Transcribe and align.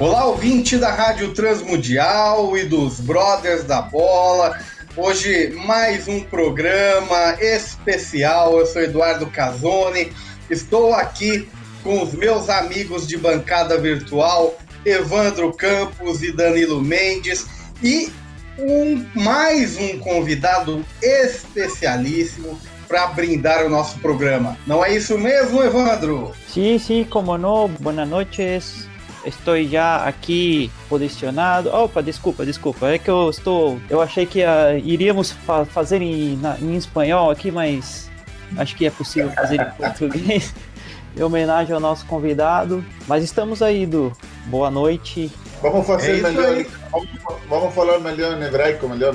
Olá, 0.00 0.24
ouvinte 0.24 0.78
da 0.78 0.90
Rádio 0.90 1.34
Transmundial 1.34 2.56
e 2.56 2.64
dos 2.64 2.98
Brothers 3.00 3.64
da 3.64 3.82
Bola. 3.82 4.58
Hoje, 4.96 5.52
mais 5.66 6.08
um 6.08 6.20
programa 6.22 7.36
especial. 7.38 8.58
Eu 8.58 8.64
sou 8.64 8.80
Eduardo 8.80 9.26
Casoni. 9.26 10.10
Estou 10.48 10.94
aqui 10.94 11.46
com 11.82 12.02
os 12.02 12.14
meus 12.14 12.48
amigos 12.48 13.06
de 13.06 13.18
bancada 13.18 13.76
virtual, 13.76 14.56
Evandro 14.86 15.52
Campos 15.52 16.22
e 16.22 16.32
Danilo 16.32 16.80
Mendes. 16.80 17.44
E 17.82 18.10
um, 18.58 19.04
mais 19.14 19.76
um 19.76 19.98
convidado 19.98 20.82
especialíssimo 21.02 22.58
para 22.88 23.06
brindar 23.08 23.66
o 23.66 23.68
nosso 23.68 23.98
programa. 23.98 24.56
Não 24.66 24.82
é 24.82 24.96
isso 24.96 25.18
mesmo, 25.18 25.62
Evandro? 25.62 26.32
Sim, 26.48 26.78
sim, 26.78 27.04
como 27.04 27.36
não. 27.36 27.68
Boas 27.68 28.08
noites. 28.08 28.89
Estou 29.24 29.62
já 29.64 30.04
aqui 30.04 30.70
posicionado. 30.88 31.68
Opa, 31.70 32.02
desculpa, 32.02 32.44
desculpa. 32.44 32.88
É 32.88 32.98
que 32.98 33.10
eu 33.10 33.28
estou. 33.28 33.80
Eu 33.88 34.00
achei 34.00 34.24
que 34.26 34.42
uh, 34.42 34.78
iríamos 34.82 35.32
fa 35.32 35.64
fazer 35.64 36.00
em, 36.00 36.36
na, 36.36 36.56
em 36.58 36.76
espanhol 36.76 37.30
aqui, 37.30 37.50
mas 37.50 38.10
acho 38.56 38.74
que 38.76 38.86
é 38.86 38.90
possível 38.90 39.30
fazer 39.32 39.60
em 39.60 39.70
português. 39.76 40.54
em 41.16 41.22
homenagem 41.22 41.74
ao 41.74 41.80
nosso 41.80 42.06
convidado. 42.06 42.84
Mas 43.06 43.24
estamos 43.24 43.62
aí, 43.62 43.86
do 43.86 44.12
boa 44.46 44.70
noite. 44.70 45.30
Vamos 45.62 45.86
fazer 45.86 46.18
é 46.18 46.22
melhor. 46.22 46.64
Vamos, 46.90 47.08
vamos, 47.48 47.74
falar 47.74 47.98
melhor 48.00 48.38
em 48.38 48.44
hebraico, 48.44 48.88
melhor, 48.88 49.14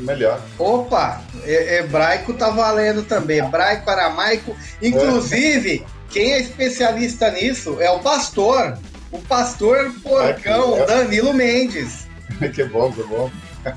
melhor. 0.00 0.40
Opa, 0.58 1.20
hebraico 1.44 2.32
tá 2.34 2.50
valendo 2.50 3.02
também. 3.02 3.38
Hebraico, 3.38 3.90
aramaico. 3.90 4.56
Inclusive, 4.80 5.84
quem 6.10 6.32
é 6.32 6.40
especialista 6.40 7.30
nisso 7.30 7.76
é 7.80 7.90
o 7.90 7.98
pastor 7.98 8.78
o 9.12 9.18
pastor 9.20 9.92
porcão 10.02 10.74
Aqui, 10.74 10.86
Danilo 10.86 11.34
Mendes. 11.34 12.08
que 12.52 12.64
bom, 12.64 12.90
que 12.90 13.02
bom. 13.04 13.30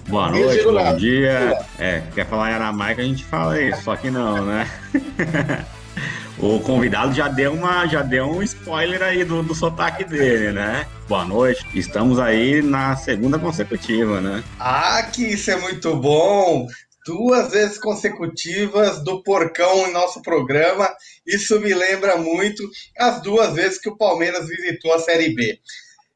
Boa 0.08 0.32
noite, 0.32 0.64
bom 0.64 0.96
dia. 0.96 1.60
É, 1.78 2.02
quer 2.16 2.26
falar 2.26 2.52
em 2.52 2.54
aramaico, 2.56 3.02
a 3.02 3.04
gente 3.04 3.24
fala 3.24 3.62
isso, 3.62 3.84
só 3.84 3.96
que 3.96 4.10
não, 4.10 4.44
né? 4.44 4.68
o 6.40 6.60
convidado 6.62 7.14
já 7.14 7.28
deu, 7.28 7.54
uma, 7.54 7.86
já 7.86 8.02
deu 8.02 8.26
um 8.26 8.42
spoiler 8.42 9.04
aí 9.04 9.24
do, 9.24 9.44
do 9.44 9.54
sotaque 9.54 10.04
dele, 10.04 10.52
né? 10.52 10.88
Boa 11.08 11.24
noite. 11.24 11.68
Estamos 11.76 12.18
aí 12.18 12.64
na 12.64 12.96
segunda 12.96 13.38
consecutiva, 13.38 14.20
né? 14.20 14.44
Ah, 14.60 15.04
que 15.04 15.24
isso 15.24 15.52
é 15.52 15.56
muito 15.58 15.96
bom 15.96 16.68
duas 17.06 17.52
vezes 17.52 17.78
consecutivas 17.78 19.04
do 19.04 19.22
Porcão 19.22 19.88
em 19.88 19.94
nosso 19.94 20.22
programa. 20.24 20.90
Isso 21.26 21.60
me 21.60 21.74
lembra 21.74 22.18
muito 22.18 22.64
as 22.98 23.22
duas 23.22 23.54
vezes 23.54 23.80
que 23.80 23.90
o 23.90 23.98
Palmeiras 23.98 24.48
visitou 24.48 24.94
a 24.94 25.00
Série 25.00 25.34
B. 25.34 25.60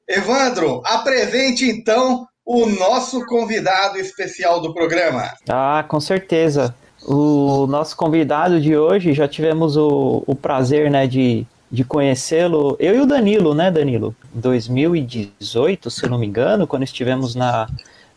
Evandro, 0.07 0.81
apresente 0.85 1.65
então 1.65 2.27
o 2.45 2.65
nosso 2.65 3.25
convidado 3.27 3.99
especial 3.99 4.59
do 4.59 4.73
programa. 4.73 5.31
Ah, 5.47 5.85
com 5.87 5.99
certeza. 5.99 6.73
O 7.03 7.67
nosso 7.67 7.95
convidado 7.95 8.59
de 8.59 8.75
hoje, 8.75 9.13
já 9.13 9.27
tivemos 9.27 9.77
o, 9.77 10.23
o 10.25 10.35
prazer 10.35 10.89
né, 10.89 11.05
de, 11.05 11.45
de 11.71 11.83
conhecê-lo, 11.83 12.75
eu 12.79 12.95
e 12.95 12.99
o 12.99 13.05
Danilo, 13.05 13.53
né, 13.53 13.69
Danilo? 13.69 14.15
Em 14.35 14.39
2018, 14.39 15.91
se 15.91 16.07
não 16.07 16.17
me 16.17 16.25
engano, 16.25 16.65
quando 16.65 16.83
estivemos 16.83 17.35
na, 17.35 17.67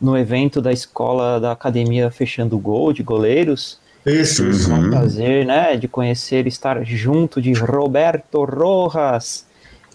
no 0.01 0.17
evento 0.17 0.63
da 0.63 0.73
escola 0.73 1.39
da 1.39 1.53
academia 1.53 2.11
Fechando 2.11 2.59
Gol 2.59 2.93
de 2.93 3.03
goleiros. 3.03 3.79
Isso, 4.05 4.49
isso. 4.49 4.71
É 4.71 4.75
um 4.75 4.91
prazer, 4.91 5.47
né, 5.47 5.77
de 5.77 5.87
conhecer, 5.87 6.47
estar 6.47 6.85
junto 6.85 7.41
de 7.41 7.53
Roberto 7.53 8.45
Rojas, 8.45 9.47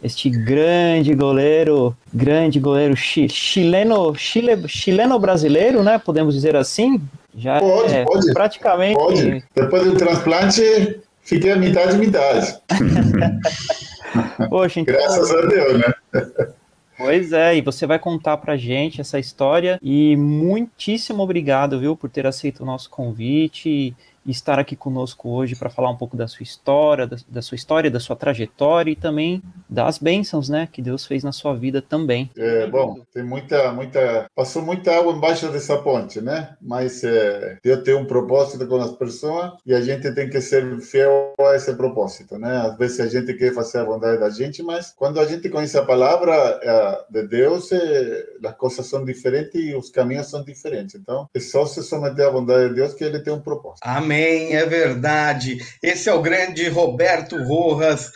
este 0.02 0.30
grande 0.30 1.14
goleiro, 1.14 1.96
grande 2.14 2.60
goleiro 2.60 2.96
chi, 2.96 3.28
chileno, 3.28 4.16
chile, 4.16 4.68
chileno 4.68 5.20
brasileiro, 5.20 5.84
né, 5.84 5.98
podemos 5.98 6.34
dizer 6.34 6.56
assim. 6.56 7.02
Já 7.36 7.60
pode, 7.60 7.94
é 7.94 8.04
pode, 8.04 8.34
praticamente. 8.34 8.96
Pode. 8.96 9.44
Depois 9.54 9.84
do 9.84 9.96
transplante, 9.96 11.00
fiquei 11.22 11.52
a 11.52 11.56
metade, 11.58 11.98
metade. 11.98 12.56
Poxa, 14.50 14.80
então... 14.80 14.96
Graças 14.96 15.32
a 15.32 15.42
Deus, 15.42 15.80
né? 15.80 15.94
Pois 16.98 17.32
é, 17.32 17.56
e 17.56 17.62
você 17.62 17.86
vai 17.86 18.00
contar 18.00 18.38
pra 18.38 18.58
gente 18.58 19.00
essa 19.00 19.20
história. 19.20 19.80
E 19.84 20.16
muitíssimo 20.18 21.22
obrigado, 21.22 21.80
viu, 21.80 21.96
por 21.96 22.10
ter 22.10 22.26
aceito 22.26 22.64
o 22.64 22.66
nosso 22.66 22.90
convite 22.90 23.96
e 24.28 24.32
estar 24.32 24.60
aqui 24.60 24.76
conosco 24.76 25.30
hoje 25.30 25.56
para 25.56 25.70
falar 25.70 25.90
um 25.90 25.96
pouco 25.96 26.18
da 26.18 26.28
sua 26.28 26.44
história, 26.44 27.08
da, 27.08 27.16
da, 27.30 27.42
sua 27.42 27.56
história, 27.56 27.90
da 27.90 28.00
sua 28.00 28.16
trajetória 28.16 28.92
e 28.92 28.96
também 28.96 29.42
das 29.70 29.98
bênçãos, 29.98 30.50
né, 30.50 30.68
que 30.70 30.82
Deus 30.82 31.06
fez 31.06 31.24
na 31.24 31.32
sua 31.32 31.56
vida 31.56 31.82
também. 31.82 32.30
É, 32.38 32.68
bom, 32.68 33.00
tem 33.14 33.24
muita, 33.24 33.72
muita, 33.72 34.30
passou 34.36 34.62
muita 34.62 34.94
água 34.94 35.14
embaixo 35.14 35.50
dessa 35.50 35.78
ponte, 35.78 36.20
né? 36.20 36.56
Mas 36.62 37.04
é, 37.06 37.58
Deus 37.64 37.84
tem 37.84 37.96
um 37.96 38.06
propósito 38.06 38.68
com 38.68 38.76
as 38.76 38.92
pessoas 38.92 39.54
e 39.66 39.74
a 39.74 39.80
gente 39.80 40.12
tem 40.14 40.30
que 40.30 40.42
ser 40.42 40.78
fiel 40.82 41.34
a 41.40 41.56
esse 41.56 41.74
propósito, 41.76 42.38
né? 42.38 42.58
Às 42.58 42.78
vezes 42.78 43.00
a 43.00 43.08
gente 43.08 43.34
quer 43.34 43.54
fazer 43.54 43.80
a 43.80 43.86
vontade 43.86 44.20
da 44.20 44.30
gente, 44.30 44.62
mas 44.62 44.92
quando 44.94 45.22
a 45.22 45.26
gente 45.26 45.48
conhece 45.48 45.78
a 45.78 45.86
palavra 45.86 46.34
é, 46.62 47.06
de 47.10 47.28
Deus, 47.28 47.72
é, 47.72 48.26
as 48.44 48.58
coisas 48.58 48.86
são 48.86 49.06
diferentes 49.06 49.56
e 49.56 49.74
os 49.74 49.90
caminhos 49.90 50.30
são 50.30 50.44
diferentes. 50.44 50.96
Então, 50.96 51.30
é 51.34 51.40
só 51.40 51.66
se 51.66 51.82
someter 51.82 52.28
à 52.28 52.30
vontade 52.30 52.70
de 52.70 52.76
Deus 52.76 52.94
que 52.94 53.06
Ele 53.06 53.20
tem 53.20 53.32
um 53.32 53.40
propósito. 53.40 53.84
Amém. 53.84 54.17
Amém, 54.18 54.56
é 54.56 54.66
verdade. 54.66 55.60
Esse 55.82 56.10
é 56.10 56.14
o 56.14 56.24
grande 56.24 56.68
Roberto 56.70 57.38
Rojas. 57.44 58.10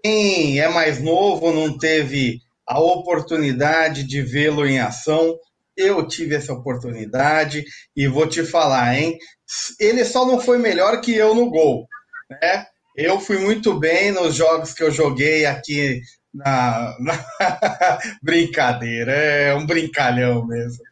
Quem 0.00 0.60
é 0.60 0.68
mais 0.68 1.02
novo 1.02 1.52
não 1.52 1.76
teve 1.76 2.38
a 2.64 2.78
oportunidade 2.78 4.04
de 4.04 4.22
vê-lo 4.22 4.64
em 4.64 4.78
ação. 4.78 5.36
Eu 5.76 6.06
tive 6.06 6.36
essa 6.36 6.52
oportunidade 6.52 7.64
e 7.96 8.06
vou 8.06 8.28
te 8.28 8.44
falar, 8.44 8.96
hein? 8.96 9.18
Ele 9.80 10.04
só 10.04 10.24
não 10.24 10.40
foi 10.40 10.56
melhor 10.56 11.00
que 11.00 11.16
eu 11.16 11.34
no 11.34 11.50
gol, 11.50 11.84
né? 12.30 12.66
Eu 12.96 13.18
fui 13.18 13.38
muito 13.38 13.74
bem 13.76 14.12
nos 14.12 14.36
jogos 14.36 14.72
que 14.72 14.84
eu 14.84 14.90
joguei 14.92 15.46
aqui 15.46 16.00
na, 16.32 16.94
na... 17.00 17.98
brincadeira, 18.22 19.10
é 19.10 19.52
um 19.52 19.66
brincalhão 19.66 20.46
mesmo. 20.46 20.84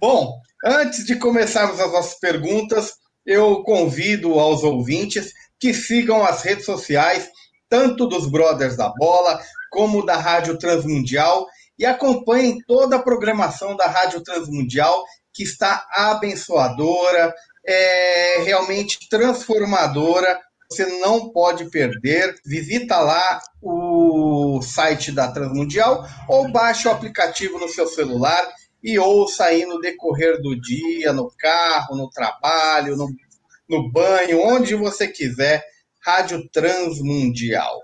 Bom, 0.00 0.40
antes 0.64 1.04
de 1.04 1.16
começarmos 1.16 1.78
as 1.78 1.92
nossas 1.92 2.18
perguntas, 2.18 2.94
eu 3.28 3.62
convido 3.62 4.40
aos 4.40 4.64
ouvintes 4.64 5.34
que 5.60 5.74
sigam 5.74 6.24
as 6.24 6.42
redes 6.42 6.64
sociais, 6.64 7.28
tanto 7.68 8.06
dos 8.06 8.26
Brothers 8.26 8.74
da 8.74 8.88
Bola, 8.88 9.38
como 9.70 10.04
da 10.04 10.16
Rádio 10.16 10.56
Transmundial, 10.56 11.46
e 11.78 11.84
acompanhem 11.84 12.58
toda 12.66 12.96
a 12.96 13.02
programação 13.02 13.76
da 13.76 13.84
Rádio 13.84 14.22
Transmundial, 14.22 15.04
que 15.34 15.42
está 15.42 15.86
abençoadora, 15.92 17.34
é 17.66 18.42
realmente 18.44 19.06
transformadora. 19.10 20.40
Você 20.70 20.86
não 21.00 21.30
pode 21.30 21.68
perder. 21.70 22.34
Visita 22.46 22.98
lá 22.98 23.40
o 23.60 24.62
site 24.62 25.12
da 25.12 25.30
Transmundial 25.30 26.02
ou 26.28 26.50
baixe 26.50 26.88
o 26.88 26.90
aplicativo 26.90 27.58
no 27.58 27.68
seu 27.68 27.86
celular 27.86 28.42
e 28.82 28.98
ouça 28.98 29.44
aí 29.44 29.64
no 29.64 29.80
decorrer 29.80 30.40
do 30.40 30.58
dia, 30.60 31.12
no 31.12 31.30
carro, 31.38 31.96
no 31.96 32.08
trabalho, 32.10 32.96
no, 32.96 33.08
no 33.68 33.90
banho, 33.90 34.40
onde 34.40 34.74
você 34.74 35.08
quiser, 35.08 35.64
Rádio 36.00 36.48
Transmundial. 36.50 37.82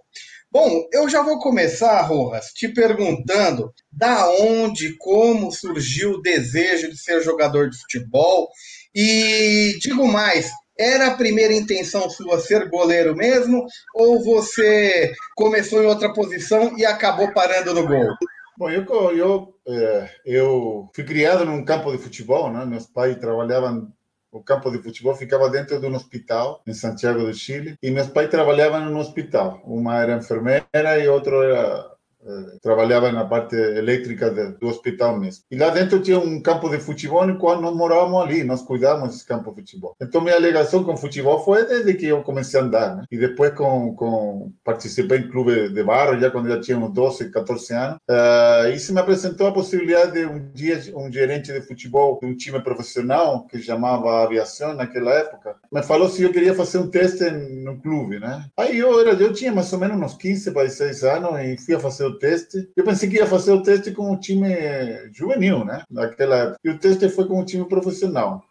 Bom, 0.50 0.88
eu 0.92 1.08
já 1.08 1.20
vou 1.20 1.40
começar, 1.40 2.00
Rojas, 2.02 2.52
te 2.54 2.68
perguntando 2.68 3.72
da 3.90 4.30
onde, 4.30 4.96
como 4.98 5.50
surgiu 5.50 6.12
o 6.12 6.22
desejo 6.22 6.92
de 6.92 6.96
ser 6.96 7.20
jogador 7.22 7.68
de 7.68 7.76
futebol. 7.76 8.48
E 8.94 9.76
digo 9.80 10.06
mais, 10.06 10.52
era 10.78 11.08
a 11.08 11.14
primeira 11.16 11.52
intenção 11.52 12.08
sua 12.08 12.40
ser 12.40 12.68
goleiro 12.68 13.16
mesmo? 13.16 13.66
Ou 13.96 14.22
você 14.22 15.12
começou 15.34 15.82
em 15.82 15.86
outra 15.86 16.12
posição 16.12 16.78
e 16.78 16.86
acabou 16.86 17.32
parando 17.32 17.74
no 17.74 17.84
gol? 17.84 18.14
Bom, 18.56 18.70
eu, 18.70 18.84
eu, 19.16 19.54
é, 19.66 20.10
eu 20.24 20.90
fui 20.94 21.04
criado 21.04 21.44
num 21.44 21.64
campo 21.64 21.90
de 21.90 21.98
futebol, 21.98 22.52
né? 22.52 22.64
Meus 22.64 22.86
pais 22.86 23.16
trabalhavam 23.16 23.92
o 24.34 24.42
campo 24.42 24.68
de 24.70 24.82
futebol 24.82 25.14
ficava 25.14 25.48
dentro 25.48 25.80
de 25.80 25.86
um 25.86 25.94
hospital 25.94 26.60
em 26.66 26.74
Santiago 26.74 27.20
do 27.20 27.32
Chile 27.32 27.78
e 27.80 27.90
meus 27.90 28.08
pais 28.08 28.28
trabalhavam 28.28 28.80
no 28.90 28.98
hospital. 28.98 29.62
Uma 29.64 30.02
era 30.02 30.16
enfermeira 30.16 30.98
e 30.98 31.06
outro 31.08 31.40
era 31.40 31.56
eh, 31.56 31.93
trabalhava 32.62 33.12
na 33.12 33.24
parte 33.24 33.54
elétrica 33.54 34.30
do 34.30 34.66
hospital 34.66 35.18
mesmo. 35.18 35.44
E 35.50 35.56
lá 35.56 35.70
dentro 35.70 36.00
tinha 36.00 36.18
um 36.18 36.40
campo 36.40 36.68
de 36.68 36.78
futebol 36.78 37.26
no 37.26 37.38
qual 37.38 37.60
nós 37.60 37.74
morávamos 37.74 38.22
ali, 38.22 38.44
nós 38.44 38.62
cuidávamos 38.62 39.10
desse 39.10 39.26
campo 39.26 39.50
de 39.54 39.60
futebol. 39.62 39.96
Então 40.00 40.20
minha 40.20 40.38
ligação 40.38 40.84
com 40.84 40.94
o 40.94 40.96
futebol 40.96 41.44
foi 41.44 41.66
desde 41.66 41.94
que 41.94 42.06
eu 42.06 42.22
comecei 42.22 42.60
a 42.60 42.62
andar, 42.62 42.96
né? 42.96 43.04
E 43.10 43.18
depois 43.18 43.52
com, 43.54 43.94
com 43.94 44.52
participei 44.64 45.18
em 45.18 45.28
clube 45.28 45.68
de 45.70 45.82
barro, 45.82 46.18
já 46.18 46.30
quando 46.30 46.48
já 46.48 46.60
tinha 46.60 46.78
uns 46.78 46.92
12, 46.92 47.30
14 47.30 47.74
anos. 47.74 47.96
Uh, 48.08 48.68
isso 48.74 48.92
me 48.92 49.00
apresentou 49.00 49.46
a 49.46 49.52
possibilidade 49.52 50.12
de 50.12 50.26
um 50.26 50.50
dia 50.52 50.80
um 50.94 51.10
gerente 51.10 51.52
de 51.52 51.60
futebol 51.60 52.18
de 52.20 52.26
um 52.26 52.36
time 52.36 52.60
profissional 52.60 53.46
que 53.46 53.60
chamava 53.60 54.24
Aviação 54.24 54.74
naquela 54.74 55.12
época, 55.12 55.56
me 55.72 55.82
falou 55.82 56.08
se 56.08 56.22
eu 56.22 56.32
queria 56.32 56.54
fazer 56.54 56.78
um 56.78 56.88
teste 56.88 57.30
no 57.30 57.80
clube, 57.80 58.18
né? 58.18 58.44
Aí 58.56 58.78
eu 58.78 59.00
era, 59.00 59.12
eu 59.12 59.32
tinha 59.32 59.52
mais 59.52 59.72
ou 59.72 59.78
menos 59.78 60.00
uns 60.00 60.16
15 60.16 60.52
para 60.52 60.64
16 60.64 61.04
anos 61.04 61.40
e 61.40 61.56
fui 61.58 61.74
a 61.74 61.80
fazer 61.80 62.04
o 62.04 62.13
teste. 62.18 62.70
Eu 62.76 62.84
pensei 62.84 63.08
que 63.08 63.16
ia 63.16 63.26
fazer 63.26 63.52
o 63.52 63.62
teste 63.62 63.92
com 63.92 64.12
o 64.12 64.18
time 64.18 64.48
juvenil, 65.12 65.64
né? 65.64 65.82
Naquela 65.90 66.36
época. 66.36 66.58
E 66.64 66.70
o 66.70 66.78
teste 66.78 67.08
foi 67.08 67.26
com 67.26 67.40
o 67.40 67.44
time 67.44 67.68
profissional. 67.68 68.44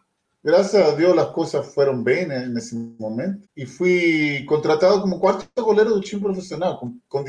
Graças 0.44 0.76
a 0.76 0.92
Deus 0.92 1.18
as 1.18 1.32
coisas 1.32 1.74
foram 1.74 2.04
bem 2.04 2.26
né, 2.28 2.48
nesse 2.48 2.76
momento 2.76 3.48
e 3.56 3.66
fui 3.66 4.44
contratado 4.46 5.00
como 5.00 5.18
quarto 5.18 5.48
goleiro 5.64 5.94
do 5.94 6.02
time 6.02 6.22
profissional 6.22 6.78
com, 6.78 6.98
com, 7.08 7.24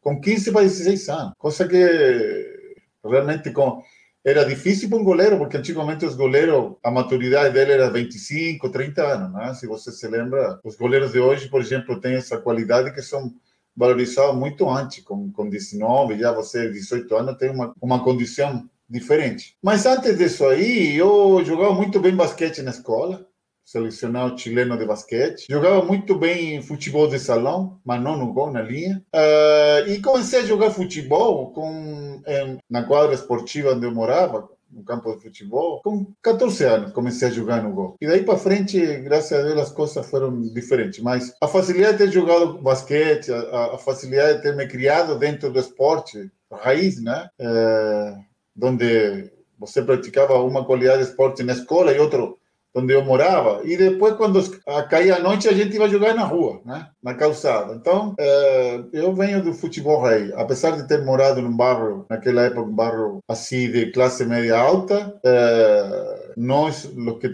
com 0.00 0.20
15 0.20 0.52
para 0.52 0.62
16 0.62 1.08
anos. 1.08 1.32
Coisa 1.36 1.66
que 1.66 2.60
realmente 3.04 3.50
com, 3.50 3.82
era 4.24 4.44
difícil 4.44 4.88
para 4.88 4.98
um 4.98 5.04
goleiro, 5.04 5.38
porque 5.38 5.56
antigamente 5.56 6.04
os 6.04 6.14
goleiros, 6.14 6.76
a 6.84 6.90
maturidade 6.90 7.54
dele 7.54 7.72
era 7.72 7.90
25, 7.90 8.70
30 8.70 9.02
anos, 9.02 9.32
né? 9.32 9.54
Se 9.54 9.66
você 9.66 9.90
se 9.90 10.06
lembra, 10.06 10.60
os 10.62 10.76
goleiros 10.76 11.12
de 11.12 11.18
hoje, 11.18 11.48
por 11.48 11.60
exemplo, 11.60 12.00
têm 12.00 12.14
essa 12.14 12.38
qualidade 12.38 12.92
que 12.92 13.02
são 13.02 13.34
valorizado 13.80 14.36
muito 14.36 14.68
antes, 14.68 15.02
com, 15.02 15.32
com 15.32 15.48
19, 15.48 16.18
já 16.18 16.32
você, 16.32 16.70
18 16.70 17.16
anos, 17.16 17.38
tem 17.38 17.50
uma, 17.50 17.74
uma 17.80 18.04
condição 18.04 18.68
diferente. 18.88 19.56
Mas 19.62 19.86
antes 19.86 20.18
disso 20.18 20.46
aí, 20.46 20.94
eu 20.94 21.42
jogava 21.44 21.72
muito 21.72 21.98
bem 21.98 22.14
basquete 22.14 22.60
na 22.60 22.72
escola, 22.72 23.26
selecionado 23.64 24.38
chileno 24.38 24.76
de 24.76 24.84
basquete. 24.84 25.46
Jogava 25.48 25.82
muito 25.82 26.14
bem 26.14 26.60
futebol 26.60 27.08
de 27.08 27.18
salão, 27.18 27.80
mas 27.82 28.02
não 28.02 28.18
no 28.18 28.34
gol, 28.34 28.50
na 28.50 28.60
linha. 28.60 29.02
Uh, 29.14 29.88
e 29.88 30.02
comecei 30.02 30.40
a 30.40 30.44
jogar 30.44 30.72
futebol 30.72 31.50
com, 31.52 32.20
em, 32.26 32.58
na 32.68 32.82
quadra 32.82 33.14
esportiva 33.14 33.72
onde 33.72 33.86
eu 33.86 33.94
morava, 33.94 34.46
no 34.72 34.84
campo 34.84 35.14
de 35.14 35.22
futebol. 35.22 35.80
Com 35.82 36.06
14 36.22 36.64
anos 36.64 36.92
comecei 36.92 37.28
a 37.28 37.30
jogar 37.30 37.62
no 37.62 37.72
gol. 37.72 37.96
E 38.00 38.06
daí 38.06 38.22
para 38.22 38.38
frente, 38.38 38.80
graças 39.00 39.32
a 39.32 39.42
Deus, 39.42 39.60
as 39.60 39.72
coisas 39.72 40.08
foram 40.08 40.40
diferentes. 40.40 41.00
Mas 41.00 41.34
a 41.40 41.48
facilidade 41.48 41.98
de 41.98 42.04
ter 42.04 42.12
jogado 42.12 42.58
basquete, 42.58 43.32
a, 43.32 43.74
a 43.74 43.78
facilidade 43.78 44.38
de 44.38 44.42
ter 44.42 44.56
me 44.56 44.66
criado 44.66 45.18
dentro 45.18 45.50
do 45.50 45.58
esporte, 45.58 46.30
raiz, 46.50 47.02
né? 47.02 47.28
É, 47.38 48.16
onde 48.62 49.30
você 49.58 49.82
praticava 49.82 50.42
uma 50.42 50.64
qualidade 50.64 51.02
de 51.02 51.10
esporte 51.10 51.42
na 51.42 51.52
escola 51.52 51.92
e 51.92 51.98
outro 51.98 52.39
onde 52.74 52.92
eu 52.92 53.04
morava, 53.04 53.60
e 53.64 53.76
depois, 53.76 54.14
quando 54.14 54.40
caía 54.88 55.16
a 55.16 55.18
noite, 55.18 55.48
a 55.48 55.52
gente 55.52 55.76
ia 55.76 55.88
jogar 55.88 56.14
na 56.14 56.24
rua, 56.24 56.60
né? 56.64 56.88
na 57.02 57.14
calçada. 57.14 57.74
Então, 57.74 58.14
é, 58.18 58.80
eu 58.92 59.12
venho 59.14 59.42
do 59.42 59.52
futebol 59.52 60.02
rei. 60.02 60.32
Apesar 60.36 60.72
de 60.72 60.86
ter 60.86 61.04
morado 61.04 61.42
num 61.42 61.56
bairro, 61.56 62.06
naquela 62.08 62.42
época, 62.42 62.62
um 62.62 62.74
bairro 62.74 63.18
assim 63.26 63.70
de 63.70 63.90
classe 63.90 64.24
média 64.24 64.56
alta, 64.58 65.18
é, 65.24 66.32
nós, 66.36 66.84
os 66.84 67.18
que 67.18 67.28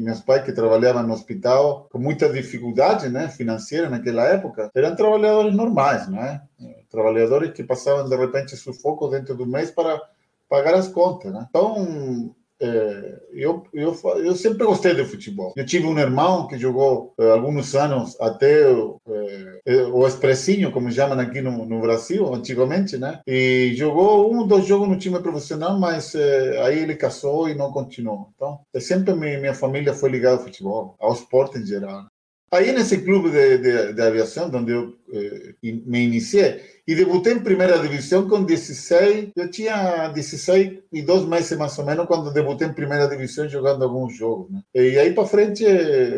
meus 0.00 0.20
pais 0.20 0.44
que 0.44 0.52
trabalhavam 0.52 1.04
no 1.04 1.14
hospital, 1.14 1.88
com 1.90 1.98
muita 1.98 2.28
dificuldade 2.28 3.08
né, 3.08 3.28
financeira 3.28 3.88
naquela 3.88 4.24
época, 4.24 4.70
eram 4.74 4.96
trabalhadores 4.96 5.54
normais, 5.54 6.08
né? 6.08 6.42
trabalhadores 6.90 7.52
que 7.52 7.64
passavam, 7.64 8.08
de 8.08 8.16
repente, 8.16 8.56
sufoco 8.56 9.08
dentro 9.08 9.34
do 9.34 9.46
mês 9.46 9.70
para 9.70 10.00
pagar 10.48 10.74
as 10.74 10.88
contas. 10.88 11.32
Né? 11.32 11.46
Então, 11.48 12.34
é, 12.62 13.20
eu, 13.32 13.64
eu, 13.74 13.96
eu 14.18 14.36
sempre 14.36 14.64
gostei 14.64 14.94
de 14.94 15.04
futebol. 15.04 15.52
Eu 15.56 15.66
tive 15.66 15.86
um 15.86 15.98
irmão 15.98 16.46
que 16.46 16.56
jogou 16.56 17.12
é, 17.18 17.30
alguns 17.30 17.74
anos 17.74 18.16
até 18.20 18.62
é, 19.66 19.82
o 19.92 20.06
expressinho, 20.06 20.70
como 20.70 20.90
chamam 20.90 21.18
aqui 21.18 21.40
no, 21.40 21.66
no, 21.66 21.80
Brasil, 21.80 22.32
antigamente, 22.32 22.96
né? 22.96 23.20
E 23.26 23.72
jogou 23.74 24.32
um 24.32 24.38
ou 24.40 24.46
dois 24.46 24.64
jogos 24.64 24.88
no 24.88 24.98
time 24.98 25.18
profissional, 25.20 25.78
mas 25.78 26.14
aí 26.64 26.78
ele 26.78 26.94
casou 26.94 27.48
e 27.48 27.54
não 27.54 27.72
continuou. 27.72 28.28
Então, 28.36 28.60
sempre 28.80 29.12
minha, 29.14 29.40
minha 29.40 29.54
família 29.54 29.92
foi 29.92 30.10
ligada 30.10 30.36
ao 30.36 30.44
futebol, 30.44 30.94
ao 31.00 31.12
esporte 31.12 31.58
em 31.58 31.66
geral. 31.66 32.06
Aí 32.52 32.70
nesse 32.70 32.98
clube 32.98 33.30
de, 33.30 33.56
de, 33.56 33.92
de 33.94 34.72
eu 34.72 34.94
eh, 35.10 35.54
me 35.62 36.00
iniciei, 36.00 36.60
e 36.86 36.94
debutei 36.94 37.32
em 37.32 37.38
primeira 37.38 37.78
divisão 37.78 38.28
com 38.28 38.44
16, 38.44 39.30
eu 39.34 39.50
tinha 39.50 40.08
16 40.08 40.80
e 40.92 41.00
dois 41.00 41.24
meses 41.24 41.56
mais 41.56 41.78
ou 41.78 41.86
menos 41.86 42.06
quando 42.06 42.30
debutei 42.30 42.68
em 42.68 42.74
primeira 42.74 43.08
divisão 43.08 43.48
jogando 43.48 43.84
alguns 43.84 44.14
jogos. 44.14 44.50
Né? 44.50 44.60
E 44.74 44.98
aí 44.98 45.14
para 45.14 45.26
frente, 45.26 45.64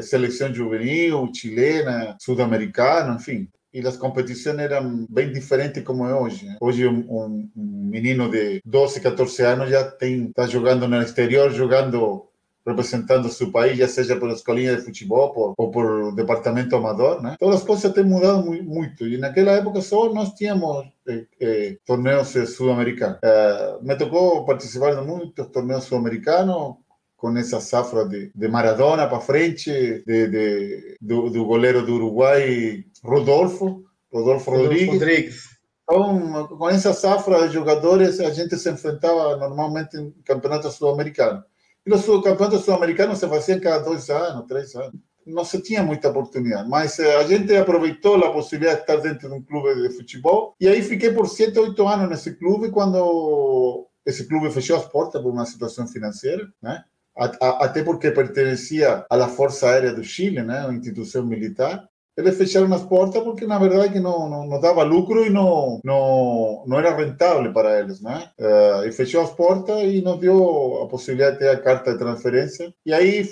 seleção 0.03 0.53
juvenil, 0.53 1.31
chilena, 1.33 2.17
sul-americana, 2.19 3.15
enfim. 3.15 3.49
E 3.73 3.87
as 3.87 3.97
competições 3.97 4.59
eram 4.59 5.07
bem 5.09 5.31
diferentes 5.31 5.85
como 5.85 6.05
é 6.05 6.15
hoje. 6.15 6.47
Né? 6.47 6.57
Hoje 6.61 6.87
um, 6.87 7.49
um, 7.55 7.89
menino 7.93 8.29
de 8.29 8.61
12, 8.65 9.01
14 9.01 9.43
anos 9.43 9.71
já 9.71 9.83
está 9.83 10.47
jogando 10.49 10.89
no 10.89 11.01
exterior, 11.01 11.53
jogando 11.53 12.27
representando 12.67 13.29
su 13.29 13.53
país, 13.53 13.79
ya 13.79 13.89
sea 13.89 14.19
por 14.19 14.31
escolinha 14.31 14.77
de 14.77 14.83
futebol 14.83 15.33
por, 15.33 15.55
ou 15.57 15.71
por 15.71 16.15
departamento 16.15 16.77
amador, 16.77 17.23
né? 17.23 17.37
Todas 17.39 17.57
as 17.57 17.67
coisas 17.67 17.93
têm 17.93 18.05
mudado 18.05 18.43
muito. 18.63 19.07
E 19.07 19.19
naquela 19.19 19.53
época 19.53 19.81
só 19.83 20.13
nós 20.13 20.33
tínhamos 20.35 20.87
eh, 21.07 21.27
eh, 21.41 21.79
torneios 21.85 22.29
sul-americanos. 22.29 23.19
Eh, 23.23 23.79
me 23.83 23.97
tocou 23.97 24.45
participar 24.47 24.95
de 24.95 25.07
muitos 25.07 25.47
torneios 25.49 25.85
sul-americanos, 25.85 26.77
com 27.17 27.37
essa 27.39 27.61
safra 27.61 28.07
de, 28.07 28.31
de 28.35 28.49
Maradona 28.49 29.07
para 29.09 29.21
frente, 29.21 29.71
de, 30.07 30.29
de, 30.29 30.97
do, 31.01 31.31
do 31.31 31.45
goleiro 31.47 31.85
do 31.85 31.95
Uruguai, 31.95 32.85
Rodolfo, 33.03 33.83
Rodolfo 34.13 34.51
Rodrigues. 34.51 34.93
Rodrigues. 34.93 35.55
Então, 35.83 36.49
com 36.49 36.69
essa 36.69 36.93
safra 36.93 37.47
de 37.47 37.55
jogadores, 37.55 38.21
a 38.21 38.31
gente 38.31 38.57
se 38.57 38.71
enfrentava 38.71 39.37
normalmente 39.37 39.97
em 39.97 40.11
campeonatos 40.25 40.75
sul-americanos. 40.75 41.45
E 41.87 41.93
os 41.93 42.05
campeonatos 42.05 42.65
sul-americanos 42.65 43.19
se 43.19 43.29
faziam 43.29 43.61
cada 43.61 43.85
dois 43.85 44.09
anos, 44.09 44.47
três 44.47 44.75
anos. 44.75 44.95
Não 45.27 45.45
se 45.45 45.63
tinha 45.63 45.83
muita 45.83 46.11
oportunidade, 46.11 46.69
mas 46.69 46.99
eh, 46.99 47.17
a 47.17 47.25
gente 47.25 47.55
aproveitou 47.57 48.17
a 48.17 48.33
possibilidade 48.33 48.77
de 48.77 48.83
estar 48.83 48.97
dentro 48.97 49.29
de 49.29 49.35
um 49.35 49.43
clube 49.43 49.89
de 49.89 49.95
futebol. 49.95 50.55
E 50.61 50.69
aí 50.69 50.83
fiquei 50.83 51.13
por 51.13 51.27
sete, 51.27 51.59
oito 51.59 51.89
anos 51.89 52.11
nesse 52.11 52.35
clube, 52.35 52.71
quando 52.71 53.87
esse 54.05 54.27
clube 54.27 54.51
fechou 54.51 54.77
as 54.77 54.85
portas 54.85 55.23
por 55.23 55.33
uma 55.33 55.47
situação 55.47 55.87
financeira, 55.87 56.47
né? 56.63 56.85
até 57.17 57.83
porque 57.85 58.11
pertencia 58.11 59.07
à 59.09 59.29
Força 59.29 59.69
Aérea 59.69 59.95
do 59.95 60.03
Chile, 60.03 60.43
né, 60.43 60.65
uma 60.65 60.75
instituição 60.75 61.25
militar 61.25 61.89
eles 62.17 62.37
fecharam 62.37 62.73
as 62.73 62.83
portas 62.83 63.23
porque 63.23 63.47
na 63.47 63.59
verdade 63.59 63.93
que 63.93 64.01
não, 64.01 64.29
não, 64.29 64.47
não 64.47 64.61
dava 64.61 64.83
lucro 64.83 65.25
e 65.27 65.31
não, 65.31 65.81
não, 65.85 66.65
não 66.67 66.79
era 66.79 66.95
rentável 66.95 67.53
para 67.53 67.81
eles, 67.81 68.01
né? 68.01 68.31
Uh, 68.39 68.87
e 68.87 68.93
fechou 68.93 69.23
as 69.23 69.31
portas 69.31 69.83
e 69.83 70.01
nos 70.01 70.19
deu 70.19 70.83
a 70.83 70.89
possibilidade 70.89 71.39
de 71.39 71.39
ter 71.41 71.49
a 71.51 71.61
carta 71.61 71.93
de 71.93 71.99
transferência. 71.99 72.73
E 72.87 72.93
aí, 72.93 73.27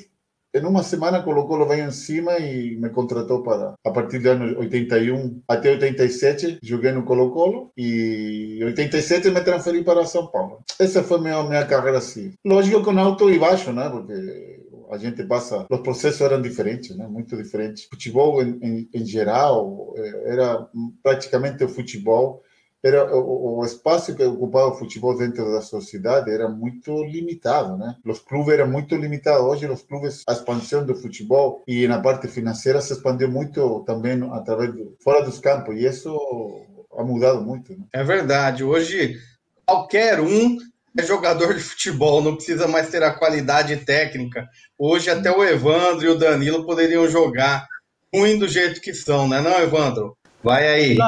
em 0.55 0.67
uma 0.67 0.83
semana, 0.83 1.23
colocou 1.23 1.59
o 1.59 1.67
veio 1.67 1.87
em 1.87 1.91
cima 1.91 2.39
e 2.39 2.77
me 2.77 2.91
contratou 2.91 3.43
para, 3.43 3.75
a 3.85 3.91
partir 3.91 4.19
do 4.19 4.29
ano 4.29 4.59
81 4.59 5.43
até 5.49 5.71
87, 5.71 6.59
joguei 6.63 6.93
no 6.93 7.05
Colo-Colo 7.05 7.73
e 7.77 8.59
em 8.61 8.65
87 8.65 9.31
me 9.31 9.41
transferi 9.41 9.83
para 9.83 10.05
São 10.05 10.27
Paulo. 10.27 10.59
Essa 10.79 11.03
foi 11.03 11.21
minha, 11.21 11.43
minha 11.45 11.65
carreira 11.65 11.99
assim. 11.99 12.33
Lógico 12.45 12.83
com 12.83 12.99
alto 12.99 13.31
e 13.31 13.39
baixo, 13.39 13.73
né? 13.73 13.89
Porque 13.89 14.62
a 14.93 14.99
gente 14.99 15.25
passa, 15.25 15.67
os 15.71 15.81
processos 15.81 16.21
eram 16.21 16.43
diferentes, 16.43 16.95
né? 16.97 17.07
muito 17.07 17.37
diferentes. 17.37 17.85
Futebol 17.85 18.43
em, 18.43 18.59
em, 18.63 18.89
em 18.93 19.07
geral 19.07 19.95
eh, 19.97 20.23
era 20.27 20.69
praticamente 21.03 21.65
o 21.65 21.69
futebol 21.69 22.43
era 22.83 23.15
o, 23.17 23.59
o, 23.59 23.65
espaço 23.65 24.15
que 24.15 24.25
ocupava 24.25 24.73
o 24.73 24.75
futebol 24.75 25.17
dentro 25.17 25.53
da 25.53 25.63
sociedade 25.63 26.31
era 26.31 26.49
muito 26.49 27.05
limitado, 27.05 27.77
né? 27.77 27.95
Os 28.05 28.19
clubes 28.19 28.55
eram 28.55 28.69
muito 28.69 28.97
limitados. 28.97 29.47
Hoje 29.47 29.67
os 29.67 29.83
clubes, 29.83 30.25
a 30.27 30.33
expansão 30.33 30.85
do 30.85 30.95
futebol 30.97 31.63
e 31.67 31.87
na 31.87 32.01
parte 32.01 32.27
financeira 32.27 32.81
se 32.81 32.93
expandiu 32.93 33.31
muito 33.31 33.85
também 33.87 34.21
através 34.33 34.75
do, 34.75 34.97
fora 34.99 35.25
dos 35.25 35.39
campos 35.39 35.77
e 35.77 35.87
isso 35.87 36.11
ha 36.99 37.05
mudado 37.05 37.41
muito. 37.41 37.73
Né? 37.73 37.85
É 37.93 38.03
verdade. 38.03 38.65
Hoje 38.65 39.17
qualquer 39.65 40.21
um 40.21 40.59
é 40.97 41.03
jogador 41.03 41.55
de 41.55 41.63
futebol, 41.63 42.23
não 42.23 42.37
precisa 42.37 42.69
mais 42.69 42.89
ter 42.91 43.03
a 43.03 43.13
qualidade 43.13 43.77
técnica. 43.77 44.49
Hoje 44.79 45.11
até 45.11 45.31
o 45.31 45.43
Evandro 45.43 46.05
e 46.05 46.09
o 46.09 46.19
Danilo 46.19 46.67
poderiam 46.67 47.09
jogar 47.09 47.67
ruim 48.15 48.39
do 48.39 48.47
jeito 48.47 48.81
que 48.81 48.93
são, 48.93 49.27
né, 49.29 49.41
não, 49.41 49.59
Evandro? 49.59 50.17
Vai 50.43 50.69
aí. 50.69 50.99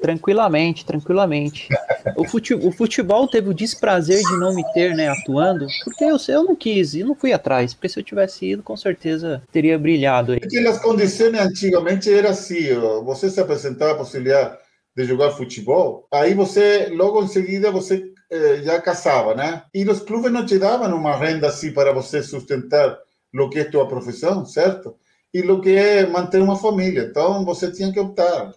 Tranquilamente, 0.00 0.84
tranquilamente. 0.84 1.68
o, 2.16 2.24
futebol, 2.26 2.68
o 2.68 2.72
futebol 2.72 3.26
teve 3.28 3.48
o 3.50 3.54
desprazer 3.54 4.18
de 4.18 4.38
não 4.38 4.54
me 4.54 4.62
ter, 4.72 4.94
né, 4.94 5.08
atuando, 5.08 5.66
porque 5.84 6.04
eu, 6.04 6.16
eu 6.28 6.44
não 6.44 6.54
quis 6.54 6.94
e 6.94 7.02
não 7.02 7.14
fui 7.14 7.32
atrás, 7.32 7.74
porque 7.74 7.88
se 7.88 7.98
eu 7.98 8.04
tivesse 8.04 8.46
ido, 8.46 8.62
com 8.62 8.76
certeza 8.76 9.42
teria 9.50 9.78
brilhado 9.78 10.32
aí. 10.32 10.40
Porque 10.40 10.58
as 10.58 10.80
condições 10.80 11.34
antigamente 11.34 12.12
era 12.12 12.30
assim, 12.30 12.74
você 13.04 13.30
se 13.30 13.40
apresentava 13.40 13.92
a 13.92 13.96
possibilidade 13.96 14.58
de 14.96 15.04
jogar 15.04 15.30
futebol, 15.32 16.06
aí 16.12 16.32
você, 16.32 16.88
logo 16.90 17.22
em 17.22 17.28
seguida, 17.28 17.70
você 17.70 18.02
eh, 18.30 18.62
já 18.62 18.80
casava, 18.80 19.34
né? 19.34 19.64
E 19.74 19.88
os 19.88 20.00
clubes 20.00 20.32
não 20.32 20.44
te 20.44 20.58
davam 20.58 20.94
uma 20.96 21.16
renda 21.16 21.48
assim 21.48 21.72
para 21.72 21.92
você 21.92 22.22
sustentar 22.22 22.98
o 23.34 23.50
que 23.50 23.60
é 23.60 23.64
tua 23.64 23.86
profissão, 23.86 24.44
certo? 24.44 24.96
E 25.32 25.40
o 25.42 25.60
que 25.60 25.70
é 25.76 26.06
manter 26.06 26.40
uma 26.40 26.56
família. 26.56 27.02
Então, 27.02 27.44
você 27.44 27.70
tinha 27.70 27.92
que 27.92 28.00
optar. 28.00 28.52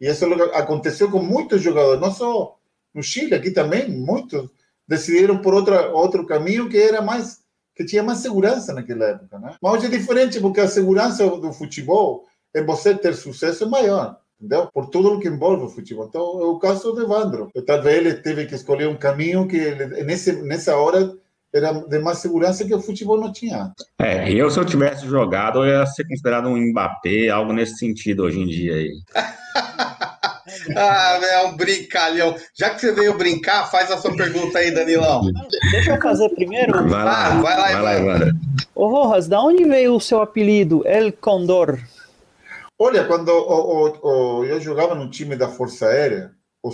E 0.00 0.08
isso 0.08 0.24
aconteceu 0.54 1.10
com 1.10 1.20
muitos 1.22 1.62
jogadores, 1.62 2.00
não 2.00 2.12
só 2.12 2.58
no 2.92 3.02
Chile, 3.02 3.34
aqui 3.34 3.50
também, 3.50 3.88
muitos 3.88 4.50
decidiram 4.86 5.38
por 5.38 5.54
outra, 5.54 5.90
outro 5.92 6.26
caminho 6.26 6.68
que 6.68 6.76
era 6.76 7.00
mais 7.00 7.40
que 7.74 7.86
tinha 7.86 8.02
mais 8.02 8.18
segurança 8.18 8.74
naquela 8.74 9.06
época, 9.06 9.38
né? 9.38 9.56
Mas 9.62 9.72
hoje 9.72 9.86
é 9.86 9.88
diferente 9.88 10.38
porque 10.40 10.60
a 10.60 10.68
segurança 10.68 11.26
do 11.26 11.52
futebol 11.52 12.26
é 12.52 12.62
você 12.62 12.94
ter 12.94 13.14
sucesso 13.14 13.68
maior, 13.70 14.20
entendeu? 14.42 14.68
Por 14.72 14.88
tudo 14.90 15.14
o 15.14 15.20
que 15.20 15.28
envolve 15.28 15.64
o 15.64 15.68
futebol. 15.68 16.06
Então, 16.08 16.20
é 16.20 16.44
o 16.44 16.58
caso 16.58 16.92
de 16.92 17.02
Evandro. 17.02 17.48
Talvez 17.64 17.98
ele 17.98 18.14
teve 18.14 18.46
que 18.46 18.56
escolher 18.56 18.88
um 18.88 18.96
caminho 18.96 19.46
que 19.46 19.56
ele, 19.56 20.02
nesse, 20.02 20.32
nessa 20.42 20.76
hora 20.76 21.14
era 21.54 21.72
de 21.72 21.98
mais 21.98 22.18
segurança 22.18 22.64
que 22.64 22.74
o 22.74 22.80
futebol 22.80 23.20
não 23.20 23.30
tinha. 23.30 23.72
É, 24.00 24.32
eu 24.32 24.50
se 24.50 24.58
eu 24.58 24.64
tivesse 24.64 25.06
jogado, 25.06 25.64
eu 25.64 25.80
ia 25.80 25.86
ser 25.86 26.08
considerado 26.08 26.48
um 26.48 26.56
Mbappé, 26.56 27.28
algo 27.28 27.52
nesse 27.52 27.76
sentido 27.76 28.24
hoje 28.24 28.40
em 28.40 28.46
dia 28.46 28.74
aí. 28.74 28.92
ah, 30.74 31.20
é 31.22 31.46
um 31.46 31.56
brincalhão. 31.56 32.34
Já 32.54 32.70
que 32.70 32.80
você 32.80 32.92
veio 32.92 33.18
brincar, 33.18 33.70
faz 33.70 33.90
a 33.90 33.98
sua 33.98 34.16
pergunta 34.16 34.58
aí, 34.58 34.70
Danilão. 34.70 35.22
Deixa 35.70 35.94
eu 35.94 36.00
fazer 36.00 36.30
primeiro. 36.30 36.88
Vai 36.88 37.04
lá, 37.04 37.26
ah, 37.26 37.40
vai 37.42 37.56
lá, 37.56 37.72
vai 37.72 37.82
lá 37.82 37.98
Evandro. 37.98 38.36
Ô, 38.74 38.88
Rojas, 38.88 39.28
da 39.28 39.40
onde 39.42 39.64
veio 39.64 39.94
o 39.94 40.00
seu 40.00 40.22
apelido, 40.22 40.82
El 40.86 41.12
Condor? 41.12 41.78
Olha, 42.84 43.04
quando 43.04 43.28
o, 43.28 43.86
o, 43.86 44.40
o, 44.40 44.44
eu 44.44 44.60
jogava 44.60 44.92
no 44.96 45.08
time 45.08 45.36
da 45.36 45.48
Força 45.48 45.86
Aérea, 45.86 46.32
o, 46.60 46.70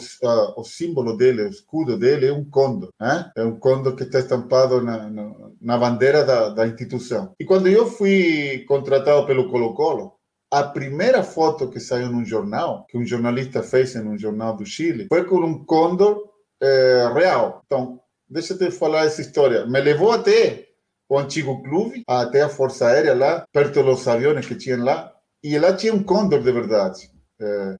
o, 0.56 0.64
símbolo 0.64 1.14
dele, 1.14 1.42
o 1.42 1.50
escudo 1.50 1.98
dele 1.98 2.28
é 2.28 2.32
um 2.32 2.46
condor, 2.48 2.88
né? 2.98 3.30
é 3.36 3.44
um 3.44 3.58
condor 3.58 3.94
que 3.94 4.04
está 4.04 4.18
estampado 4.18 4.80
na, 4.80 5.10
na, 5.10 5.34
na 5.60 5.76
bandeira 5.76 6.24
da, 6.24 6.48
da, 6.48 6.66
instituição. 6.66 7.34
E 7.38 7.44
quando 7.44 7.68
eu 7.68 7.86
fui 7.86 8.64
contratado 8.66 9.26
pelo 9.26 9.50
Colo-Colo, 9.50 10.14
a 10.50 10.62
primeira 10.62 11.22
foto 11.22 11.68
que 11.68 11.78
saiu 11.78 12.10
num 12.10 12.24
jornal, 12.24 12.86
que 12.88 12.96
um 12.96 13.04
jornalista 13.04 13.62
fez 13.62 13.94
em 13.94 14.08
um 14.08 14.18
jornal 14.18 14.56
do 14.56 14.64
Chile, 14.64 15.08
foi 15.10 15.26
com 15.26 15.36
um 15.44 15.62
condor 15.62 16.22
é, 16.58 17.10
real. 17.12 17.60
Então, 17.66 18.00
deixa 18.26 18.54
eu 18.54 18.58
te 18.58 18.70
falar 18.70 19.04
essa 19.04 19.20
história. 19.20 19.66
Me 19.66 19.78
levou 19.78 20.10
até 20.10 20.68
o 21.06 21.18
antigo 21.18 21.62
clube, 21.62 22.02
até 22.08 22.40
a 22.40 22.48
Força 22.48 22.86
Aérea 22.86 23.14
lá, 23.14 23.44
perto 23.52 23.82
dos 23.82 24.08
aviões 24.08 24.46
que 24.46 24.54
tinham 24.54 24.82
lá, 24.82 25.12
e 25.42 25.58
lá 25.58 25.72
tinha 25.72 25.94
um 25.94 26.02
condor 26.02 26.42
de 26.42 26.52
verdade, 26.52 27.10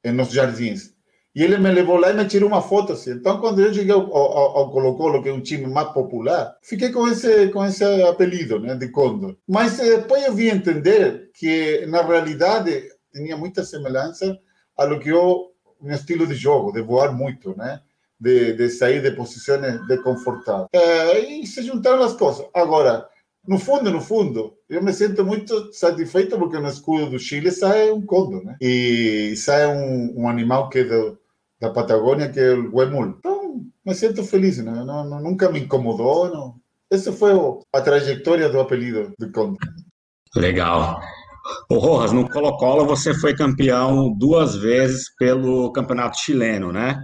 é, 0.04 0.12
nos 0.12 0.30
jardins. 0.30 0.96
E 1.34 1.42
ele 1.42 1.56
me 1.58 1.70
levou 1.70 1.98
lá 1.98 2.10
e 2.10 2.14
me 2.14 2.24
tirou 2.26 2.48
uma 2.48 2.60
foto 2.60 2.94
assim. 2.94 3.12
Então, 3.12 3.38
quando 3.40 3.60
eu 3.60 3.72
cheguei 3.72 3.92
ao, 3.92 4.12
ao, 4.12 4.72
Colo-Colo, 4.72 5.22
que 5.22 5.28
é 5.28 5.32
um 5.32 5.40
time 5.40 5.66
mais 5.66 5.92
popular, 5.92 6.56
fiquei 6.62 6.90
com 6.90 7.06
esse, 7.06 7.48
com 7.50 7.64
esse 7.64 7.84
apelido, 8.02 8.58
né, 8.58 8.74
de 8.74 8.88
Condor. 8.88 9.36
Mas 9.46 9.78
eh, 9.78 9.98
depois 9.98 10.24
eu 10.24 10.34
vim 10.34 10.48
entender 10.48 11.30
que, 11.34 11.86
na 11.86 12.02
realidade, 12.02 12.88
tinha 13.12 13.36
muita 13.36 13.62
semelhança 13.64 14.36
ao 14.76 14.98
que 14.98 15.10
eu, 15.10 15.52
meu 15.80 15.94
estilo 15.94 16.26
de 16.26 16.34
jogo, 16.34 16.72
de 16.72 16.82
voar 16.82 17.12
muito, 17.12 17.56
né? 17.56 17.80
De, 18.18 18.54
de 18.54 18.68
sair 18.68 19.00
de 19.00 19.12
posições 19.12 19.86
de 19.86 19.96
confortável. 19.98 20.66
É, 20.72 21.20
e 21.20 21.46
se 21.46 21.62
juntaram 21.62 22.02
as 22.02 22.14
coisas. 22.14 22.44
Agora, 22.52 23.08
no 23.48 23.58
fundo, 23.58 23.90
no 23.90 24.00
fundo, 24.02 24.52
eu 24.68 24.82
me 24.82 24.92
sinto 24.92 25.24
muito 25.24 25.72
satisfeito 25.72 26.38
porque 26.38 26.58
no 26.58 26.68
escudo 26.68 27.08
do 27.08 27.18
Chile 27.18 27.50
sai 27.50 27.90
um 27.90 28.04
condor, 28.04 28.44
né? 28.44 28.56
E 28.60 29.34
sai 29.36 29.66
um, 29.66 30.20
um 30.20 30.28
animal 30.28 30.68
que 30.68 30.80
é 30.80 30.84
do, 30.84 31.18
da 31.58 31.70
Patagônia, 31.70 32.28
que 32.28 32.38
é 32.38 32.52
o 32.52 32.70
Huemul. 32.76 33.16
Então, 33.18 33.64
me 33.84 33.94
sinto 33.94 34.22
feliz, 34.22 34.58
né? 34.58 34.84
Não, 34.84 35.02
não, 35.02 35.18
nunca 35.18 35.50
me 35.50 35.60
incomodou. 35.60 36.28
Não. 36.28 36.56
Essa 36.90 37.10
foi 37.10 37.32
a 37.72 37.80
trajetória 37.80 38.50
do 38.50 38.60
apelido 38.60 39.14
do 39.18 39.32
Conde. 39.32 39.58
Legal. 40.36 41.00
O 41.70 41.78
Rojas, 41.78 42.12
no 42.12 42.28
Colo-Colo 42.28 42.84
você 42.84 43.14
foi 43.14 43.34
campeão 43.34 44.12
duas 44.12 44.54
vezes 44.56 45.08
pelo 45.16 45.72
campeonato 45.72 46.18
chileno, 46.18 46.70
né? 46.70 47.02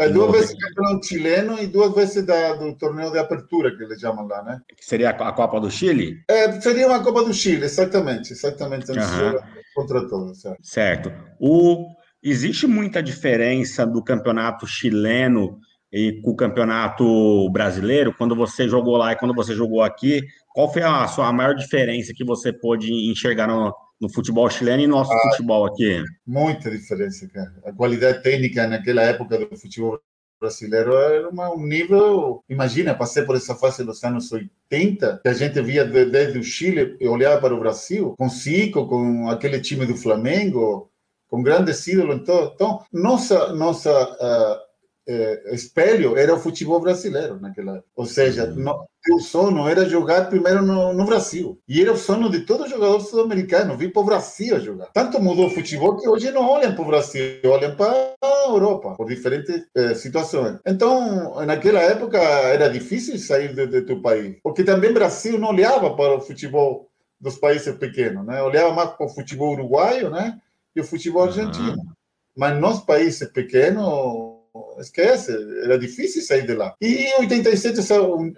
É, 0.00 0.08
duas 0.08 0.32
vezes 0.32 0.54
campeão 0.54 1.02
chileno 1.02 1.60
e 1.60 1.66
duas 1.66 1.94
vezes 1.94 2.24
da, 2.24 2.54
do 2.54 2.74
torneio 2.76 3.10
de 3.12 3.18
apertura, 3.18 3.76
que 3.76 3.82
eles 3.82 4.00
chamam 4.00 4.26
lá, 4.26 4.42
né? 4.42 4.60
Seria 4.80 5.10
a 5.10 5.32
Copa 5.32 5.60
do 5.60 5.70
Chile? 5.70 6.22
É, 6.28 6.60
seria 6.60 6.86
uma 6.86 7.02
Copa 7.02 7.22
do 7.22 7.32
Chile, 7.32 7.64
exatamente. 7.64 8.32
Exatamente. 8.32 8.90
Uhum. 8.90 9.38
Contra 9.74 10.08
todos. 10.08 10.40
Certo. 10.40 10.58
certo. 10.62 11.12
O 11.38 11.86
Existe 12.22 12.66
muita 12.66 13.02
diferença 13.02 13.86
do 13.86 14.04
campeonato 14.04 14.66
chileno 14.66 15.58
e 15.90 16.20
com 16.20 16.32
o 16.32 16.36
campeonato 16.36 17.48
brasileiro? 17.50 18.14
Quando 18.14 18.36
você 18.36 18.68
jogou 18.68 18.98
lá 18.98 19.12
e 19.12 19.16
quando 19.16 19.34
você 19.34 19.54
jogou 19.54 19.82
aqui, 19.82 20.20
qual 20.52 20.70
foi 20.70 20.82
a 20.82 21.06
sua 21.08 21.32
maior 21.32 21.54
diferença 21.54 22.12
que 22.14 22.22
você 22.22 22.52
pôde 22.52 22.92
enxergar 23.10 23.46
no, 23.46 23.74
no 24.00 24.08
futebol 24.08 24.48
chileno 24.48 24.82
e 24.82 24.86
no 24.86 24.96
nosso 24.96 25.12
ah, 25.12 25.20
futebol 25.30 25.66
aqui? 25.66 26.02
Muita 26.26 26.70
diferença, 26.70 27.28
cara. 27.28 27.54
A 27.64 27.72
qualidade 27.72 28.22
técnica 28.22 28.66
naquela 28.66 29.02
época 29.02 29.38
do 29.38 29.56
futebol 29.56 30.00
brasileiro 30.40 30.96
era 30.96 31.28
uma, 31.28 31.52
um 31.54 31.66
nível. 31.66 32.42
Imagina, 32.48 32.94
passei 32.94 33.22
por 33.24 33.36
essa 33.36 33.54
fase 33.54 33.84
dos 33.84 34.02
anos 34.02 34.32
80, 34.32 35.20
que 35.22 35.28
a 35.28 35.34
gente 35.34 35.60
via 35.60 35.84
desde 35.84 36.38
o 36.38 36.42
Chile 36.42 36.96
e 36.98 37.06
olhava 37.06 37.40
para 37.40 37.54
o 37.54 37.60
Brasil, 37.60 38.14
com 38.16 38.28
Zico, 38.28 38.86
com 38.86 39.28
aquele 39.28 39.60
time 39.60 39.84
do 39.84 39.96
Flamengo, 39.96 40.90
com 41.28 41.42
grandes 41.42 41.86
ídolos. 41.86 42.16
Então, 42.16 42.52
então 42.54 42.84
nossa, 42.90 43.52
nossa 43.52 43.90
uh, 43.90 44.69
uh, 45.08 45.54
espelho 45.54 46.16
era 46.16 46.34
o 46.34 46.38
futebol 46.38 46.80
brasileiro 46.80 47.38
naquela. 47.40 47.82
Ou 47.96 48.06
seja, 48.06 48.44
uhum. 48.44 48.56
no, 48.56 48.86
o 49.16 49.20
sonho 49.20 49.68
era 49.68 49.88
jogar 49.88 50.28
primeiro 50.28 50.62
no, 50.62 50.92
no, 50.92 51.04
Brasil. 51.04 51.58
E 51.68 51.80
era 51.80 51.92
o 51.92 51.96
sonho 51.96 52.30
de 52.30 52.40
todo 52.40 52.68
jogador 52.68 53.00
sul-americano, 53.00 53.76
vir 53.76 53.92
para 53.92 54.02
o 54.02 54.04
Brasil 54.04 54.60
jogar. 54.60 54.86
Tanto 54.92 55.20
mudou 55.20 55.46
o 55.46 55.50
futebol 55.50 55.96
que 55.96 56.08
hoje 56.08 56.30
não 56.30 56.48
olham 56.48 56.74
para 56.74 56.82
o 56.82 56.86
Brasil, 56.86 57.40
olham 57.44 57.74
para 57.74 58.14
a 58.22 58.48
Europa, 58.48 58.94
por 58.96 59.06
diferentes 59.06 59.64
eh, 59.74 59.94
situações. 59.94 60.58
Então, 60.66 61.44
naquela 61.46 61.80
época, 61.80 62.18
era 62.18 62.68
difícil 62.68 63.18
sair 63.18 63.54
de, 63.54 63.66
de 63.66 63.82
teu 63.82 64.00
país, 64.00 64.36
porque 64.42 64.64
também 64.64 64.90
o 64.90 64.94
Brasil 64.94 65.38
não 65.38 65.48
olhava 65.48 65.94
para 65.96 66.16
o 66.16 66.20
futebol 66.20 66.88
dos 67.20 67.36
países 67.36 67.74
pequenos, 67.76 68.24
né? 68.26 68.42
Olhava 68.42 68.72
mais 68.72 68.90
para 68.90 69.06
o 69.06 69.10
futebol 69.10 69.52
uruguaio, 69.52 70.10
né? 70.10 70.40
e 70.74 70.80
o 70.80 70.84
futebol 70.84 71.24
argentino. 71.24 71.72
Uhum. 71.72 71.92
Mas 72.36 72.60
nos 72.60 72.80
países 72.80 73.28
pequenos, 73.30 74.29
esquece, 74.78 75.32
era 75.64 75.78
difícil 75.78 76.22
sair 76.22 76.46
de 76.46 76.54
lá. 76.54 76.74
E 76.80 77.04
em 77.04 77.20
87 77.20 77.82
saiu 77.82 78.20
em, 78.20 78.34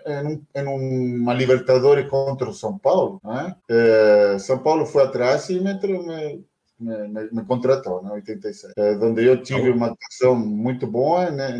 em 0.54 0.66
uma 0.66 1.34
Libertadores 1.34 2.08
contra 2.08 2.48
o 2.48 2.54
São 2.54 2.78
Paulo. 2.78 3.20
Né? 3.24 3.54
É, 3.68 4.36
São 4.38 4.58
Paulo 4.58 4.86
foi 4.86 5.02
atrás 5.02 5.48
e 5.48 5.60
me, 5.60 5.74
me, 5.74 7.08
me, 7.08 7.30
me 7.32 7.44
contratou, 7.44 8.02
né, 8.02 8.10
87. 8.12 8.74
É, 8.76 8.96
onde 8.96 9.24
eu 9.24 9.42
tive 9.42 9.70
uma 9.70 9.88
atuação 9.88 10.34
muito 10.36 10.86
boa 10.86 11.30
né, 11.30 11.58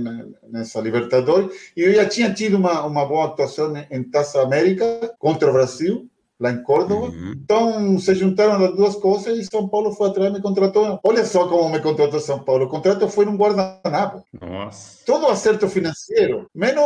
nessa 0.50 0.80
Libertadores. 0.80 1.72
E 1.76 1.82
eu 1.82 1.94
já 1.94 2.08
tinha 2.08 2.32
tido 2.32 2.56
uma, 2.56 2.84
uma 2.84 3.06
boa 3.06 3.26
atuação 3.26 3.72
em 3.90 4.02
Taça 4.02 4.42
América 4.42 5.14
contra 5.18 5.48
o 5.48 5.52
Brasil 5.52 6.08
lá 6.42 6.50
em 6.50 6.62
Córdoba. 6.62 7.06
Uhum. 7.06 7.32
Então 7.36 7.98
se 7.98 8.14
juntaram 8.16 8.64
as 8.64 8.74
duas 8.74 8.96
coisas 8.96 9.38
e 9.38 9.44
São 9.44 9.68
Paulo 9.68 9.92
foi 9.92 10.08
atrás 10.08 10.30
e 10.30 10.34
me 10.34 10.42
contratou. 10.42 10.98
Olha 11.04 11.24
só 11.24 11.48
como 11.48 11.68
me 11.68 11.80
contratou 11.80 12.18
São 12.18 12.42
Paulo. 12.42 12.64
O 12.64 12.68
contrato 12.68 13.08
foi 13.08 13.24
num 13.24 13.36
guardanapo. 13.36 14.24
Nossa. 14.38 15.04
Todo 15.06 15.28
acerto 15.28 15.68
financeiro, 15.68 16.50
menos 16.52 16.84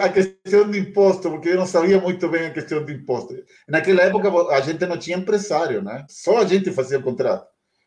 a 0.00 0.08
questão 0.08 0.68
de 0.68 0.80
imposto, 0.80 1.30
porque 1.30 1.50
eu 1.50 1.56
não 1.56 1.66
sabia 1.66 2.00
muito 2.00 2.28
bem 2.28 2.46
a 2.46 2.52
questão 2.52 2.84
de 2.84 2.92
imposto. 2.92 3.34
Naquela 3.68 4.02
época 4.02 4.28
a 4.50 4.60
gente 4.60 4.84
não 4.84 4.98
tinha 4.98 5.16
empresário, 5.16 5.82
né? 5.82 6.04
Só 6.08 6.38
a 6.38 6.44
gente 6.44 6.72
fazia 6.72 6.98
o 6.98 7.02
contrato. 7.02 7.46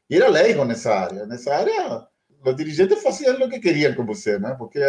E 0.10 0.16
era 0.16 0.30
leigo 0.30 0.64
nessa 0.64 0.94
área. 0.94 1.26
Nessa 1.26 1.54
área, 1.54 2.08
os 2.46 2.56
dirigentes 2.56 3.04
faziam 3.04 3.36
o 3.36 3.50
que 3.50 3.60
queriam 3.60 3.94
com 3.94 4.06
você, 4.06 4.40
né? 4.40 4.56
Porque 4.58 4.80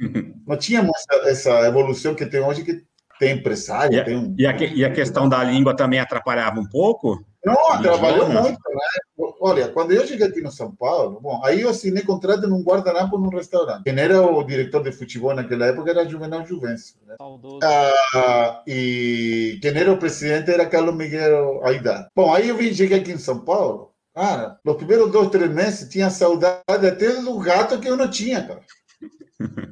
uhum. 0.00 0.34
não 0.46 0.56
tínhamos 0.56 0.96
essa 1.24 1.66
evolução 1.66 2.14
que 2.14 2.24
tem 2.24 2.40
hoje 2.40 2.64
que 2.64 2.82
tem 3.20 3.32
empresário, 3.32 3.94
e 3.94 4.00
a, 4.00 4.04
tem 4.04 4.16
um... 4.16 4.34
E 4.36 4.46
a, 4.46 4.56
e 4.56 4.84
a 4.84 4.90
questão 4.90 5.28
da 5.28 5.44
língua 5.44 5.76
também 5.76 6.00
atrapalhava 6.00 6.58
um 6.58 6.66
pouco? 6.66 7.22
Não, 7.44 7.72
atrapalhou 7.72 8.28
muito, 8.28 8.48
né? 8.48 9.26
Olha, 9.42 9.68
quando 9.68 9.92
eu 9.92 10.06
cheguei 10.06 10.26
aqui 10.26 10.40
no 10.40 10.50
São 10.50 10.74
Paulo, 10.74 11.20
bom, 11.20 11.40
aí 11.44 11.60
eu 11.60 11.68
assinei 11.68 12.02
contrato 12.02 12.46
num 12.46 12.62
guardanapo 12.62 13.18
num 13.18 13.28
restaurante. 13.28 13.84
Quem 13.84 13.98
era 13.98 14.22
o 14.22 14.42
diretor 14.42 14.82
de 14.82 14.92
futebol 14.92 15.34
naquela 15.34 15.66
época 15.66 15.90
era 15.90 16.08
Juvenal 16.08 16.46
Juvencio. 16.46 16.96
Né? 17.06 17.14
Ah, 17.62 18.62
e 18.66 19.58
quem 19.60 19.76
era 19.76 19.92
o 19.92 19.98
presidente 19.98 20.50
era 20.50 20.66
Carlos 20.66 20.94
Miguel 20.94 21.60
Aidar. 21.64 22.08
Bom, 22.16 22.32
aí 22.32 22.48
eu 22.48 22.56
vim, 22.56 22.72
cheguei 22.72 22.98
aqui 22.98 23.12
em 23.12 23.18
São 23.18 23.38
Paulo, 23.38 23.90
cara, 24.14 24.58
nos 24.64 24.76
primeiros 24.76 25.10
dois, 25.10 25.28
três 25.28 25.50
meses 25.50 25.88
tinha 25.88 26.10
saudade 26.10 26.62
até 26.68 27.20
do 27.20 27.38
gato 27.38 27.78
que 27.78 27.88
eu 27.88 27.96
não 27.96 28.08
tinha, 28.08 28.42
cara. 28.42 28.60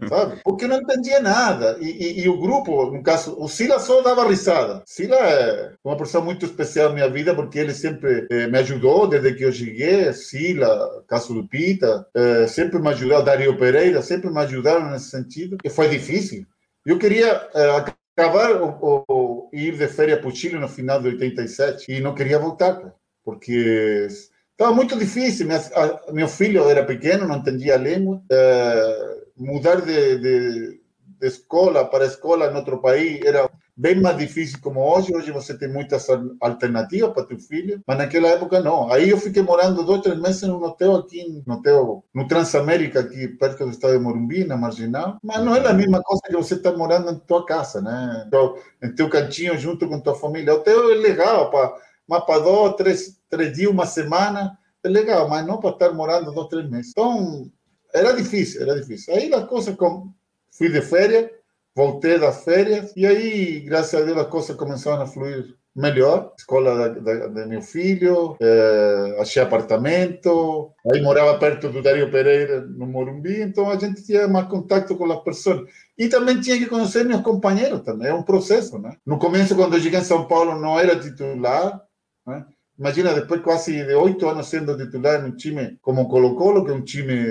Sabe? 0.09 0.41
Porque 0.43 0.67
não 0.67 0.77
entendia 0.81 1.21
nada. 1.21 1.77
E, 1.81 1.91
e, 1.91 2.21
e, 2.25 2.29
o 2.29 2.39
grupo, 2.39 2.91
no 2.91 3.03
caso, 3.03 3.37
o 3.39 3.49
Sila 3.49 3.79
só 3.79 4.01
dava 4.03 4.27
risada. 4.27 4.83
Sila 4.87 5.17
é 5.17 5.73
uma 5.85 5.97
pessoa 5.97 6.25
muito 6.25 6.47
especial 6.47 6.89
na 6.89 6.95
minha 6.95 7.11
vida, 7.11 7.35
porque 7.35 7.59
ele 7.59 7.75
sempre 7.75 8.27
eh, 8.31 8.47
me 8.47 8.59
ajudou 8.59 9.07
desde 9.07 9.35
que 9.35 9.45
eu 9.45 9.53
cheguei. 9.53 10.13
Sila, 10.13 11.05
caso 11.07 11.35
do 11.35 11.47
Pita, 11.47 12.07
eh, 12.15 12.47
sempre 12.47 12.79
me 12.79 12.89
ajudou. 12.89 13.23
Dario 13.23 13.57
Pereira, 13.59 14.03
sempre 14.03 14.31
me 14.31 14.39
ajudaram 14.41 14.91
nesse 14.91 15.11
sentido. 15.11 15.59
E 15.63 15.71
foi 15.71 15.89
difícil. 15.89 16.47
Eu 16.85 16.99
queria 16.99 17.49
eh, 17.55 17.93
acabar 18.17 18.61
o, 18.63 19.05
o, 19.09 19.51
ir 19.53 19.77
de 19.77 19.87
férias 19.87 20.21
para 20.21 20.29
o 20.29 20.35
Chile 20.35 20.59
no 20.59 20.69
final 20.69 21.01
de 21.01 21.09
87 21.09 21.93
e 21.93 22.01
não 22.01 22.15
queria 22.15 22.39
voltar, 22.39 22.95
porque 23.25 24.09
estava 24.51 24.75
muito 24.75 24.99
difícil. 24.99 25.47
Minha, 25.47 25.61
a, 25.75 26.13
meu 26.13 26.27
filho 26.29 26.69
era 26.69 26.85
pequeno, 26.85 27.29
não 27.29 27.37
entendia 27.37 27.75
a 27.75 27.79
língua. 27.79 28.23
Uh, 28.31 29.28
mudar 29.39 29.81
de, 29.81 30.19
de, 30.19 30.81
de, 31.21 31.27
escola 31.27 31.85
para 31.85 32.07
escola 32.07 32.47
em 32.47 32.55
outro 32.55 32.81
país 32.81 33.21
era 33.25 33.49
bem 33.77 34.01
mais 34.01 34.17
difícil 34.19 34.59
como 34.61 34.81
hoje. 34.81 35.15
Hoje 35.15 35.31
você 35.31 35.57
tem 35.57 35.69
muitas 35.69 36.07
alternativas 36.41 37.13
para 37.13 37.25
teu 37.25 37.39
filho, 37.39 37.81
mas 37.87 37.97
naquela 37.97 38.29
época 38.29 38.61
não. 38.61 38.93
Aí 38.93 39.11
eu 39.11 39.19
fiquei 39.19 39.43
morando 39.43 39.85
dois, 39.85 40.03
três 40.03 40.19
meses 40.21 40.43
num 40.43 40.63
hotel 40.63 40.97
aqui, 40.97 41.43
no 41.47 41.55
hotel, 41.55 42.05
no 42.13 42.27
Transamérica, 42.27 43.01
aqui 43.01 43.29
perto 43.29 43.65
do 43.65 43.71
estado 43.71 43.97
de 43.97 44.01
Morumbi, 44.01 44.45
na 44.45 44.57
Marginal. 44.57 45.19
Mas 45.23 45.45
não 45.45 45.55
é 45.55 45.67
a 45.67 45.73
mesma 45.73 46.03
coisa 46.03 46.23
que 46.27 46.37
você 46.37 46.55
estar 46.55 46.73
tá 46.73 46.77
morando 46.77 47.11
em 47.13 47.19
tua 47.21 47.47
casa, 47.47 47.81
né? 47.81 48.25
Então, 48.27 48.57
em 48.83 48.93
teu 48.93 49.09
cantinho, 49.09 49.57
junto 49.57 49.89
com 49.89 50.01
tua 50.01 50.17
família. 50.17 50.55
O 50.55 50.57
hotel 50.57 50.91
é 50.91 50.95
legal, 50.97 51.51
para, 51.51 51.75
mas 52.09 52.25
para 52.25 52.41
dois, 52.41 52.75
três, 52.75 53.21
três 53.31 53.53
dias, 53.53 53.71
uma 53.71 53.87
semana, 53.87 54.59
é 54.83 54.89
legal, 54.89 55.29
mas 55.29 55.47
não 55.47 55.59
para 55.59 55.71
estar 55.71 55.93
morando 55.93 56.33
dois, 56.33 56.49
três 56.49 56.69
meses. 56.69 56.91
Então, 56.91 57.49
era 57.95 58.13
difícil, 58.13 58.63
era 58.63 58.79
difícil. 58.79 59.15
Aí 59.15 59.33
as 59.33 59.45
coisas, 59.45 59.75
com... 59.77 60.13
fui 60.51 60.69
de 60.69 60.81
férias, 60.83 61.31
voltei 61.75 62.19
das 62.19 62.45
férias, 62.45 62.93
e 62.97 63.07
aí, 63.07 63.61
graças 63.61 64.01
a 64.01 64.05
Deus, 64.05 64.19
as 64.19 64.27
coisas 64.29 64.57
começaram 64.57 65.03
a 65.03 65.07
fluir 65.07 65.57
melhor. 65.79 66.33
Escola 66.37 66.91
de 66.91 67.47
meu 67.47 67.63
filho, 67.63 68.37
é, 68.41 69.17
achei 69.21 69.41
apartamento, 69.41 70.73
aí 70.93 71.01
morava 71.01 71.39
perto 71.39 71.69
do 71.69 71.81
Dario 71.81 72.11
Pereira, 72.11 72.61
no 72.63 72.87
Morumbi, 72.87 73.41
então 73.41 73.71
a 73.71 73.79
gente 73.79 74.05
tinha 74.05 74.27
mais 74.27 74.49
contato 74.49 74.97
com 74.97 75.11
as 75.11 75.23
pessoas. 75.23 75.71
E 75.97 76.09
também 76.09 76.41
tinha 76.41 76.59
que 76.59 76.67
conhecer 76.67 77.05
meus 77.05 77.23
companheiros 77.23 77.83
também, 77.83 78.09
é 78.09 78.15
um 78.15 78.25
processo, 78.25 78.79
né? 78.79 78.97
No 79.07 79.19
começo, 79.19 79.55
quando 79.55 79.75
eu 79.75 79.81
cheguei 79.81 80.01
em 80.01 80.05
São 80.05 80.27
Paulo, 80.27 80.59
não 80.59 80.79
era 80.79 80.99
titular, 80.99 81.81
né? 82.27 82.45
Imagina, 82.79 83.13
depois 83.13 83.41
quase 83.41 83.85
de 83.85 83.95
oito 83.95 84.29
anos 84.29 84.49
sendo 84.49 84.77
titular 84.77 85.21
num 85.21 85.35
time 85.35 85.79
como 85.83 86.09
Colo-Colo, 86.09 86.65
que 86.65 86.71
é 86.71 86.75
um 86.75 86.85
time 86.85 87.25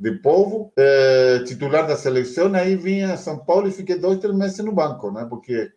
de 0.00 0.12
povo, 0.12 0.72
é, 0.78 1.42
titular 1.44 1.86
da 1.86 1.94
seleção, 1.94 2.52
aí 2.54 2.74
vinha 2.74 3.12
a 3.12 3.16
São 3.18 3.38
Paulo 3.38 3.68
e 3.68 3.72
fiquei 3.72 3.98
dois, 3.98 4.18
três 4.18 4.34
meses 4.34 4.58
no 4.60 4.72
banco, 4.72 5.12
né? 5.12 5.26
Porque 5.28 5.70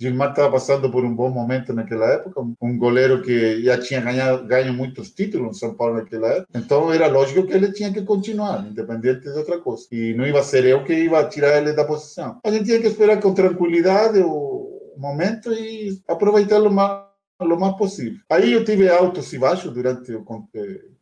Gilmar 0.00 0.30
estava 0.30 0.50
passando 0.50 0.90
por 0.90 1.04
um 1.04 1.14
bom 1.14 1.30
momento 1.30 1.72
naquela 1.72 2.06
época, 2.06 2.40
um 2.60 2.76
goleiro 2.76 3.22
que 3.22 3.62
já 3.62 3.78
tinha 3.78 4.00
ganhado, 4.00 4.46
ganho 4.46 4.72
muitos 4.72 5.10
títulos 5.10 5.56
em 5.56 5.60
São 5.60 5.74
Paulo 5.74 5.94
naquela 5.94 6.28
época, 6.28 6.58
então 6.58 6.92
era 6.92 7.06
lógico 7.06 7.46
que 7.46 7.52
ele 7.52 7.72
tinha 7.72 7.92
que 7.92 8.02
continuar, 8.02 8.66
independente 8.66 9.22
de 9.22 9.38
outra 9.38 9.58
coisa. 9.60 9.86
E 9.92 10.12
não 10.14 10.26
ia 10.26 10.42
ser 10.42 10.64
eu 10.64 10.82
que 10.82 10.92
ia 10.92 11.28
tirar 11.28 11.58
ele 11.58 11.72
da 11.72 11.84
posição. 11.84 12.40
A 12.44 12.50
gente 12.50 12.64
tinha 12.64 12.80
que 12.80 12.88
esperar 12.88 13.20
com 13.20 13.32
tranquilidade 13.32 14.18
o 14.18 14.94
momento 14.96 15.52
e 15.52 16.00
aproveitá-lo 16.08 16.70
mais, 16.70 17.04
o 17.40 17.56
mais 17.56 17.76
possível. 17.76 18.18
Aí 18.28 18.52
eu 18.52 18.64
tive 18.64 18.88
altos 18.88 19.32
e 19.32 19.38
baixos 19.38 19.72
durante 19.72 20.12
o 20.12 20.24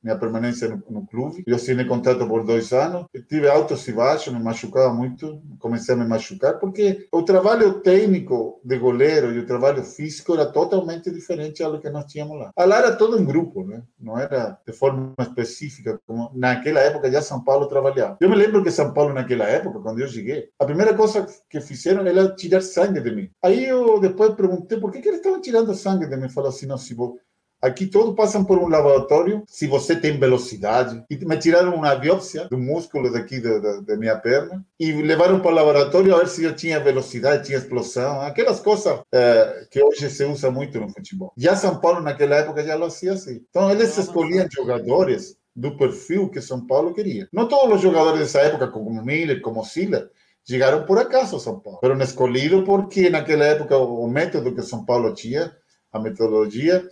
minha 0.03 0.19
permanência 0.19 0.69
no, 0.69 0.83
no, 0.89 1.07
clube. 1.07 1.45
Eu 1.47 1.57
assinei 1.57 1.85
contrato 1.85 2.27
por 2.27 2.45
dois 2.45 2.73
anos. 2.73 3.07
Eu 3.13 3.23
tive 3.27 3.49
altos 3.49 3.87
e 3.89 3.93
baixos, 3.93 4.33
me 4.33 4.43
machucava 4.43 4.93
muito, 4.93 5.41
comecei 5.59 5.95
a 5.95 5.99
me 5.99 6.07
machucar, 6.07 6.59
porque 6.59 7.07
o 7.13 7.23
trabalho 7.23 7.81
técnico 7.81 8.61
de 8.65 8.79
goleiro 8.79 9.33
e 9.33 9.39
o 9.39 9.47
trabalho 9.47 9.83
físico 9.83 10.35
era 10.35 10.47
totalmente 10.47 11.11
diferente 11.11 11.63
do 11.65 11.81
que 11.81 11.91
nós 11.91 12.05
tínhamos 12.07 12.39
lá. 12.39 12.51
Lá 12.57 12.79
era 12.79 12.97
todo 12.97 13.17
um 13.17 13.25
grupo, 13.25 13.65
né? 13.65 13.83
não 13.99 14.19
era 14.19 14.59
de 14.65 14.73
forma 14.73 15.15
específica, 15.21 16.01
como 16.07 16.31
naquela 16.35 16.81
época 16.81 17.11
já 17.11 17.21
São 17.21 17.43
Paulo 17.43 17.67
trabalhava. 17.67 18.17
Eu 18.21 18.31
me 18.31 18.37
lembro 18.37 18.63
que 18.63 18.71
São 18.71 18.93
Paulo, 18.93 19.13
naquela 19.13 19.45
época, 19.45 19.81
quando 19.81 20.01
eu 20.01 20.09
cheguei, 20.09 20.49
a 20.59 20.65
primeira 20.65 20.95
coisa 20.95 21.27
que 21.51 21.61
fizeram 21.61 22.07
era 22.07 22.35
tirar 22.35 22.61
sangue 22.61 23.01
de 23.01 23.11
mim. 23.11 23.31
Aí 23.43 23.65
eu 23.65 23.99
depois 24.01 24.35
perguntei 24.35 24.79
por 24.79 24.93
que, 24.93 25.01
que 25.01 25.09
eles 25.09 25.19
estavam 25.19 25.41
tirando 25.41 25.75
sangue 25.75 26.07
de 26.07 26.17
mim. 26.17 26.29
Falou 26.29 26.51
assim: 26.51 26.67
não, 26.67 26.79
se 26.79 26.95
vou 26.95 27.19
Aqui 27.61 27.87
todos 27.87 28.15
passam 28.15 28.45
por 28.45 28.59
um 28.59 28.69
laboratório, 28.69 29.43
se 29.47 29.67
você 29.67 29.97
tem 29.97 30.19
velocidade. 30.19 31.03
E 31.11 31.17
me 31.25 31.37
tiraram 31.39 31.75
uma 31.75 31.95
biópsia 31.95 32.47
do 32.49 32.59
músculo 32.59 33.11
daqui 33.13 33.41
da, 33.41 33.59
da, 33.59 33.81
da, 33.81 33.97
minha 33.97 34.17
perna 34.17 34.65
e 34.79 34.93
levaram 34.93 35.41
para 35.41 35.51
o 35.51 35.55
laboratório 35.55 36.15
a 36.15 36.19
ver 36.19 36.29
se 36.29 36.45
eu 36.45 36.55
tinha 36.55 36.79
velocidade, 36.79 37.47
tinha 37.47 37.59
explosão, 37.59 38.21
aquelas 38.21 38.61
coisas 38.61 39.01
é, 39.13 39.67
que 39.71 39.83
hoje 39.83 40.09
se 40.11 40.25
usa 40.25 40.51
muito 40.51 40.79
no 40.81 40.89
futebol. 40.91 41.33
Já 41.37 41.57
São 41.57 41.81
Paulo, 41.81 42.01
naquela 42.01 42.37
época, 42.37 42.63
já 42.63 42.75
lo 42.75 42.91
fazia 42.91 43.15
assim. 43.15 43.43
Então, 43.49 43.71
eles 43.71 43.97
escolhiam 43.97 44.47
jogadores 44.51 45.37
do 45.55 45.77
perfil 45.77 46.29
que 46.29 46.41
São 46.41 46.67
Paulo 46.67 46.93
queria. 46.93 47.27
Não 47.33 47.49
todos 47.49 47.77
os 47.77 47.81
jogadores 47.81 48.21
dessa 48.21 48.41
época, 48.41 48.69
como 48.69 49.03
Miller, 49.03 49.41
como 49.41 49.65
Sila, 49.65 50.11
chegaram 50.47 50.85
por 50.85 50.99
acaso 50.99 51.37
a 51.37 51.41
São 51.41 51.59
Paulo. 51.59 51.81
Foram 51.81 51.99
escolhidos 52.01 52.65
porque 52.65 53.09
naquela 53.09 53.47
época 53.47 53.77
o 53.79 54.07
método 54.07 54.55
que 54.55 54.63
São 54.63 54.85
Paulo 54.85 55.15
tinha, 55.15 55.57
a 55.93 55.99
metodologia, 55.99 56.87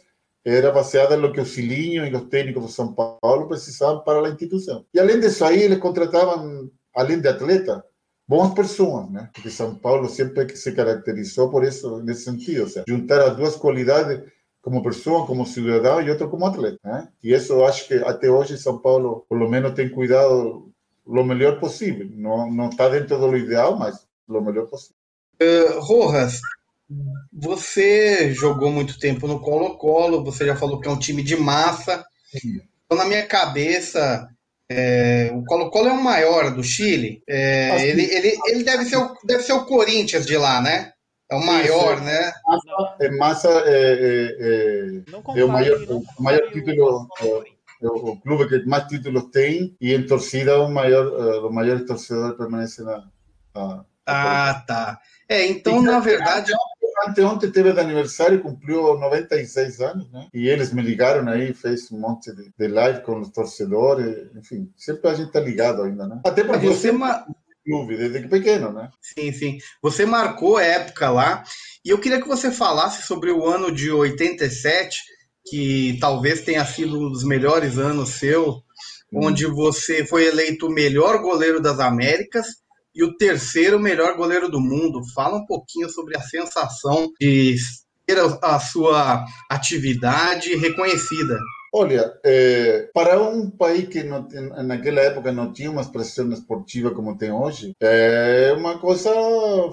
era 0.44 0.70
baseada 0.70 1.16
no 1.16 1.32
que 1.32 1.40
o 1.40 1.46
Cilinho 1.46 2.06
e 2.06 2.14
os 2.14 2.28
técnicos 2.28 2.66
de 2.66 2.72
São 2.72 2.92
Paulo 2.92 3.48
precisavam 3.48 4.04
para 4.04 4.26
a 4.26 4.30
instituição. 4.30 4.84
E 4.92 5.00
além 5.00 5.18
disso 5.18 5.44
aí, 5.44 5.62
eles 5.62 5.78
contratavam, 5.78 6.70
além 6.94 7.20
de 7.20 7.28
atleta, 7.28 7.84
boas 8.28 8.52
pessoas, 8.52 9.10
né? 9.10 9.30
Porque 9.32 9.50
São 9.50 9.74
Paulo 9.74 10.08
sempre 10.08 10.54
se 10.56 10.72
caracterizou 10.72 11.50
por 11.50 11.64
isso, 11.64 11.98
nesse 12.02 12.24
sentido, 12.24 12.62
ou 12.62 12.68
seja, 12.68 12.84
juntar 12.86 13.20
as 13.22 13.36
duas 13.36 13.56
qualidades 13.56 14.20
como 14.60 14.82
pessoa, 14.82 15.26
como 15.26 15.46
cidadão 15.46 16.00
e 16.00 16.10
outro 16.10 16.28
como 16.28 16.46
atleta, 16.46 16.78
né? 16.84 17.08
E 17.22 17.32
isso 17.32 17.64
acho 17.64 17.86
que 17.86 17.94
até 17.94 18.30
hoje 18.30 18.58
São 18.58 18.78
Paulo, 18.78 19.24
por 19.28 19.38
lo 19.38 19.48
menos, 19.48 19.74
tem 19.74 19.88
cuidado 19.88 20.70
o 21.04 21.22
melhor 21.22 21.60
possível. 21.60 22.08
Não 22.10 22.50
não 22.50 22.68
está 22.68 22.88
dentro 22.88 23.18
do 23.18 23.36
ideal, 23.36 23.78
mas 23.78 24.06
o 24.26 24.40
melhor 24.40 24.66
possível. 24.66 24.96
Uh, 25.42 25.80
Rojas, 25.80 26.40
você 27.32 28.32
jogou 28.32 28.70
muito 28.70 28.98
tempo 28.98 29.26
no 29.26 29.40
Colo-Colo, 29.40 30.24
você 30.24 30.46
já 30.46 30.56
falou 30.56 30.80
que 30.80 30.88
é 30.88 30.90
um 30.90 30.98
time 30.98 31.22
de 31.22 31.36
massa. 31.36 32.04
Então, 32.34 32.98
na 32.98 33.04
minha 33.04 33.26
cabeça, 33.26 34.28
é, 34.70 35.30
o 35.34 35.44
Colo-Colo 35.44 35.88
é 35.88 35.92
o 35.92 36.02
maior 36.02 36.54
do 36.54 36.62
Chile. 36.62 37.22
É, 37.28 37.88
ele, 37.88 38.02
ele, 38.02 38.36
ele 38.46 38.64
deve, 38.64 38.84
ser 38.84 38.96
o, 38.96 39.14
deve 39.24 39.42
ser 39.42 39.52
o 39.52 39.64
Corinthians 39.66 40.26
de 40.26 40.36
lá, 40.36 40.60
né? 40.60 40.92
É 41.30 41.34
o 41.34 41.44
maior, 41.44 41.94
Isso, 41.94 42.04
né? 42.04 42.32
Massa, 42.46 42.96
é, 43.00 43.10
massa 43.10 43.48
é, 43.66 43.70
é, 43.70 44.36
é, 45.36 45.40
é 45.40 45.44
o 45.44 45.48
maior, 45.48 45.78
o 45.90 46.22
maior 46.22 46.52
título. 46.52 47.08
É, 47.82 47.86
o 47.86 48.16
clube 48.16 48.48
que 48.48 48.66
mais 48.66 48.86
títulos 48.86 49.24
tem 49.30 49.76
e 49.80 49.92
em 49.92 50.06
torcida 50.06 50.58
o 50.60 50.70
maior, 50.70 51.06
o 51.44 51.52
maior 51.52 51.84
torcedor 51.84 52.36
permanece 52.36 52.82
na. 52.82 53.04
na 53.54 53.84
ah, 54.06 54.64
tá. 54.66 54.98
É, 55.28 55.46
então, 55.46 55.82
na 55.82 55.98
verdade. 55.98 56.52
Anteontem 57.08 57.50
teve 57.50 57.72
de 57.72 57.80
aniversário, 57.80 58.40
cumpriu 58.40 58.98
96 58.98 59.80
anos, 59.80 60.10
né? 60.10 60.28
E 60.32 60.48
eles 60.48 60.72
me 60.72 60.82
ligaram 60.82 61.28
aí, 61.28 61.52
fez 61.52 61.90
um 61.90 61.98
monte 61.98 62.34
de, 62.34 62.52
de 62.56 62.68
live 62.68 63.02
com 63.02 63.20
os 63.20 63.30
torcedores, 63.30 64.28
enfim, 64.36 64.70
sempre 64.76 65.08
a 65.10 65.14
gente 65.14 65.32
tá 65.32 65.40
ligado 65.40 65.82
ainda, 65.82 66.06
né? 66.06 66.20
Até 66.24 66.44
porque 66.44 66.66
você. 66.66 66.92
Ma... 66.92 67.24
Clube, 67.64 67.96
desde 67.96 68.28
pequeno, 68.28 68.70
né? 68.72 68.90
Sim, 69.00 69.32
sim. 69.32 69.58
Você 69.80 70.04
marcou 70.04 70.58
a 70.58 70.62
época 70.62 71.08
lá, 71.08 71.42
e 71.82 71.88
eu 71.88 71.98
queria 71.98 72.20
que 72.20 72.28
você 72.28 72.50
falasse 72.50 73.06
sobre 73.06 73.30
o 73.30 73.46
ano 73.46 73.72
de 73.72 73.90
87, 73.90 74.98
que 75.46 75.96
talvez 75.98 76.42
tenha 76.42 76.64
sido 76.66 76.98
um 76.98 77.10
dos 77.10 77.24
melhores 77.24 77.78
anos 77.78 78.10
seu, 78.10 78.62
hum. 79.10 79.26
onde 79.26 79.46
você 79.46 80.04
foi 80.04 80.26
eleito 80.26 80.66
o 80.66 80.72
melhor 80.72 81.22
goleiro 81.22 81.58
das 81.58 81.80
Américas 81.80 82.63
e 82.94 83.02
o 83.02 83.16
terceiro 83.16 83.78
melhor 83.78 84.16
goleiro 84.16 84.48
do 84.48 84.60
mundo. 84.60 85.02
Fala 85.14 85.38
um 85.38 85.46
pouquinho 85.46 85.88
sobre 85.90 86.16
a 86.16 86.20
sensação 86.20 87.10
de 87.20 87.56
ter 88.06 88.18
a 88.42 88.60
sua 88.60 89.24
atividade 89.50 90.54
reconhecida. 90.56 91.38
Olha, 91.76 92.16
é, 92.22 92.88
para 92.94 93.20
um 93.20 93.50
país 93.50 93.88
que 93.88 94.04
não, 94.04 94.28
naquela 94.62 95.00
época 95.00 95.32
não 95.32 95.52
tinha 95.52 95.68
uma 95.68 95.80
expressão 95.80 96.30
esportiva 96.32 96.92
como 96.92 97.18
tem 97.18 97.32
hoje, 97.32 97.74
é 97.80 98.54
uma 98.56 98.78
coisa 98.78 99.10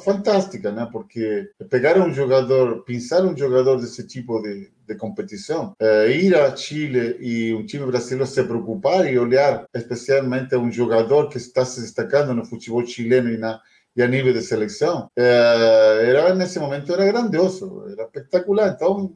fantástica, 0.03 0.71
né? 0.71 0.89
Porque 0.91 1.51
pegar 1.69 1.99
um 1.99 2.11
jogador, 2.11 2.83
pensar 2.85 3.23
um 3.23 3.37
jogador 3.37 3.79
desse 3.79 4.07
tipo 4.07 4.41
de, 4.41 4.71
de 4.87 4.95
competição, 4.95 5.75
é, 5.79 6.09
ir 6.09 6.35
a 6.35 6.55
Chile 6.55 7.17
e 7.19 7.53
um 7.53 7.63
time 7.67 7.85
brasileiro 7.85 8.25
se 8.25 8.43
preocupar 8.45 9.05
e 9.05 9.19
olhar 9.19 9.65
especialmente 9.71 10.55
um 10.55 10.71
jogador 10.71 11.29
que 11.29 11.37
está 11.37 11.63
se 11.63 11.81
destacando 11.81 12.33
no 12.33 12.43
futebol 12.43 12.83
chileno 12.83 13.29
e 13.29 13.37
na 13.37 13.61
e 13.95 14.01
a 14.01 14.07
nível 14.07 14.31
de 14.33 14.41
seleção, 14.41 15.09
é, 15.17 16.03
era 16.05 16.33
nesse 16.33 16.59
momento 16.59 16.93
era 16.93 17.05
grandioso, 17.05 17.85
era 17.91 18.03
espetacular. 18.05 18.69
Então 18.69 19.13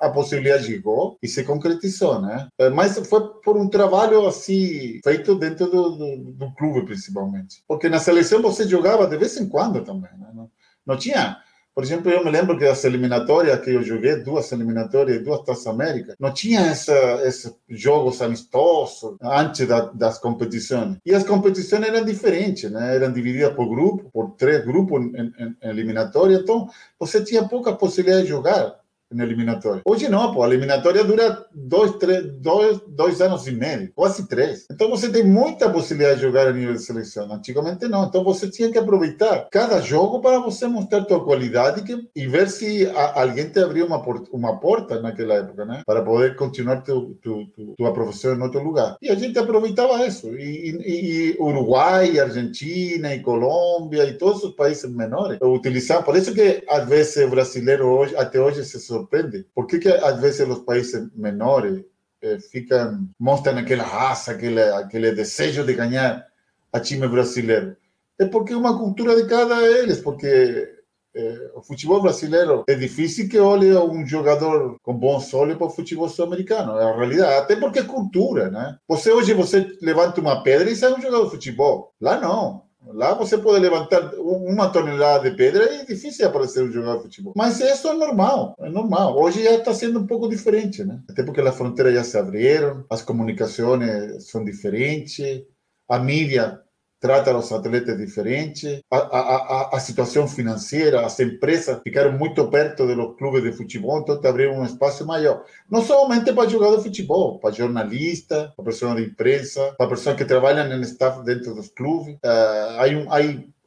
a 0.00 0.10
possibilidade 0.10 0.66
chegou 0.66 1.18
e 1.22 1.28
se 1.28 1.44
concretizou, 1.44 2.20
né? 2.20 2.48
Mas 2.74 2.98
foi 3.08 3.20
por 3.44 3.56
um 3.56 3.68
trabalho 3.68 4.26
assim 4.26 5.00
feito 5.02 5.34
dentro 5.34 5.66
do, 5.66 5.90
do, 5.90 6.16
do 6.32 6.54
clube 6.54 6.86
principalmente, 6.86 7.62
porque 7.66 7.88
na 7.88 7.98
seleção 7.98 8.42
você 8.42 8.66
jogava 8.66 9.06
de 9.06 9.16
vez 9.16 9.36
em 9.36 9.48
quando 9.48 9.82
também, 9.82 10.10
né? 10.18 10.28
não, 10.34 10.50
não 10.86 10.96
tinha 10.96 11.38
por 11.78 11.84
exemplo, 11.84 12.10
eu 12.10 12.24
me 12.24 12.30
lembro 12.32 12.58
que 12.58 12.64
as 12.64 12.84
eliminatórias 12.84 13.60
que 13.60 13.70
eu 13.70 13.84
joguei, 13.84 14.16
duas 14.16 14.50
eliminatórias, 14.50 15.22
duas 15.22 15.44
Taças 15.44 15.68
América, 15.68 16.16
não 16.18 16.34
tinha 16.34 16.62
essa, 16.62 17.22
esses 17.24 17.54
jogos 17.68 18.20
amistosos 18.20 19.16
antes 19.22 19.64
da, 19.64 19.82
das 19.82 20.18
competições. 20.18 20.96
E 21.06 21.14
as 21.14 21.22
competições 21.22 21.86
eram 21.86 22.04
diferentes, 22.04 22.68
né? 22.68 22.96
Eram 22.96 23.12
divididas 23.12 23.54
por 23.54 23.68
grupo, 23.68 24.10
por 24.12 24.30
três 24.32 24.64
grupos 24.66 25.04
em, 25.04 25.32
em, 25.38 25.56
em 25.62 25.68
eliminatória. 25.68 26.34
Então, 26.34 26.68
você 26.98 27.22
tinha 27.22 27.46
pouca 27.46 27.72
possibilidade 27.72 28.24
de 28.24 28.30
jogar 28.30 28.74
na 29.12 29.24
eliminatória. 29.24 29.82
Hoje 29.84 30.08
não, 30.08 30.32
pô, 30.32 30.42
a 30.42 30.48
eliminatória 30.48 31.02
dura 31.04 31.46
dois, 31.54 31.92
três, 31.92 32.26
dois, 32.34 32.80
dois 32.88 33.20
anos 33.20 33.46
e 33.46 33.52
meio, 33.52 33.90
quase 33.94 34.28
três. 34.28 34.66
Então 34.70 34.90
você 34.90 35.08
tem 35.08 35.24
muita 35.24 35.70
possibilidade 35.70 36.16
de 36.16 36.26
jogar 36.26 36.46
a 36.46 36.52
nível 36.52 36.74
de 36.74 36.82
seleção. 36.82 37.32
Antigamente 37.32 37.86
não. 37.88 38.04
Então 38.04 38.22
você 38.22 38.48
tinha 38.48 38.70
que 38.70 38.78
aproveitar 38.78 39.48
cada 39.50 39.80
jogo 39.80 40.20
para 40.20 40.38
você 40.38 40.66
mostrar 40.66 41.04
tua 41.04 41.24
qualidade 41.24 41.82
que, 41.82 42.08
e 42.14 42.26
ver 42.26 42.48
se 42.48 42.86
a, 42.86 43.22
alguém 43.22 43.48
te 43.48 43.58
abriu 43.60 43.86
uma, 43.86 44.02
porta, 44.02 44.28
uma 44.32 44.58
porta 44.58 45.00
naquela 45.00 45.34
época, 45.34 45.64
né? 45.64 45.82
Para 45.86 46.02
poder 46.02 46.36
continuar 46.36 46.82
tu, 46.82 47.16
tu, 47.22 47.46
tu, 47.54 47.74
tua 47.76 47.92
profissão 47.92 48.34
em 48.34 48.42
outro 48.42 48.62
lugar. 48.62 48.96
E 49.00 49.08
a 49.08 49.14
gente 49.14 49.38
aproveitava 49.38 50.06
isso. 50.06 50.28
E, 50.38 50.70
e, 50.84 51.34
e 51.34 51.36
Uruguai, 51.40 52.18
Argentina 52.18 53.14
e 53.14 53.20
Colômbia 53.20 54.04
e 54.04 54.14
todos 54.14 54.44
os 54.44 54.54
países 54.54 54.90
menores 54.90 55.38
utilizavam. 55.40 56.02
Por 56.02 56.16
isso 56.16 56.34
que 56.34 56.62
às 56.68 56.86
vezes 56.86 57.16
o 57.24 57.30
brasileiro 57.30 57.86
hoje, 57.86 58.16
até 58.16 58.40
hoje 58.40 58.64
se 58.64 58.78
sorprende. 58.98 59.46
Por 59.54 59.66
que, 59.66 59.78
que 59.78 59.88
às 59.88 60.20
vezes 60.20 60.46
os 60.48 60.60
países 60.60 61.08
menores 61.14 61.84
eh, 62.22 62.38
ficam, 62.50 63.08
mostram 63.18 63.58
aquela 63.58 63.84
raça, 63.84 64.32
aquele, 64.32 64.60
aquele 64.60 65.12
desejo 65.12 65.64
de 65.64 65.74
ganhar 65.74 66.26
a 66.72 66.80
time 66.80 67.06
brasileiro? 67.08 67.76
É 68.18 68.26
porque 68.26 68.52
é 68.52 68.56
uma 68.56 68.76
cultura 68.76 69.14
de 69.16 69.28
cada 69.28 69.62
eles, 69.64 70.00
porque 70.00 70.78
eh, 71.14 71.50
o 71.54 71.62
futebol 71.62 72.02
brasileiro 72.02 72.64
é 72.68 72.74
difícil 72.74 73.28
que 73.28 73.38
olhe 73.38 73.76
um 73.76 74.04
jogador 74.06 74.76
com 74.82 74.94
bons 74.94 75.32
olhos 75.32 75.56
para 75.56 75.66
o 75.66 75.70
futebol 75.70 76.08
sul-americano, 76.08 76.78
é 76.78 76.84
a 76.84 76.96
realidade, 76.96 77.34
até 77.34 77.56
porque 77.56 77.78
é 77.78 77.84
cultura, 77.84 78.50
né? 78.50 78.76
Você 78.88 79.12
hoje 79.12 79.32
você 79.34 79.76
levanta 79.80 80.20
uma 80.20 80.42
pedra 80.42 80.70
e 80.70 80.76
sai 80.76 80.92
um 80.92 81.00
jogador 81.00 81.24
de 81.24 81.30
futebol. 81.30 81.92
Lá 82.00 82.20
não. 82.20 82.67
Lá 82.86 83.14
você 83.14 83.36
pode 83.36 83.60
levantar 83.60 84.14
uma 84.14 84.70
tonelada 84.70 85.30
de 85.30 85.36
pedra 85.36 85.72
e 85.72 85.80
é 85.80 85.84
difícil 85.84 86.26
aparecer 86.26 86.62
um 86.62 86.70
jogador 86.70 86.98
de 86.98 87.02
futebol. 87.04 87.32
Mas 87.36 87.60
isso 87.60 87.88
é 87.88 87.92
normal, 87.92 88.54
é 88.60 88.70
normal. 88.70 89.20
Hoje 89.20 89.42
já 89.42 89.52
está 89.52 89.74
sendo 89.74 90.00
um 90.00 90.06
pouco 90.06 90.28
diferente, 90.28 90.84
né? 90.84 91.00
Até 91.08 91.22
porque 91.22 91.40
as 91.40 91.56
fronteiras 91.56 91.94
já 91.94 92.04
se 92.04 92.16
abriram, 92.16 92.84
as 92.88 93.02
comunicações 93.02 94.24
são 94.28 94.44
diferentes, 94.44 95.42
a 95.88 95.98
mídia 95.98 96.60
trata 97.00 97.36
os 97.36 97.50
atletas 97.52 97.96
diferente, 97.96 98.84
a, 98.90 98.96
a, 98.96 99.20
a, 99.20 99.76
a, 99.76 99.80
situação 99.80 100.26
financeira, 100.26 101.04
as 101.04 101.18
empresas 101.20 101.80
ficaram 101.82 102.12
muito 102.12 102.46
perto 102.48 102.86
dos 102.86 103.16
clubes 103.16 103.42
de 103.42 103.52
futebol, 103.52 104.00
então 104.00 104.20
abriram 104.24 104.58
um 104.58 104.64
espaço 104.64 105.06
maior. 105.06 105.44
Não 105.70 105.82
somente 105.82 106.32
para 106.32 106.48
jogador 106.48 106.78
de 106.78 106.84
futebol, 106.84 107.38
para 107.38 107.54
jornalista, 107.54 108.52
para 108.56 108.64
pessoa 108.64 108.94
de 108.96 109.04
imprensa, 109.04 109.74
para 109.78 109.88
pessoas 109.88 110.16
que 110.16 110.24
trabalham 110.24 110.68
no 110.68 110.82
staff 110.82 111.22
dentro 111.24 111.54
dos 111.54 111.68
clubes. 111.68 112.14
Uh, 112.16 112.78
há 112.78 112.86
um, 112.86 113.12
há 113.12 113.20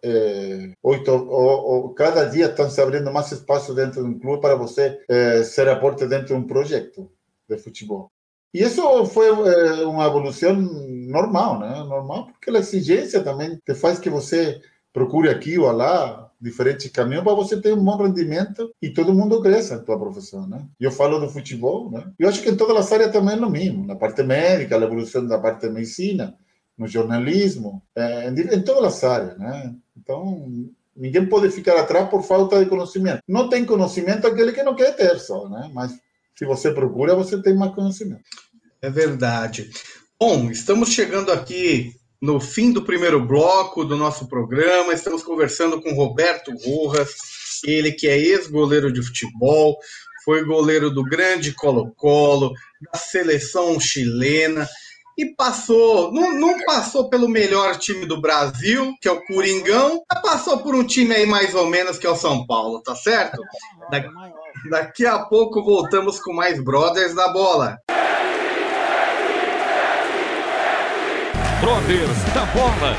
é, 0.03 0.71
oito, 0.81 1.11
ou, 1.11 1.23
ou, 1.29 1.93
cada 1.93 2.25
dia 2.25 2.47
estão 2.47 2.69
se 2.69 2.81
abrindo 2.81 3.11
mais 3.11 3.31
espaço 3.31 3.73
dentro 3.73 4.01
de 4.03 4.09
um 4.09 4.19
clube 4.19 4.41
para 4.41 4.55
você 4.55 4.99
é, 5.07 5.43
ser 5.43 5.69
aporte 5.69 6.07
dentro 6.07 6.27
de 6.27 6.33
um 6.33 6.47
projeto 6.47 7.09
de 7.47 7.57
futebol. 7.57 8.11
E 8.53 8.63
isso 8.63 9.05
foi 9.05 9.27
é, 9.27 9.85
uma 9.85 10.05
evolução 10.07 10.55
normal, 11.11 11.59
né? 11.59 11.83
Normal, 11.83 12.27
porque 12.27 12.49
a 12.49 12.59
exigência 12.59 13.21
também 13.21 13.59
te 13.65 13.75
faz 13.75 13.99
que 13.99 14.09
você 14.09 14.61
procure 14.93 15.29
aqui 15.29 15.57
ou 15.57 15.71
lá 15.71 16.29
diferentes 16.39 16.89
caminhos 16.89 17.23
para 17.23 17.35
você 17.35 17.61
ter 17.61 17.73
um 17.73 17.83
bom 17.83 17.97
rendimento 17.97 18.73
e 18.81 18.89
todo 18.89 19.13
mundo 19.13 19.41
cresça 19.41 19.77
na 19.77 19.83
tua 19.83 19.99
profissão, 19.99 20.47
né? 20.47 20.65
Eu 20.79 20.91
falo 20.91 21.19
do 21.19 21.29
futebol, 21.29 21.91
né? 21.91 22.11
Eu 22.17 22.27
acho 22.27 22.41
que 22.41 22.49
em 22.49 22.57
todas 22.57 22.75
as 22.77 22.91
áreas 22.91 23.11
também 23.11 23.37
é 23.37 23.45
o 23.45 23.49
mesmo, 23.49 23.85
na 23.85 23.95
parte 23.95 24.23
médica, 24.23 24.75
a 24.75 24.81
evolução 24.81 25.25
da 25.27 25.37
parte 25.37 25.67
da 25.67 25.71
medicina, 25.71 26.35
no 26.77 26.87
jornalismo, 26.87 27.83
é, 27.95 28.27
em 28.29 28.61
todas 28.63 28.95
as 28.95 29.03
áreas, 29.03 29.37
né? 29.37 29.75
Então, 29.95 30.51
ninguém 30.95 31.27
pode 31.27 31.51
ficar 31.51 31.79
atrás 31.79 32.09
por 32.09 32.23
falta 32.23 32.59
de 32.59 32.69
conhecimento. 32.69 33.21
Não 33.27 33.47
tem 33.47 33.63
conhecimento 33.63 34.25
aquele 34.25 34.51
que 34.51 34.63
não 34.63 34.75
quer 34.75 34.95
ter 34.95 35.19
só, 35.19 35.47
né? 35.47 35.69
Mas 35.73 35.91
se 36.35 36.43
você 36.43 36.73
procura, 36.73 37.13
você 37.15 37.39
tem 37.39 37.55
mais 37.55 37.73
conhecimento. 37.75 38.23
É 38.81 38.89
verdade. 38.89 39.69
Bom, 40.23 40.51
estamos 40.51 40.89
chegando 40.89 41.31
aqui 41.31 41.95
no 42.21 42.39
fim 42.39 42.71
do 42.71 42.83
primeiro 42.83 43.25
bloco 43.25 43.83
do 43.83 43.97
nosso 43.97 44.27
programa. 44.27 44.93
Estamos 44.93 45.23
conversando 45.23 45.81
com 45.81 45.95
Roberto 45.95 46.51
Rojas, 46.63 47.09
ele 47.65 47.91
que 47.91 48.07
é 48.07 48.19
ex-goleiro 48.19 48.93
de 48.93 49.01
futebol, 49.01 49.79
foi 50.23 50.45
goleiro 50.45 50.91
do 50.91 51.03
grande 51.03 51.55
Colo-Colo, 51.55 52.53
da 52.93 52.99
seleção 52.99 53.79
chilena 53.79 54.69
e 55.17 55.25
passou, 55.33 56.13
não, 56.13 56.31
não, 56.39 56.63
passou 56.65 57.09
pelo 57.09 57.27
melhor 57.27 57.75
time 57.77 58.05
do 58.05 58.21
Brasil, 58.21 58.93
que 59.01 59.07
é 59.07 59.11
o 59.11 59.25
Coringão, 59.25 60.03
mas 60.07 60.21
passou 60.21 60.59
por 60.59 60.75
um 60.75 60.85
time 60.85 61.15
aí 61.15 61.25
mais 61.25 61.55
ou 61.55 61.65
menos 61.65 61.97
que 61.97 62.05
é 62.05 62.11
o 62.11 62.15
São 62.15 62.45
Paulo, 62.45 62.79
tá 62.83 62.93
certo? 62.93 63.41
Da, 63.89 64.03
daqui 64.69 65.03
a 65.03 65.17
pouco 65.17 65.63
voltamos 65.63 66.19
com 66.19 66.31
mais 66.31 66.63
Brothers 66.63 67.15
da 67.15 67.29
Bola. 67.29 67.79
Brothers 71.61 72.23
da 72.33 72.43
Bola. 72.47 72.95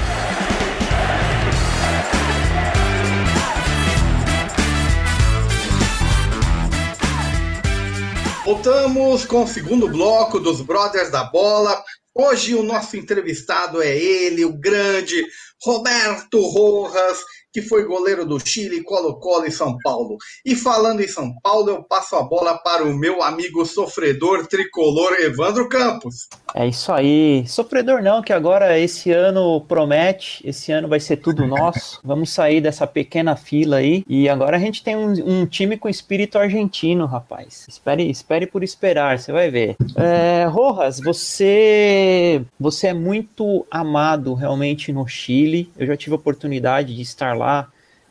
Voltamos 8.44 9.24
com 9.24 9.42
o 9.42 9.48
segundo 9.48 9.88
bloco 9.88 10.38
dos 10.38 10.60
Brothers 10.60 11.10
da 11.10 11.24
Bola. 11.24 11.82
Hoje 12.14 12.54
o 12.54 12.62
nosso 12.62 12.96
entrevistado 12.96 13.82
é 13.82 13.96
ele, 13.96 14.44
o 14.44 14.52
grande 14.52 15.26
Roberto 15.64 16.40
Rojas, 16.40 17.24
que 17.52 17.60
foi 17.60 17.84
goleiro 17.84 18.24
do 18.24 18.40
Chile, 18.40 18.82
Colo-Colo 18.82 19.46
e 19.46 19.52
São 19.52 19.76
Paulo. 19.82 20.16
E 20.44 20.56
falando 20.56 21.00
em 21.00 21.08
São 21.08 21.32
Paulo, 21.42 21.68
eu 21.68 21.82
passo 21.82 22.16
a 22.16 22.22
bola 22.22 22.56
para 22.58 22.84
o 22.84 22.94
meu 22.94 23.22
amigo 23.22 23.64
sofredor 23.66 24.46
tricolor 24.46 25.12
Evandro 25.20 25.68
Campos. 25.68 26.28
É 26.54 26.66
isso 26.66 26.90
aí. 26.92 27.44
Sofredor 27.46 28.02
não, 28.02 28.22
que 28.22 28.32
agora 28.32 28.78
esse 28.78 29.10
ano 29.10 29.60
promete, 29.60 30.46
esse 30.46 30.72
ano 30.72 30.88
vai 30.88 30.98
ser 30.98 31.18
tudo 31.18 31.46
nosso. 31.46 32.00
Vamos 32.04 32.30
sair 32.30 32.60
dessa 32.60 32.86
pequena 32.86 33.36
fila 33.36 33.76
aí. 33.76 34.02
E 34.08 34.28
agora 34.28 34.56
a 34.56 34.60
gente 34.60 34.82
tem 34.82 34.96
um, 34.96 35.12
um 35.42 35.46
time 35.46 35.76
com 35.76 35.88
espírito 35.88 36.38
argentino, 36.38 37.04
rapaz. 37.04 37.66
Espere, 37.68 38.10
espere 38.10 38.46
por 38.46 38.64
esperar, 38.64 39.18
você 39.18 39.32
vai 39.32 39.50
ver. 39.50 39.76
É, 39.96 40.44
Rojas, 40.46 41.00
você, 41.00 42.42
você 42.58 42.88
é 42.88 42.94
muito 42.94 43.66
amado 43.70 44.34
realmente 44.34 44.92
no 44.92 45.06
Chile. 45.06 45.51
Eu 45.76 45.86
já 45.86 45.96
tive 45.96 46.14
a 46.14 46.16
oportunidade 46.16 46.94
de 46.94 47.02
estar 47.02 47.36
lá 47.36 47.42
lá, 47.42 47.68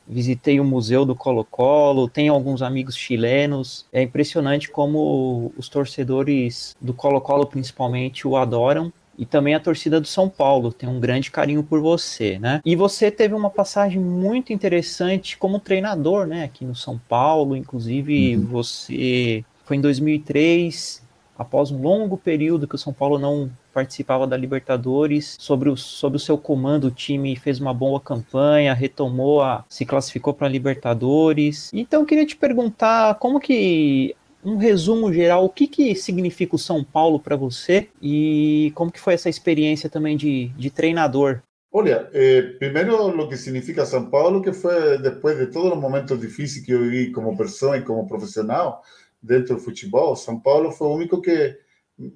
visitei 0.08 0.60
o 0.60 0.66
museu 0.66 1.06
do 1.06 1.16
Colo-Colo, 1.16 2.10
tenho 2.10 2.34
alguns 2.34 2.62
amigos 2.62 2.96
chilenos. 2.96 3.86
É 3.94 4.02
impressionante 4.02 4.70
como 4.70 5.54
os 5.58 5.70
torcedores 5.70 6.76
do 6.82 6.94
Colo-Colo, 6.94 7.46
principalmente, 7.46 8.28
o 8.28 8.36
adoram. 8.36 8.92
E 9.18 9.26
também 9.26 9.54
a 9.54 9.60
torcida 9.60 10.02
do 10.02 10.08
São 10.08 10.28
Paulo 10.28 10.72
tem 10.72 10.90
um 10.90 11.00
grande 11.00 11.30
carinho 11.30 11.62
por 11.62 11.80
você, 11.80 12.40
né? 12.40 12.60
E 12.66 12.76
você 12.76 13.12
teve 13.12 13.36
uma 13.36 13.52
passagem 13.52 14.02
muito 14.02 14.52
interessante 14.52 15.38
como 15.38 15.60
treinador, 15.60 16.26
né? 16.26 16.44
Aqui 16.44 16.66
no 16.66 16.76
São 16.76 17.00
Paulo, 17.10 17.56
inclusive 17.56 18.36
uhum. 18.36 18.46
você 18.46 19.44
foi 19.66 19.78
em 19.78 19.82
2003, 19.82 21.04
após 21.38 21.72
um 21.72 21.82
longo 21.82 22.18
período 22.18 22.68
que 22.68 22.74
o 22.74 22.80
São 22.80 22.94
Paulo 22.94 23.20
não 23.20 23.50
participava 23.74 24.28
da 24.28 24.38
Libertadores, 24.38 25.36
sobre 25.40 25.70
o, 25.70 25.78
sobre 25.78 26.18
o 26.18 26.20
seu 26.20 26.38
comando 26.38 26.86
o 26.86 26.92
time 26.92 27.36
fez 27.36 27.60
uma 27.60 27.74
boa 27.74 28.00
campanha, 28.00 28.74
retomou 28.74 29.42
a, 29.42 29.66
se 29.70 29.86
classificou 29.86 30.34
para 30.34 30.48
a 30.48 30.50
Libertadores. 30.50 31.72
Então 31.74 32.02
eu 32.02 32.06
queria 32.06 32.26
te 32.26 32.36
perguntar 32.36 33.16
como 33.16 33.40
que 33.40 34.16
um 34.44 34.58
resumo 34.58 35.14
geral, 35.14 35.46
o 35.46 35.50
que, 35.50 35.68
que 35.68 35.96
significa 35.96 36.56
o 36.56 36.60
São 36.60 36.84
Paulo 36.84 37.20
para 37.20 37.36
você 37.36 37.90
e 38.02 38.72
como 38.76 38.92
que 38.92 39.00
foi 39.00 39.14
essa 39.14 39.30
experiência 39.30 39.90
também 39.90 40.18
de, 40.18 40.48
de 40.58 40.70
treinador? 40.70 41.42
Olha, 41.72 42.10
eh, 42.12 42.42
primeiro 42.60 42.98
o 43.08 43.30
que 43.30 43.38
significa 43.38 43.86
São 43.86 44.10
Paulo, 44.10 44.42
que 44.42 44.52
foi 44.52 44.98
depois 44.98 45.38
de 45.38 45.48
todos 45.48 45.72
os 45.72 45.80
momentos 45.80 46.20
difíceis 46.20 46.66
que 46.66 46.72
eu 46.72 46.82
vivi 46.82 47.12
como 47.12 47.38
pessoa 47.38 47.78
e 47.78 47.82
como 47.82 48.08
profissional 48.08 48.82
dentro 49.22 49.56
do 49.56 49.62
futebol, 49.62 50.16
São 50.16 50.40
Paulo 50.40 50.72
foi 50.72 50.88
o 50.88 50.96
único 50.96 51.22
que 51.22 51.58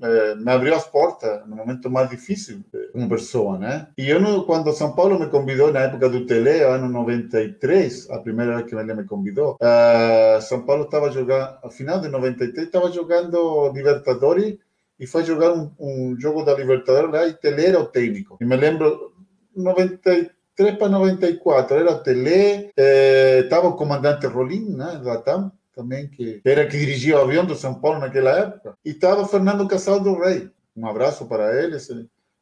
eh, 0.02 0.36
me 0.36 0.52
abriu 0.52 0.76
as 0.76 0.86
portas 0.88 1.46
no 1.48 1.56
momento 1.56 1.90
mais 1.90 2.10
difícil 2.10 2.64
como 2.92 3.10
pessoa, 3.10 3.58
né? 3.58 3.88
E 3.98 4.10
eu, 4.10 4.20
não, 4.20 4.44
quando 4.44 4.74
São 4.74 4.94
Paulo 4.94 5.20
me 5.20 5.28
convidou, 5.28 5.72
na 5.72 5.82
época 5.82 6.10
do 6.10 6.26
Tele, 6.26 6.64
ano 6.64 6.90
93, 6.90 8.10
a 8.10 8.20
primeira 8.20 8.56
vez 8.56 8.70
que 8.70 8.76
ele 8.76 8.94
me 8.94 9.06
convidou, 9.06 9.58
uh, 9.62 10.42
São 10.42 10.66
Paulo 10.66 10.84
estava 10.84 11.12
jogando, 11.12 11.58
a 11.64 11.70
final 11.70 12.00
de 12.00 12.08
93, 12.08 12.68
estava 12.68 12.92
jogando 12.92 13.72
Libertadores 13.74 14.58
e 15.00 15.06
foi 15.06 15.24
jogar 15.24 15.54
um, 15.54 15.72
um, 15.80 16.16
jogo 16.20 16.44
da 16.44 16.54
Libertadores 16.54 17.12
lá 17.12 17.28
e 17.28 17.34
Tele 17.34 17.66
era 17.66 17.80
o 17.80 17.86
técnico. 17.86 18.38
E 18.40 18.46
me 18.46 18.56
lembro, 18.56 19.14
93 19.56 20.78
para 20.78 20.90
94, 20.90 21.78
era 21.78 21.92
o 21.92 22.00
Tele, 22.00 22.72
estava 22.76 23.68
eh, 23.68 23.70
o 23.70 23.76
comandante 23.76 24.26
Rolim, 24.26 24.76
né, 24.76 25.02
da 25.04 25.18
TAM, 25.18 25.52
também, 25.76 26.08
que 26.08 26.42
era 26.46 26.66
que 26.66 26.78
dirigia 26.78 27.18
o 27.18 27.22
avião 27.22 27.46
do 27.46 27.56
São 27.56 27.76
Paulo 27.76 28.00
naquela 28.00 28.32
época, 28.32 28.78
e 28.84 28.92
estava 28.92 29.28
Fernando 29.28 29.68
Casal 29.68 30.00
do 30.00 30.18
Rei. 30.18 30.50
Um 30.76 30.88
abraço 30.88 31.26
para 31.26 31.62
eles, 31.62 31.88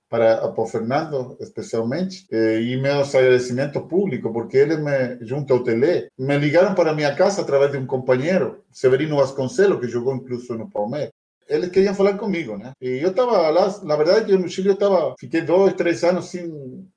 para, 0.10 0.54
o 0.56 0.66
Fernando 0.66 1.36
especialmente, 1.40 2.28
e 2.32 2.78
meus 2.78 3.14
agradecimentos 3.16 3.82
públicos, 3.84 4.32
porque 4.32 4.58
eles, 4.58 4.80
me, 4.80 5.18
junto 5.26 5.54
ao 5.54 5.64
Tele, 5.64 6.10
me 6.18 6.38
ligaram 6.38 6.76
para 6.76 6.94
minha 6.94 7.16
casa 7.16 7.42
através 7.42 7.72
de 7.72 7.78
um 7.78 7.86
companheiro, 7.86 8.64
Severino 8.72 9.18
Vasconcelos, 9.18 9.80
que 9.80 9.88
jogou 9.88 10.16
incluso 10.16 10.56
no 10.56 10.70
Palmeiras. 10.70 11.12
Eles 11.48 11.70
queriam 11.70 11.94
falar 11.94 12.18
comigo, 12.18 12.58
né? 12.58 12.72
E 12.80 13.00
eu 13.04 13.10
estava 13.10 13.50
lá, 13.50 13.80
na 13.84 13.96
verdade, 13.96 14.32
eu 14.32 14.40
no 14.40 14.48
Chile 14.48 14.70
eu 14.70 14.76
estava, 14.76 15.14
fiquei 15.20 15.42
dois, 15.42 15.74
três 15.74 16.04
anos 16.04 16.30
sem 16.30 16.88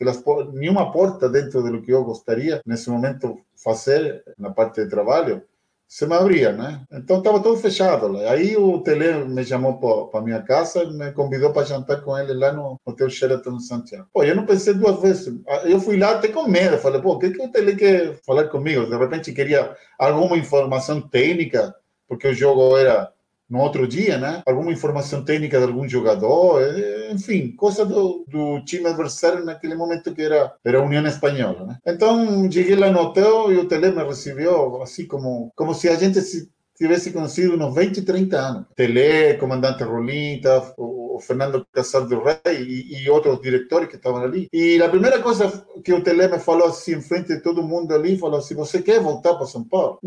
las, 0.00 0.22
nenhuma 0.52 0.92
porta 0.92 1.28
dentro 1.28 1.62
do 1.62 1.82
que 1.82 1.90
eu 1.90 2.04
gostaria 2.04 2.60
nesse 2.66 2.90
momento 2.90 3.38
fazer 3.56 4.22
na 4.38 4.50
parte 4.50 4.84
de 4.84 4.90
trabalho 4.90 5.42
se 5.88 6.06
me 6.06 6.14
abria, 6.14 6.52
né? 6.52 6.82
Então 6.92 7.18
estava 7.18 7.40
tudo 7.40 7.56
fechado. 7.58 8.16
Aí 8.28 8.56
o 8.56 8.80
Tele 8.80 9.24
me 9.24 9.44
chamou 9.44 10.08
para 10.08 10.20
minha 10.22 10.42
casa 10.42 10.82
e 10.82 10.92
me 10.92 11.12
convidou 11.12 11.52
para 11.52 11.66
jantar 11.66 12.02
com 12.02 12.18
ele 12.18 12.34
lá 12.34 12.52
no 12.52 12.78
Hotel 12.84 13.08
Sheraton 13.08 13.58
Santiago. 13.60 14.08
Pô, 14.12 14.24
eu 14.24 14.34
não 14.34 14.44
pensei 14.44 14.74
duas 14.74 15.00
vezes. 15.00 15.32
Eu 15.64 15.80
fui 15.80 15.96
lá 15.96 16.12
até 16.12 16.28
com 16.28 16.48
medo. 16.48 16.78
Falei, 16.78 17.00
pô, 17.00 17.12
o 17.14 17.18
que, 17.18 17.30
que 17.30 17.42
o 17.42 17.50
Tele 17.50 17.76
quer 17.76 18.18
falar 18.26 18.48
comigo? 18.48 18.86
De 18.86 18.96
repente 18.96 19.32
queria 19.32 19.76
alguma 19.98 20.36
informação 20.36 21.00
técnica, 21.00 21.74
porque 22.08 22.28
o 22.28 22.34
jogo 22.34 22.76
era 22.76 23.12
no 23.48 23.60
outro 23.60 23.86
dia, 23.86 24.18
né? 24.18 24.42
Alguma 24.46 24.72
informação 24.72 25.24
técnica 25.24 25.58
de 25.58 25.64
algum 25.64 25.88
jogador, 25.88 26.60
eh, 26.62 27.12
enfim, 27.12 27.52
coisa 27.52 27.84
do, 27.84 28.24
do 28.28 28.60
time 28.64 28.86
adversário 28.86 29.44
naquele 29.44 29.74
momento 29.74 30.14
que 30.14 30.22
era, 30.22 30.52
era 30.64 30.78
a 30.78 30.82
União 30.82 31.06
Espanhola, 31.06 31.66
né? 31.66 31.78
Então, 31.86 32.50
cheguei 32.50 32.74
lá 32.74 32.90
no 32.90 33.00
hotel 33.00 33.52
e 33.52 33.56
o 33.56 33.68
Tele 33.68 33.90
me 33.90 34.02
recebeu 34.02 34.82
assim 34.82 35.06
como, 35.06 35.52
como 35.54 35.74
se 35.74 35.88
a 35.88 35.94
gente 35.94 36.20
se 36.20 36.50
tivesse 36.76 37.10
conhecido 37.10 37.56
uns 37.56 37.74
20, 37.74 38.02
30 38.02 38.36
anos. 38.36 38.66
Tele, 38.74 39.34
comandante 39.34 39.82
Rolim, 39.82 40.40
o, 40.76 41.16
o 41.16 41.20
Fernando 41.20 41.66
Casal 41.72 42.06
do 42.06 42.22
Rei 42.22 42.38
e, 42.46 43.02
e, 43.02 43.10
outros 43.10 43.40
diretores 43.40 43.88
que 43.88 43.96
estavam 43.96 44.22
ali. 44.22 44.48
E 44.52 44.80
a 44.82 44.88
primeira 44.88 45.20
coisa 45.20 45.66
que 45.82 45.92
o 45.92 46.02
Tele 46.02 46.28
me 46.28 46.38
falou 46.38 46.68
assim, 46.68 46.96
em 46.96 47.00
frente 47.00 47.28
de 47.28 47.40
todo 47.40 47.62
mundo 47.62 47.94
ali, 47.94 48.18
falou 48.18 48.38
assim, 48.38 48.54
você 48.54 48.82
quer 48.82 49.00
voltar 49.00 49.34
para 49.34 49.46
São 49.46 49.64
Paulo? 49.64 49.98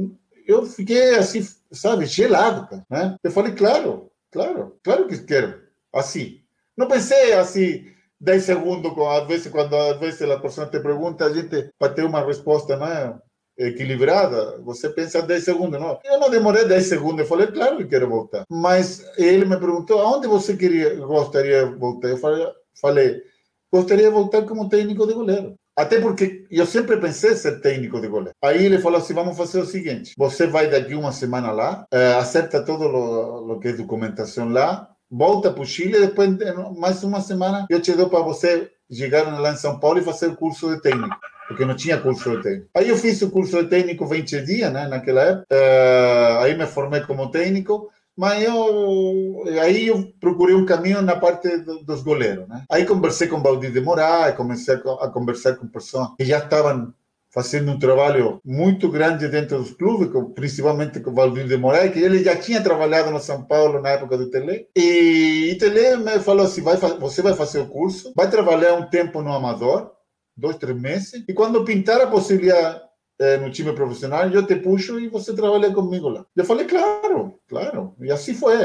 Eu 0.50 0.66
fiquei 0.66 1.14
assim, 1.14 1.48
sabe, 1.72 2.08
gelado, 2.08 2.68
cara, 2.68 2.84
né? 2.90 3.16
Eu 3.24 3.30
falei, 3.30 3.54
claro, 3.54 4.10
claro, 4.32 4.80
claro 4.84 5.08
que 5.08 5.20
quero, 5.20 5.62
assim. 5.94 6.42
Não 6.76 6.88
pensei 6.88 7.34
assim, 7.34 7.86
10 8.20 8.44
segundos, 8.44 8.92
às 8.98 9.28
vezes, 9.28 9.52
quando 9.52 9.76
às 9.76 10.00
vezes 10.00 10.24
a 10.24 10.40
pessoa 10.40 10.66
te 10.66 10.80
pergunta, 10.80 11.26
a 11.26 11.32
gente, 11.32 11.70
para 11.78 11.94
ter 11.94 12.04
uma 12.04 12.26
resposta, 12.26 12.76
né? 12.78 13.20
equilibrada, 13.60 14.58
você 14.62 14.90
pensa 14.90 15.22
10 15.22 15.44
segundos, 15.44 15.80
não. 15.80 16.00
Eu 16.04 16.20
não 16.20 16.32
demorei 16.32 16.66
10 16.66 16.84
segundos, 16.84 17.20
eu 17.20 17.28
falei, 17.28 17.46
claro 17.48 17.78
que 17.78 17.86
quero 17.86 18.10
voltar. 18.10 18.46
Mas 18.50 19.06
ele 19.18 19.46
me 19.46 19.60
perguntou, 19.60 20.02
aonde 20.02 20.28
você 20.28 20.58
queria, 20.58 20.96
gostaria 20.96 21.68
de 21.68 21.76
voltar? 21.76 22.10
Eu 22.10 22.18
falei, 22.18 22.48
falei, 22.82 23.22
gostaria 23.72 24.06
de 24.06 24.12
voltar 24.12 24.44
como 24.48 24.68
técnico 24.68 25.06
de 25.06 25.14
goleiro. 25.14 25.59
Até 25.80 26.02
porque 26.02 26.46
eu 26.52 26.65
sempre 26.65 26.98
pensei 26.98 27.34
ser 27.36 27.62
técnico 27.62 28.02
de 28.02 28.10
goleiro. 28.10 28.36
Aí 28.44 28.65
ele 28.65 28.80
falou 28.80 29.00
assim: 29.00 29.13
vamos 29.13 29.38
fazer 29.38 29.62
o 29.62 29.65
seguinte: 29.65 30.13
você 30.18 30.46
vai 30.46 30.70
daqui 30.70 30.94
uma 30.94 31.13
semana 31.13 31.52
lá, 31.52 31.86
é, 31.89 32.15
acerta 32.15 32.62
todo 32.62 32.84
o, 32.86 33.58
que 33.60 33.70
é 33.70 33.74
documentação 33.74 34.50
lá, 34.50 34.89
volta 35.10 35.50
para 35.54 35.63
o 35.63 35.65
Chile, 35.65 36.02
depois 36.02 36.38
mais 36.78 37.02
uma 37.02 37.22
semana 37.22 37.65
eu 37.70 37.82
te 37.82 37.94
dou 37.94 38.10
para 38.10 38.20
você 38.20 38.70
chegar 38.92 39.24
lá 39.39 39.54
em 39.54 39.56
São 39.56 39.80
Paulo 39.80 40.00
e 40.00 40.04
fazer 40.04 40.28
o 40.28 40.36
curso 40.36 40.70
de 40.70 40.82
técnico 40.82 41.15
porque 41.48 41.65
não 41.65 41.76
tinha 41.76 41.98
curso 41.98 42.30
de 42.30 42.44
técnico. 42.44 42.70
Aí 42.76 42.89
eu 42.89 42.96
fiz 42.96 43.20
o 43.24 43.32
curso 43.32 43.63
de 43.63 43.70
técnico 43.70 44.06
20 44.06 44.42
dias, 44.42 44.72
né, 44.72 44.88
naquela 44.88 45.22
época. 45.24 45.48
Uh, 45.52 46.44
aí 46.44 46.56
me 46.56 46.68
formei 46.68 47.02
como 47.02 47.32
técnico 47.32 47.89
mas 48.20 48.44
eu 48.44 49.46
aí 49.62 49.88
eu 49.88 50.12
procurei 50.20 50.54
um 50.54 50.66
caminho 50.66 51.02
na 51.02 51.16
parte 51.16 51.48
dos 51.86 52.04
goleiros, 52.04 52.46
né? 52.50 52.66
Aí 52.70 52.86
conversei 52.86 53.30
com 53.30 53.42
Valdir 53.42 53.72
de 53.72 53.80
Moraes, 53.80 54.36
comecei 54.36 54.76
a 54.76 55.08
conversar 55.08 55.56
com 55.56 55.70
pessoas 55.70 56.10
que 56.18 56.26
já 56.26 56.40
estavam 56.40 56.94
fazendo 57.32 57.72
um 57.72 57.80
trabalho 57.80 58.42
muito 58.44 58.90
grande 58.90 59.30
dentro 59.30 59.60
dos 59.60 59.72
clubes, 59.72 60.10
principalmente 60.36 61.00
com 61.00 61.14
Valdir 61.14 61.48
de 61.48 61.56
Moraes, 61.56 61.94
que 61.94 62.00
ele 62.00 62.22
já 62.22 62.36
tinha 62.36 62.62
trabalhado 62.62 63.10
no 63.10 63.22
São 63.22 63.46
Paulo 63.46 63.82
na 63.82 63.92
época 63.92 64.18
do 64.18 64.30
Tele. 64.30 64.68
E, 64.76 65.54
o 65.56 65.58
Tele 65.58 65.96
me 66.04 66.20
falou 66.20 66.46
assim, 66.46 66.62
vai, 66.62 66.76
você 66.76 67.22
vai 67.22 67.34
fazer 67.36 67.60
o 67.60 67.68
curso, 67.68 68.12
vai 68.18 68.30
trabalhar 68.30 68.74
um 68.74 68.90
tempo 68.90 69.22
no 69.22 69.32
Amador, 69.32 69.92
dois, 70.36 70.58
três 70.58 70.78
meses, 70.78 71.24
e 71.26 71.34
quando 71.34 71.64
pintar 71.64 72.02
a 72.02 72.08
possibilidade 72.08 72.82
é, 73.20 73.38
no 73.38 73.52
time 73.52 73.74
profissional, 73.74 74.28
eu 74.30 74.46
te 74.46 74.56
puxo 74.56 75.00
e 75.00 75.10
você 75.10 75.34
trabalha 75.34 75.74
comigo 75.74 76.10
lá. 76.10 76.26
Eu 76.36 76.46
falei, 76.46 76.66
claro, 76.66 77.40
claro. 77.48 77.94
E 78.00 78.12
assim 78.12 78.34
foi. 78.34 78.56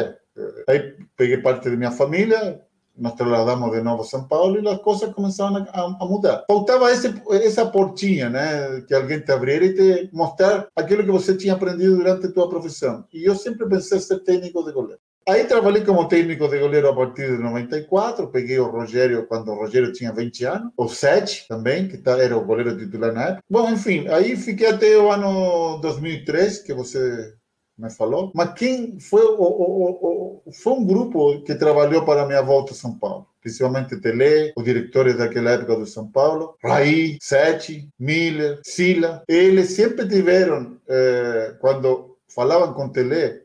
Aí 0.68 0.96
peguei 1.16 1.38
parte 1.38 1.68
de 1.68 1.76
minha 1.76 1.90
família, 1.90 2.60
nos 2.96 3.12
trasladamos 3.14 3.72
de 3.72 3.82
novo 3.82 4.02
a 4.02 4.06
São 4.06 4.26
Paulo 4.28 4.60
e 4.60 4.68
as 4.68 4.80
coisas 4.80 5.12
começaram 5.12 5.66
a, 5.72 5.80
a, 6.00 6.06
mudar. 6.06 6.44
Faltava 6.46 6.90
esse, 6.92 7.12
essa 7.30 7.66
portinha, 7.66 8.30
né? 8.30 8.80
Que 8.82 8.94
alguém 8.94 9.20
te 9.20 9.32
abrisse 9.32 9.80
e 9.80 10.08
te 10.08 10.10
mostrar 10.14 10.68
aquilo 10.76 11.02
que 11.02 11.10
você 11.10 11.36
tinha 11.36 11.54
aprendido 11.54 11.96
durante 11.96 12.26
a 12.26 12.32
tua 12.32 12.48
profissão. 12.48 13.04
E 13.12 13.24
eu 13.24 13.34
sempre 13.34 13.68
pensei 13.68 13.98
ser 13.98 14.20
técnico 14.20 14.64
de 14.64 14.72
goleiro. 14.72 15.00
Aí 15.26 15.44
trabalhei 15.44 15.82
como 15.82 16.06
técnico 16.06 16.48
de 16.48 16.58
goleiro 16.58 16.88
a 16.88 16.94
partir 16.94 17.36
de 17.36 17.42
94, 17.42 18.28
peguei 18.28 18.58
o 18.58 18.70
Rogério 18.70 19.26
quando 19.26 19.50
o 19.50 19.54
Rogério 19.54 19.92
tinha 19.92 20.12
20 20.12 20.44
anos, 20.44 20.72
o 20.76 20.86
Sete 20.86 21.46
também, 21.48 21.88
que 21.88 22.00
era 22.06 22.36
o 22.36 22.44
goleiro 22.44 22.76
titular 22.76 23.12
na 23.12 23.22
época. 23.28 23.44
Bom, 23.48 23.70
enfim, 23.70 24.06
aí 24.08 24.36
fiquei 24.36 24.66
até 24.66 24.98
o 24.98 25.10
ano 25.10 25.78
2003, 25.78 26.58
que 26.58 26.74
você 26.74 27.34
me 27.76 27.90
falou. 27.90 28.30
Mas 28.34 28.52
quem 28.54 29.00
foi 29.00 29.22
o, 29.22 29.40
o, 29.40 30.42
o, 30.46 30.52
foi 30.52 30.74
um 30.74 30.84
grupo 30.84 31.42
que 31.42 31.54
trabalhou 31.54 32.04
para 32.04 32.22
a 32.22 32.26
minha 32.26 32.42
volta 32.42 32.72
a 32.72 32.76
São 32.76 32.98
Paulo. 32.98 33.26
Principalmente 33.40 34.00
Tele, 34.00 34.52
os 34.56 34.64
diretores 34.64 35.16
daquela 35.16 35.50
época 35.50 35.76
do 35.76 35.86
São 35.86 36.06
Paulo, 36.10 36.56
Raí, 36.62 37.18
Sete, 37.20 37.88
Miller, 37.98 38.60
Sila. 38.64 39.22
Eles 39.28 39.72
sempre 39.72 40.08
tiveram, 40.08 40.78
eh, 40.88 41.54
quando 41.60 42.16
falavam 42.28 42.72
com 42.72 42.88
Tele, 42.88 43.43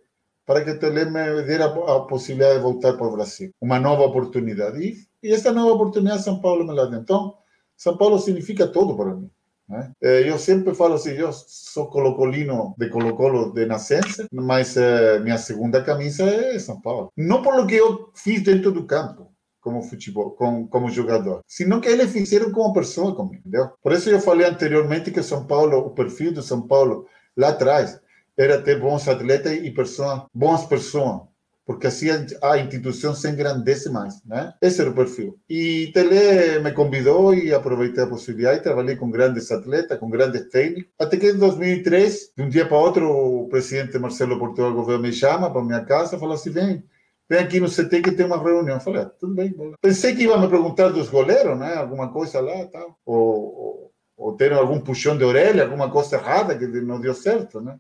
para 0.49 0.65
que 0.65 0.73
Tele 0.73 1.05
me 1.05 1.43
diera 1.43 1.65
a 1.65 1.99
possibilidade 1.99 2.55
de 2.55 2.63
voltar 2.63 2.93
para 2.93 3.05
o 3.05 3.11
Brasil. 3.11 3.51
Uma 3.61 3.79
nova 3.79 4.01
oportunidade. 4.01 4.81
E, 4.81 4.97
e 5.21 5.31
essa 5.31 5.51
nova 5.51 5.73
oportunidade 5.73 6.23
São 6.23 6.41
Paulo 6.41 6.65
me 6.65 6.73
la 6.73 6.87
deu. 6.87 6.99
Então, 6.99 7.35
São 7.77 7.95
Paulo 7.95 8.17
significa 8.17 8.65
tudo 8.65 8.97
para 8.97 9.13
mim. 9.13 9.29
Né? 9.69 9.91
Eu 10.01 10.39
sempre 10.39 10.73
falo 10.73 10.95
assim, 10.95 11.11
eu 11.11 11.31
sou 11.31 11.85
colocolino 11.91 12.73
de 12.79 12.89
Colo-Colo 12.89 13.53
de 13.53 13.67
nascença, 13.67 14.25
mas 14.33 14.75
eh, 14.75 15.19
minha 15.19 15.37
segunda 15.37 15.83
camisa 15.83 16.23
é 16.23 16.57
São 16.57 16.81
Paulo. 16.81 17.13
Não 17.15 17.43
por 17.43 17.55
lo 17.55 17.67
que 17.67 17.75
eu 17.75 18.09
fiz 18.15 18.41
dentro 18.41 18.71
do 18.71 18.87
campo, 18.87 19.31
como 19.61 19.83
futebol, 19.83 20.31
como, 20.31 20.67
como 20.67 20.89
jogador, 20.89 21.41
sino 21.45 21.79
que 21.79 21.89
eles 21.89 22.11
fizeram 22.11 22.51
como 22.51 22.73
pessoa 22.73 23.15
comigo, 23.15 23.35
entendeu? 23.41 23.69
Por 23.83 23.91
isso 23.91 24.09
eu 24.09 24.19
falei 24.19 24.47
anteriormente 24.47 25.11
que 25.11 25.21
São 25.21 25.45
Paulo, 25.45 25.77
o 25.77 25.91
perfil 25.91 26.33
do 26.33 26.41
São 26.41 26.63
Paulo 26.63 27.05
lá 27.37 27.49
atrás, 27.49 28.01
era 28.39 28.61
ter 28.61 28.79
bons 28.79 29.05
atletas 29.07 29.51
e 29.51 29.69
pessoas, 29.69 30.21
boas 30.33 30.65
pessoas, 30.65 31.21
porque 31.65 31.87
assim 31.87 32.07
a 32.41 32.57
instituição 32.57 33.13
se 33.13 33.29
engrandece 33.29 33.89
mais, 33.89 34.23
né? 34.25 34.53
Esse 34.61 34.79
era 34.81 34.89
o 34.89 34.95
perfil. 34.95 35.37
E 35.47 35.91
Tele 35.93 36.59
me 36.63 36.71
convidou 36.71 37.33
e 37.33 37.53
aproveitei 37.53 38.03
a 38.03 38.07
possibilidade, 38.07 38.63
trabalhei 38.63 38.95
com 38.95 39.11
grandes 39.11 39.51
atletas, 39.51 39.99
com 39.99 40.09
grandes 40.09 40.49
técnicos, 40.49 40.91
até 40.97 41.17
que 41.17 41.29
em 41.29 41.37
2003, 41.37 42.31
de 42.35 42.43
um 42.43 42.49
dia 42.49 42.65
para 42.65 42.77
outro, 42.77 43.11
o 43.11 43.49
presidente 43.49 43.99
Marcelo 43.99 44.39
Portugal 44.39 44.73
Gouveia 44.73 44.97
me 44.97 45.11
chama 45.11 45.51
para 45.51 45.63
minha 45.63 45.83
casa 45.83 46.15
e 46.15 46.19
falou 46.19 46.35
assim, 46.35 46.49
vem, 46.49 46.83
vem 47.29 47.39
aqui 47.39 47.59
no 47.59 47.69
CT 47.69 48.01
que 48.01 48.13
tem 48.13 48.25
uma 48.25 48.41
reunião. 48.41 48.77
Eu 48.77 48.81
falei, 48.81 49.01
ah, 49.01 49.05
tudo 49.05 49.35
bem. 49.35 49.53
Pensei 49.81 50.15
que 50.15 50.23
ia 50.23 50.37
me 50.37 50.47
perguntar 50.47 50.89
dos 50.89 51.09
goleiros, 51.09 51.59
né? 51.59 51.75
Alguma 51.75 52.11
coisa 52.11 52.39
lá 52.39 52.65
tal. 52.67 52.97
Ou, 53.05 53.17
ou, 53.17 53.91
ou 54.17 54.35
ter 54.37 54.53
algum 54.53 54.79
puxão 54.79 55.17
de 55.17 55.25
orelha, 55.25 55.65
alguma 55.65 55.91
coisa 55.91 56.15
errada 56.15 56.57
que 56.57 56.65
não 56.65 56.99
deu 56.99 57.13
certo, 57.13 57.59
né? 57.59 57.75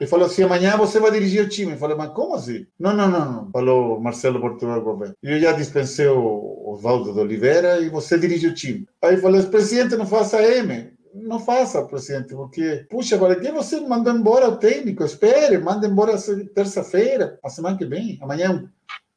Ele 0.00 0.08
falou 0.08 0.26
assim: 0.26 0.42
amanhã 0.42 0.76
você 0.76 1.00
vai 1.00 1.10
dirigir 1.10 1.44
o 1.44 1.48
time. 1.48 1.72
Eu 1.72 1.78
falei, 1.78 1.96
mas 1.96 2.10
como 2.12 2.34
assim? 2.34 2.66
Não, 2.78 2.94
não, 2.94 3.10
não, 3.10 3.32
não. 3.32 3.50
Falou 3.50 4.00
Marcelo 4.00 4.40
Portugal 4.40 4.80
Gouveia. 4.80 5.14
Eu 5.22 5.40
já 5.40 5.52
dispensei 5.52 6.06
o 6.06 6.70
Oswaldo 6.72 7.12
de 7.12 7.18
Oliveira 7.18 7.80
e 7.80 7.88
você 7.88 8.18
dirige 8.18 8.46
o 8.46 8.54
time. 8.54 8.86
Aí 9.02 9.14
eu 9.14 9.20
falei: 9.20 9.42
presidente, 9.42 9.96
não 9.96 10.06
faça 10.06 10.42
M. 10.42 10.96
Não 11.14 11.40
faça, 11.40 11.82
presidente, 11.84 12.34
porque, 12.34 12.86
puxa, 12.88 13.18
para 13.18 13.34
que 13.34 13.50
você 13.50 13.80
mandou 13.80 14.14
embora 14.14 14.48
o 14.48 14.56
técnico? 14.56 15.02
Espere, 15.02 15.58
manda 15.58 15.86
embora 15.86 16.16
terça-feira, 16.54 17.38
a 17.42 17.48
semana 17.48 17.76
que 17.76 17.86
vem. 17.86 18.18
Amanhã 18.20 18.70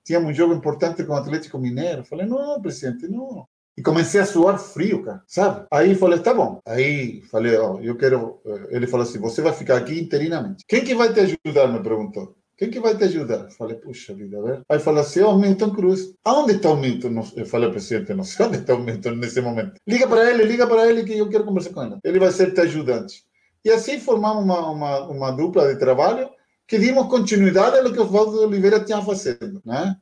tínhamos 0.04 0.32
um 0.32 0.34
jogo 0.34 0.54
importante 0.54 1.04
com 1.04 1.14
o 1.14 1.18
Atlético 1.18 1.60
Mineiro. 1.60 2.04
Falei, 2.06 2.26
não, 2.26 2.62
presidente, 2.62 3.08
não. 3.08 3.46
E 3.78 3.82
comecei 3.82 4.20
a 4.20 4.26
suar 4.26 4.60
frio, 4.60 5.04
cara, 5.04 5.24
sabe? 5.26 5.66
Aí 5.72 5.96
falei, 5.96 6.20
tá 6.20 6.34
bom. 6.34 6.60
Aí 6.66 7.22
falei, 7.32 7.58
ó, 7.58 7.80
eu 7.80 7.96
quero. 7.96 8.42
Ele 8.70 8.86
falou 8.86 9.06
assim: 9.06 9.18
você 9.18 9.42
vai 9.42 9.54
ficar 9.54 9.78
aqui 9.78 10.00
interinamente. 10.00 10.66
Quem 10.68 10.84
que 10.84 10.94
vai 10.94 11.14
te 11.14 11.22
ajudar? 11.22 11.68
Me 11.68 11.82
perguntou. 11.82 12.36
Quem 12.62 12.70
que 12.70 12.80
vai 12.80 12.96
te 12.96 13.06
ajudar? 13.06 13.50
Falei, 13.58 13.76
puxa 13.78 14.14
vida, 14.14 14.40
ver. 14.40 14.62
Aí 14.70 14.78
falou 14.78 15.02
assim, 15.02 15.22
ó, 15.22 15.34
oh, 15.34 15.38
Milton 15.40 15.72
Cruz. 15.72 16.14
Aonde 16.24 16.54
está 16.58 16.70
o 16.70 16.78
Milton? 16.78 17.24
Eu 17.36 17.44
falei, 17.44 17.72
presidente, 17.72 18.14
não 18.14 18.24
sei 18.24 18.46
onde 18.46 18.58
está 18.58 18.76
o 18.76 18.84
Milton 18.84 19.16
nesse 19.16 19.42
momento. 19.42 19.74
Liga 19.88 20.08
para 20.08 20.30
ele, 20.30 20.44
liga 20.44 20.68
para 20.68 20.88
ele 20.88 21.04
que 21.04 21.18
eu 21.18 21.28
quero 21.28 21.44
conversar 21.44 21.74
com 21.74 21.82
ele. 21.82 21.98
Ele 22.04 22.20
vai 22.20 22.32
ser 22.32 22.54
teu 22.54 22.64
ajudante. 22.66 23.24
E 23.66 23.72
assim 23.72 24.00
formamos 24.00 24.44
uma, 24.44 24.70
uma, 24.70 25.08
uma 25.08 25.32
dupla 25.32 25.74
de 25.74 25.80
trabalho 25.80 26.30
que 26.68 26.78
dimos 26.78 27.08
continuidade 27.08 27.80
ao 27.80 27.92
que 27.92 28.00
o 28.00 28.04
Oswaldo 28.04 28.44
Oliveira 28.44 28.80
tinha 28.80 29.02
fazendo, 29.02 29.60
né? 29.66 29.96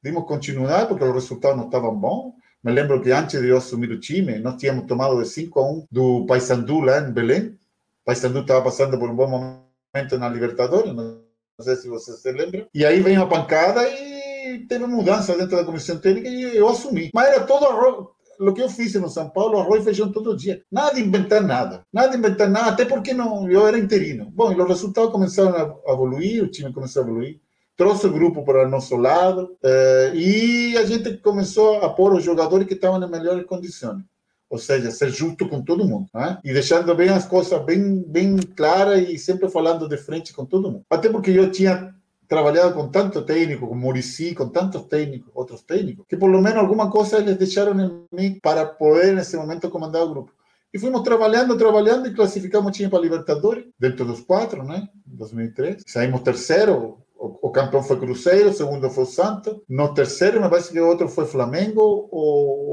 Dimos 0.00 0.24
continuidade 0.24 0.86
porque 0.86 1.02
os 1.02 1.14
resultados 1.14 1.56
não 1.56 1.66
estavam 1.66 1.98
bons. 1.98 2.34
Me 2.64 2.72
lembro 2.72 3.02
que 3.02 3.12
antes 3.12 3.38
de 3.38 3.48
eu 3.48 3.58
assumir 3.58 3.90
o 3.90 4.00
time, 4.00 4.38
nós 4.38 4.56
tínhamos 4.56 4.86
tomado 4.86 5.22
de 5.22 5.28
5 5.28 5.60
a 5.60 5.70
1 5.70 5.86
do 5.92 6.24
Paysandu 6.24 6.80
lá 6.80 6.98
em 6.98 7.12
Belém. 7.12 7.58
Paysandu 8.06 8.40
estava 8.40 8.62
passando 8.62 8.98
por 8.98 9.10
um 9.10 9.14
bom 9.14 9.28
momento 9.28 10.18
na 10.18 10.30
Libertadores, 10.30 10.94
não 10.94 11.20
sei 11.60 11.76
se 11.76 11.88
você 11.88 12.12
se 12.14 12.32
lembra. 12.32 12.66
E 12.72 12.82
aí 12.86 13.00
veio 13.00 13.22
a 13.22 13.26
pancada 13.26 13.86
e 13.86 14.66
teve 14.66 14.86
mudança 14.86 15.36
dentro 15.36 15.58
da 15.58 15.64
comissão 15.64 15.98
técnica 15.98 16.26
e 16.26 16.56
eu 16.56 16.66
assumi. 16.66 17.10
Mas 17.12 17.28
era 17.28 17.44
todo 17.44 17.66
arroz. 17.66 18.06
O 18.40 18.52
que 18.54 18.62
eu 18.62 18.70
fiz 18.70 18.94
no 18.94 19.10
São 19.10 19.28
Paulo, 19.28 19.58
arroz 19.58 19.82
e 19.82 19.84
feijão 19.84 20.10
todo 20.10 20.34
dia. 20.34 20.62
Nada 20.72 20.94
de 20.94 21.02
inventar 21.02 21.42
nada. 21.42 21.82
Nada 21.92 22.08
de 22.08 22.16
inventar 22.16 22.48
nada, 22.48 22.70
até 22.70 22.86
porque 22.86 23.12
não, 23.12 23.48
eu 23.48 23.68
era 23.68 23.78
interino. 23.78 24.32
Bom, 24.34 24.50
e 24.50 24.60
os 24.60 24.66
resultados 24.66 25.12
começaram 25.12 25.80
a 25.86 25.92
evoluir, 25.92 26.42
o 26.42 26.48
time 26.48 26.72
começou 26.72 27.02
a 27.02 27.04
evoluir 27.04 27.38
trouxe 27.76 28.06
o 28.06 28.12
grupo 28.12 28.44
para 28.44 28.68
nosso 28.68 28.96
lado 28.96 29.56
eh, 29.62 30.12
e 30.14 30.78
a 30.78 30.84
gente 30.84 31.16
começou 31.18 31.82
a 31.82 31.88
pôr 31.88 32.12
os 32.12 32.24
jogadores 32.24 32.66
que 32.66 32.74
estavam 32.74 33.02
em 33.02 33.10
melhores 33.10 33.44
condições. 33.46 34.02
Ou 34.48 34.58
seja, 34.58 34.90
ser 34.90 35.10
justo 35.10 35.48
com 35.48 35.62
todo 35.62 35.84
mundo, 35.84 36.06
né? 36.14 36.38
E 36.44 36.52
deixando 36.52 36.94
bem 36.94 37.08
as 37.08 37.26
coisas 37.26 37.60
bem, 37.64 38.04
bem 38.06 38.36
claras 38.36 39.08
e 39.08 39.18
sempre 39.18 39.48
falando 39.48 39.88
de 39.88 39.96
frente 39.96 40.32
com 40.32 40.44
todo 40.44 40.70
mundo. 40.70 40.84
Até 40.88 41.08
porque 41.08 41.30
eu 41.30 41.50
tinha 41.50 41.92
trabalhado 42.28 42.74
com 42.74 42.88
tanto 42.88 43.22
técnico, 43.22 43.66
com 43.66 43.74
Murici, 43.74 44.34
com 44.34 44.48
tantos 44.48 44.82
técnicos, 44.82 45.30
outros 45.34 45.62
técnicos, 45.62 46.06
que 46.08 46.16
por 46.16 46.30
lo 46.30 46.40
menos 46.40 46.58
alguma 46.58 46.90
coisa 46.90 47.18
eles 47.18 47.36
deixaram 47.36 47.78
em 47.80 48.06
mim 48.12 48.38
para 48.40 48.64
poder, 48.64 49.14
nesse 49.14 49.36
momento, 49.36 49.68
comandar 49.70 50.02
o 50.02 50.10
grupo. 50.10 50.32
E 50.72 50.78
fomos 50.78 51.02
trabalhando, 51.02 51.56
trabalhando 51.56 52.08
e 52.08 52.14
classificamos 52.14 52.68
o 52.68 52.72
time 52.72 52.88
para 52.88 52.98
a 52.98 53.02
Libertadores, 53.02 53.64
dentro 53.78 54.04
dos 54.04 54.20
quatro, 54.20 54.64
né? 54.64 54.88
Em 55.06 55.16
2003. 55.16 55.82
Saímos 55.86 56.22
terceiro, 56.22 56.98
o, 57.42 57.50
campeão 57.50 57.82
foi 57.82 57.98
Cruzeiro, 57.98 58.50
o 58.50 58.52
segundo 58.52 58.90
foi 58.90 59.04
o 59.04 59.06
Santos, 59.06 59.56
no 59.68 59.94
terceiro 59.94 60.40
me 60.40 60.48
parece 60.48 60.72
que 60.72 60.80
o 60.80 60.86
outro 60.86 61.08
foi 61.08 61.26
Flamengo 61.26 61.80
ou 62.10 62.64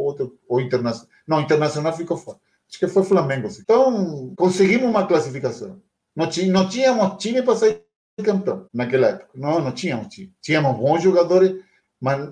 ou 0.48 0.60
Internacional. 0.60 1.10
Não, 1.28 1.42
Internacional 1.42 1.94
ficou 1.94 2.18
fora. 2.18 2.38
Acho 2.70 2.80
que 2.80 2.88
foi 2.88 3.04
Flamengo. 3.04 3.50
Sim. 3.50 3.62
Então, 3.64 4.34
conseguimos 4.36 4.90
uma 4.90 5.08
classificação. 5.08 5.82
Não, 6.16 6.28
não 6.50 6.70
tínhamos 6.70 7.18
time 7.18 7.42
para 7.42 7.56
sair 7.56 7.84
campeão 8.24 8.68
naquela 8.74 9.08
época. 9.08 9.30
Não, 9.36 9.60
não 9.60 9.72
tínhamos 9.72 10.08
time. 10.08 10.34
Tínhamos 10.42 10.78
bons 10.78 11.02
jogadores, 11.02 11.64
mas 12.00 12.30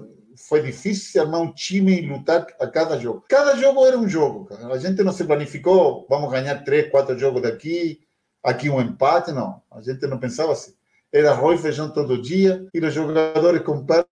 foi 0.48 0.62
difícil 0.62 1.22
armar 1.22 1.42
um 1.42 1.54
time 1.54 2.02
e 2.02 2.08
lutar 2.08 2.46
a 2.60 2.68
cada 2.68 2.98
jogo. 2.98 3.24
Cada 3.28 3.56
jogo 3.56 3.86
era 3.86 3.98
um 3.98 4.08
jogo. 4.08 4.46
Cara. 4.46 4.74
A 4.74 4.78
gente 4.78 5.04
não 5.04 5.12
se 5.12 5.24
planificou, 5.24 6.06
vamos 6.10 6.32
ganhar 6.32 6.64
três, 6.64 6.90
quatro 6.90 7.18
jogos 7.18 7.42
daqui, 7.42 8.02
aqui 8.44 8.70
um 8.70 8.82
empate, 8.82 9.32
não. 9.32 9.62
A 9.72 9.82
gente 9.82 10.06
não 10.08 10.20
pensava 10.20 10.54
assim 10.54 10.79
era 11.12 11.32
arroz 11.32 11.60
e 11.60 11.64
feijão 11.64 11.90
todo 11.90 12.22
dia, 12.22 12.68
e 12.74 12.80
os 12.80 12.94
jogadores 12.94 13.62
compraram 13.62 14.06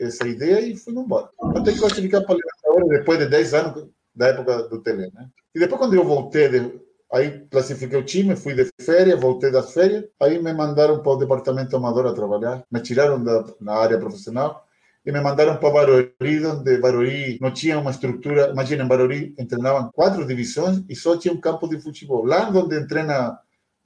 essa 0.00 0.26
ideia 0.26 0.60
e 0.60 0.76
foram 0.76 1.02
embora. 1.02 1.30
Até 1.56 1.72
que 1.72 1.78
classificar 1.78 2.24
para 2.24 2.34
a 2.34 2.38
Libertadores 2.38 2.98
depois 2.98 3.18
de 3.18 3.26
10 3.26 3.54
anos 3.54 3.88
da 4.14 4.28
época 4.28 4.62
do 4.64 4.80
Tele, 4.80 5.10
né? 5.14 5.28
E 5.54 5.58
depois 5.58 5.80
quando 5.80 5.94
eu 5.94 6.04
voltei, 6.04 6.48
de, 6.48 6.80
aí 7.12 7.46
classifiquei 7.50 7.98
o 7.98 8.04
time, 8.04 8.36
fui 8.36 8.54
de 8.54 8.68
férias, 8.80 9.20
voltei 9.20 9.50
das 9.50 9.72
férias, 9.72 10.04
aí 10.20 10.40
me 10.42 10.52
mandaram 10.52 11.00
para 11.00 11.12
o 11.12 11.16
departamento 11.16 11.76
amador 11.76 12.06
a 12.06 12.12
trabalhar, 12.12 12.64
me 12.70 12.80
tiraram 12.80 13.22
da 13.22 13.44
na 13.60 13.74
área 13.74 13.98
profissional 13.98 14.64
e 15.06 15.12
me 15.12 15.20
mandaram 15.20 15.56
para 15.56 15.70
Barueri, 15.70 16.46
onde 16.46 16.76
Barueri 16.78 17.38
não 17.40 17.50
tinha 17.50 17.78
uma 17.78 17.90
estrutura, 17.90 18.50
imagina, 18.50 18.84
em 18.84 18.88
Barueri 18.88 19.34
treinavam 19.48 19.90
quatro 19.92 20.26
divisões 20.26 20.82
e 20.88 20.94
só 20.94 21.16
tinha 21.16 21.32
um 21.32 21.40
campo 21.40 21.66
de 21.66 21.80
futebol. 21.80 22.26
Lá 22.26 22.50
onde 22.50 22.86
treina 22.86 23.38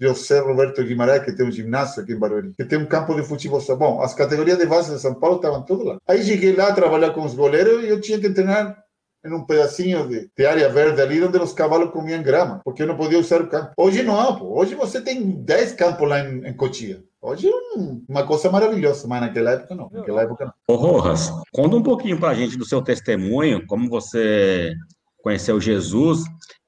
José 0.03 0.41
Roberto 0.41 0.83
Guimarães, 0.83 1.25
que 1.25 1.33
tem 1.33 1.47
um 1.47 1.53
ginásio 1.53 2.03
aqui 2.03 2.13
em 2.13 2.19
Barueri, 2.19 2.53
que 2.57 2.65
tem 2.65 2.79
um 2.79 2.87
campo 2.87 3.15
de 3.15 3.23
futebol. 3.23 3.61
Bom, 3.77 4.03
as 4.03 4.15
categorias 4.15 4.59
de 4.59 4.67
base 4.67 4.93
de 4.93 5.01
São 5.01 5.15
Paulo 5.15 5.37
estavam 5.37 5.63
todas 5.63 5.87
lá. 5.87 5.99
Aí 6.09 6.23
cheguei 6.25 6.55
lá 6.55 6.69
a 6.69 6.75
trabalhar 6.75 7.11
com 7.11 7.25
os 7.25 7.35
goleiros 7.35 7.85
e 7.85 7.89
eu 7.89 8.01
tinha 8.01 8.19
que 8.19 8.31
treinar 8.31 8.83
em 9.25 9.33
um 9.33 9.45
pedacinho 9.45 10.09
de, 10.09 10.29
de, 10.37 10.47
área 10.47 10.69
verde 10.69 11.01
ali 11.01 11.23
onde 11.23 11.39
os 11.39 11.53
cavalos 11.53 11.93
comiam 11.93 12.21
grama, 12.23 12.61
porque 12.65 12.83
eu 12.83 12.89
não 12.89 12.97
podia 12.97 13.21
usar 13.21 13.41
o 13.41 13.47
campo. 13.47 13.71
Hoje 13.77 14.03
não, 14.03 14.37
pô. 14.37 14.59
hoje 14.59 14.75
você 14.75 15.01
tem 15.01 15.31
10 15.31 15.75
campos 15.75 16.09
lá 16.09 16.21
em, 16.21 16.45
em 16.47 16.53
Cotia. 16.53 17.03
Hoje 17.21 17.49
é 17.49 17.53
uma 18.09 18.27
coisa 18.27 18.51
maravilhosa, 18.51 19.07
mas 19.07 19.21
naquela 19.21 19.53
época 19.53 19.77
não. 19.77 19.89
Naquela 19.93 20.23
época 20.23 20.47
não. 20.47 20.53
Ô 20.67 20.77
Rojas, 20.77 21.31
conta 21.53 21.77
um 21.77 21.83
pouquinho 21.83 22.19
para 22.19 22.31
a 22.31 22.35
gente 22.35 22.59
do 22.59 22.65
seu 22.65 22.83
testemunho, 22.83 23.65
como 23.67 23.89
você 23.89 24.75
conheceu 25.23 25.61
Jesus 25.61 26.25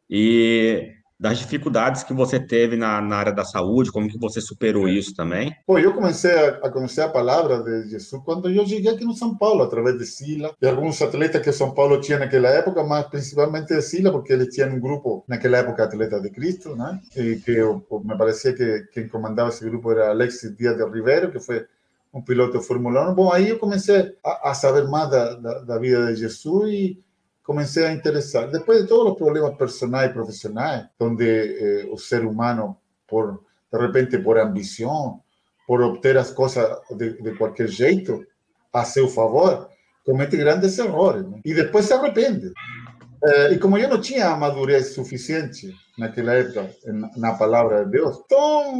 e 0.08 0.92
das 1.18 1.38
dificuldades 1.38 2.02
que 2.02 2.12
você 2.12 2.40
teve 2.40 2.76
na, 2.76 3.00
na, 3.00 3.16
área 3.16 3.32
da 3.32 3.44
saúde, 3.44 3.92
como 3.92 4.08
que 4.08 4.18
você 4.18 4.40
superou 4.40 4.88
isso 4.88 5.14
também? 5.14 5.54
Pô, 5.66 5.78
eu 5.78 5.94
comecei 5.94 6.32
a, 6.32 6.48
a, 6.62 6.70
conhecer 6.70 7.02
a 7.02 7.08
palavra 7.08 7.62
de 7.62 7.90
Jesus 7.90 8.22
quando 8.24 8.50
eu 8.50 8.66
cheguei 8.66 8.92
aqui 8.92 9.04
no 9.04 9.14
São 9.14 9.36
Paulo, 9.36 9.62
através 9.62 9.96
de 9.96 10.06
Sila, 10.06 10.52
e 10.60 10.66
alguns 10.66 11.00
atletas 11.00 11.40
que 11.40 11.52
São 11.52 11.72
Paulo 11.72 12.00
tinha 12.00 12.18
naquela 12.18 12.48
época, 12.48 12.82
mas 12.82 13.06
principalmente 13.06 13.68
de 13.68 13.82
Sila, 13.82 14.10
porque 14.10 14.32
ele 14.32 14.48
tinha 14.48 14.66
um 14.66 14.80
grupo, 14.80 15.24
naquela 15.28 15.58
época, 15.58 15.84
Atleta 15.84 16.20
de 16.20 16.30
Cristo, 16.30 16.74
né? 16.74 17.00
E 17.16 17.36
que 17.36 17.52
eu, 17.52 17.86
me 18.04 18.18
parecia 18.18 18.52
que 18.52 18.88
quem 18.92 19.08
comandava 19.08 19.50
esse 19.50 19.64
grupo 19.64 19.92
era 19.92 20.10
Alexis 20.10 20.56
Dias 20.56 20.76
de 20.76 20.84
Ribeiro, 20.84 21.30
que 21.30 21.38
foi 21.38 21.64
um 22.12 22.22
piloto 22.22 22.60
Fórmula 22.60 23.10
1. 23.10 23.14
Bom, 23.14 23.32
aí 23.32 23.50
eu 23.50 23.58
comecei 23.58 24.14
a, 24.24 24.50
a 24.50 24.54
saber 24.54 24.86
mais 24.88 25.10
da, 25.10 25.34
da, 25.34 25.58
da 25.60 25.78
vida 25.78 26.12
de 26.12 26.20
Jesus 26.20 26.72
e 26.72 27.04
comecei 27.44 27.84
a 27.84 27.92
interessar. 27.92 28.50
Depois 28.50 28.82
de 28.82 28.88
todos 28.88 29.12
os 29.12 29.18
problemas 29.18 29.54
personais 29.56 30.10
e 30.10 30.14
profissionais, 30.14 30.86
onde 30.98 31.24
eh, 31.24 31.86
o 31.92 31.96
ser 31.96 32.24
humano, 32.24 32.76
por 33.06 33.44
de 33.70 33.78
repente 33.78 34.18
por 34.18 34.38
ambição, 34.38 35.20
por 35.66 35.82
obter 35.82 36.16
as 36.16 36.30
coisas 36.30 36.78
de, 36.96 37.20
de 37.22 37.36
qualquer 37.36 37.68
jeito, 37.68 38.24
a 38.72 38.84
seu 38.84 39.08
favor, 39.08 39.68
comete 40.04 40.36
grandes 40.36 40.78
errores. 40.78 41.26
E 41.44 41.52
depois 41.52 41.84
se 41.86 41.92
arrepende. 41.92 42.52
Eh, 43.26 43.54
e 43.54 43.58
como 43.58 43.78
eu 43.78 43.88
não 43.88 44.00
tinha 44.00 44.36
madurez 44.36 44.94
suficiente 44.94 45.74
naquela 45.96 46.34
época 46.34 46.68
na 47.16 47.34
palavra 47.34 47.84
de 47.84 47.92
Deus, 47.92 48.20
então 48.24 48.78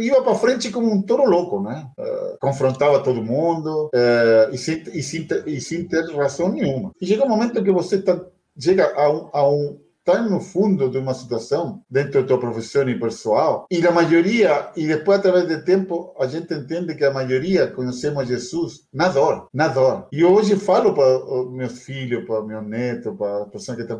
ia 0.00 0.22
para 0.22 0.34
frente 0.34 0.70
como 0.70 0.92
um 0.92 1.02
toro 1.02 1.24
louco, 1.24 1.60
né? 1.60 1.88
Uh, 1.98 2.38
confrontava 2.38 3.02
todo 3.02 3.24
mundo 3.24 3.86
uh, 3.86 4.54
e, 4.54 4.58
sem, 4.58 5.88
ter 5.88 6.14
razão 6.14 6.50
nenhuma. 6.50 6.92
E 7.00 7.06
chega 7.06 7.24
um 7.24 7.28
momento 7.28 7.62
que 7.62 7.72
você 7.72 8.00
tá, 8.02 8.20
chega 8.58 8.84
a 8.84 9.06
a 9.32 9.50
um 9.50 9.80
está 10.04 10.20
no 10.20 10.40
fundo 10.40 10.90
de 10.90 10.98
uma 10.98 11.14
situação 11.14 11.82
dentro 11.88 12.20
da 12.20 12.26
tua 12.26 12.40
profissão 12.40 12.88
e 12.88 12.98
pessoal 12.98 13.66
e 13.70 13.86
a 13.86 13.92
maioria 13.92 14.70
e 14.76 14.86
depois 14.86 15.20
através 15.20 15.46
do 15.46 15.64
tempo 15.64 16.12
a 16.18 16.26
gente 16.26 16.52
entende 16.52 16.96
que 16.96 17.04
a 17.04 17.12
maioria 17.12 17.68
conhecemos 17.68 18.26
Jesus 18.26 18.84
na 18.92 19.08
dor, 19.08 19.48
na 19.54 19.68
dor. 19.68 20.08
E 20.10 20.24
hoje 20.24 20.56
falo 20.56 20.92
para 20.92 21.50
meus 21.50 21.78
filhos, 21.84 22.26
para 22.26 22.42
meu 22.42 22.60
neto, 22.60 23.14
para 23.14 23.42
a 23.42 23.46
pessoa 23.46 23.76
que 23.76 23.82
está 23.82 23.96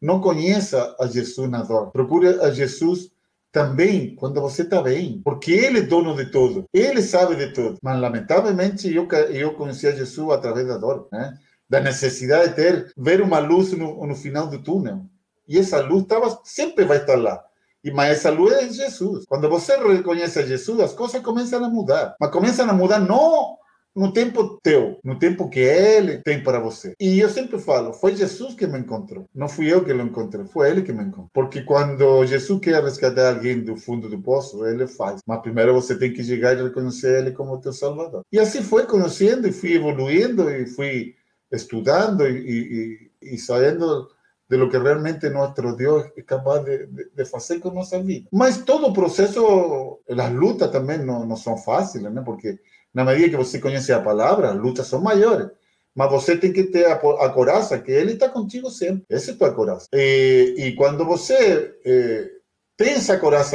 não 0.00 0.20
conheça 0.20 0.96
a 0.98 1.06
Jesus 1.06 1.50
na 1.50 1.62
dor. 1.62 1.90
Procure 1.90 2.28
a 2.40 2.50
Jesus 2.50 3.10
também 3.50 4.14
quando 4.14 4.40
você 4.40 4.62
está 4.62 4.80
bem, 4.80 5.20
porque 5.24 5.52
Ele 5.52 5.80
é 5.80 5.82
dono 5.82 6.16
de 6.16 6.26
tudo, 6.26 6.64
Ele 6.72 7.02
sabe 7.02 7.34
de 7.34 7.52
tudo. 7.52 7.78
Mas 7.82 8.00
lamentavelmente 8.00 8.92
eu 8.94 9.08
eu 9.30 9.54
conheci 9.54 9.88
a 9.88 9.92
Jesus 9.92 10.30
através 10.30 10.68
da 10.68 10.78
dor, 10.78 11.08
né? 11.10 11.36
Da 11.68 11.80
necessidade 11.80 12.50
de 12.50 12.54
ter 12.54 12.92
ver 12.96 13.20
uma 13.20 13.40
luz 13.40 13.72
no, 13.72 14.06
no 14.06 14.14
final 14.14 14.46
do 14.46 14.62
túnel. 14.62 15.06
E 15.48 15.58
essa 15.58 15.80
luz 15.80 16.04
tava, 16.06 16.40
sempre 16.44 16.84
vai 16.84 16.98
estar 16.98 17.16
lá. 17.16 17.42
E, 17.84 17.90
mas 17.90 18.18
essa 18.18 18.30
luz 18.30 18.52
é 18.52 18.68
Jesus. 18.70 19.24
Quando 19.26 19.48
você 19.48 19.76
reconhece 19.76 20.38
a 20.38 20.46
Jesus, 20.46 20.80
as 20.80 20.92
coisas 20.92 21.20
começam 21.22 21.64
a 21.64 21.68
mudar. 21.68 22.14
Mas 22.20 22.30
começam 22.30 22.68
a 22.68 22.72
mudar 22.72 23.00
não 23.00 23.56
no 23.94 24.12
tempo 24.12 24.58
teu, 24.62 24.98
no 25.04 25.18
tempo 25.18 25.48
que 25.48 25.60
ele 25.60 26.18
tem 26.18 26.42
para 26.42 26.58
você. 26.58 26.94
E 26.98 27.20
eu 27.20 27.28
sempre 27.28 27.58
falo, 27.58 27.92
foi 27.92 28.16
Jesus 28.16 28.54
que 28.54 28.66
me 28.66 28.78
encontrou. 28.78 29.26
Não 29.34 29.48
fui 29.48 29.72
eu 29.72 29.84
que 29.84 29.92
o 29.92 30.00
encontrei, 30.00 30.46
foi 30.46 30.70
ele 30.70 30.82
que 30.82 30.92
me 30.92 31.02
encontrou. 31.02 31.28
Porque 31.32 31.62
quando 31.62 32.24
Jesus 32.24 32.58
quer 32.60 32.82
resgatar 32.82 33.34
alguém 33.34 33.60
do 33.60 33.76
fundo 33.76 34.08
do 34.08 34.18
poço, 34.20 34.64
ele 34.66 34.86
faz. 34.86 35.20
Mas 35.26 35.42
primeiro 35.42 35.74
você 35.74 35.96
tem 35.96 36.12
que 36.12 36.24
chegar 36.24 36.56
e 36.56 36.62
reconhecer 36.62 37.20
ele 37.20 37.32
como 37.32 37.60
teu 37.60 37.72
salvador. 37.72 38.22
E 38.32 38.38
assim 38.38 38.62
foi 38.62 38.86
conhecendo 38.86 39.46
e 39.46 39.52
fui 39.52 39.74
evoluindo 39.74 40.50
e 40.50 40.66
fui 40.66 41.14
estudando 41.50 42.26
e, 42.26 43.10
e, 43.22 43.34
e 43.34 43.38
saindo 43.38 44.08
de 44.52 44.58
lo 44.58 44.68
que 44.68 44.78
realmente 44.78 45.30
nuestro 45.30 45.74
Dios 45.74 46.04
es 46.14 46.26
capaz 46.26 46.62
de, 46.62 46.86
de, 46.86 47.04
de 47.14 47.60
con 47.60 47.74
nuestra 47.74 48.00
vida. 48.00 48.28
Mas 48.32 48.66
todo 48.66 48.88
o 48.88 48.92
processo, 48.92 50.00
as 50.06 50.32
lutas 50.32 50.70
também 50.70 50.98
não, 50.98 51.24
não 51.24 51.36
são 51.36 51.56
fáceis, 51.56 52.04
né? 52.04 52.22
Porque 52.22 52.58
Na 52.92 53.02
medida 53.02 53.30
que 53.30 53.36
você 53.36 53.58
conhece 53.58 53.94
a 53.94 54.02
palavra, 54.02 54.50
as 54.50 54.56
lutas 54.56 54.86
são 54.86 55.00
maiores. 55.00 55.48
Mas 55.94 56.10
você 56.10 56.36
tem 56.36 56.52
que 56.52 56.64
ter 56.64 56.84
a, 56.84 56.96
a 56.96 57.30
coragem 57.30 57.82
que 57.82 57.90
ele 57.90 58.12
está 58.12 58.28
contigo 58.28 58.68
sempre. 58.70 59.04
Essa 59.08 59.30
é 59.30 59.34
a 59.34 59.36
tua 59.38 59.54
coragem. 59.54 59.88
E, 59.94 60.54
e 60.58 60.74
quando 60.74 61.02
você 61.06 61.74
eh, 61.84 62.30
tem 62.76 62.94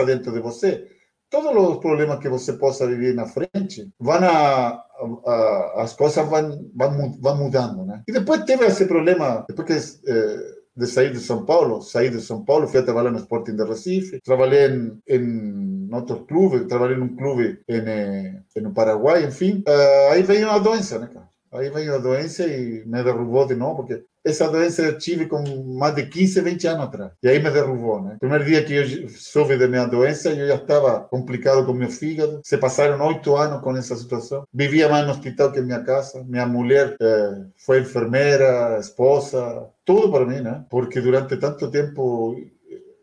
dentro 0.05 0.31
de 0.31 0.39
você, 0.39 0.87
todos 1.29 1.55
os 1.55 1.77
problemas 1.77 2.19
que 2.19 2.29
você 2.29 2.53
possa 2.53 2.87
viver 2.87 3.13
na 3.13 3.27
frente, 3.27 3.87
vão 3.99 4.15
a, 4.15 4.83
a, 5.25 5.73
as 5.83 5.93
coisas 5.93 6.27
vão, 6.27 6.71
vão, 6.75 7.19
vão 7.21 7.37
mudando, 7.37 7.85
né? 7.85 8.01
E 8.07 8.11
depois 8.11 8.43
teve 8.45 8.65
esse 8.65 8.85
problema, 8.85 9.45
depois 9.47 9.67
que 9.67 10.11
eh, 10.11 10.56
de 10.78 10.86
sair 10.86 11.11
de 11.11 11.19
São 11.19 11.43
Paulo, 11.43 11.82
saí 11.82 12.09
de 12.09 12.21
São 12.21 12.45
Paulo, 12.45 12.67
fui 12.67 12.80
a 12.80 12.84
trabalhar 12.84 13.11
no 13.11 13.17
Sporting 13.17 13.55
de 13.55 13.63
Recife, 13.63 14.21
trabalhei 14.21 14.67
em, 14.67 15.01
em 15.07 15.89
outro 15.91 16.23
clube, 16.25 16.67
trabalhei 16.67 16.97
num 16.97 17.15
clube 17.15 17.59
em, 17.67 17.78
eh, 17.78 18.41
no 18.61 18.73
Paraguai, 18.73 19.25
enfim. 19.25 19.63
Uh, 19.67 20.11
aí 20.11 20.21
veio 20.21 20.49
a 20.49 20.59
doença, 20.59 20.99
né, 20.99 21.07
cara? 21.07 21.28
Aí 21.51 21.69
veio 21.69 21.95
a 21.95 21.97
doença 21.97 22.45
e 22.45 22.83
me 22.85 23.03
derrubou 23.03 23.45
de 23.47 23.55
novo, 23.55 23.77
porque 23.77 24.03
essa 24.23 24.49
doença 24.49 24.81
eu 24.81 24.97
tive 24.97 25.25
com 25.27 25.41
mais 25.77 25.95
de 25.95 26.05
15, 26.05 26.41
20 26.41 26.67
anos 26.67 26.83
atrás. 26.83 27.11
E 27.23 27.29
aí 27.29 27.41
me 27.41 27.49
derrubou, 27.49 28.01
né? 28.01 28.17
Primeiro 28.19 28.43
dia 28.43 28.63
que 28.63 28.73
eu 28.73 29.09
soube 29.09 29.57
da 29.57 29.67
minha 29.67 29.85
doença, 29.85 30.29
eu 30.29 30.47
já 30.47 30.55
estava 30.55 31.01
complicado 31.01 31.65
com 31.65 31.73
meu 31.73 31.89
fígado. 31.89 32.41
Se 32.43 32.57
passaram 32.57 33.05
oito 33.07 33.35
anos 33.35 33.61
com 33.61 33.75
essa 33.75 33.95
situação. 33.95 34.43
Vivia 34.53 34.89
mais 34.89 35.05
no 35.05 35.11
hospital 35.11 35.51
que 35.51 35.59
em 35.59 35.65
minha 35.65 35.83
casa. 35.83 36.23
Minha 36.25 36.45
mulher 36.45 36.95
eh, 37.01 37.45
foi 37.55 37.81
enfermeira, 37.81 38.77
esposa, 38.79 39.69
tudo 39.85 40.11
para 40.11 40.25
mim, 40.25 40.41
né? 40.41 40.65
Porque 40.69 40.99
durante 40.99 41.37
tanto 41.37 41.71
tempo 41.71 42.35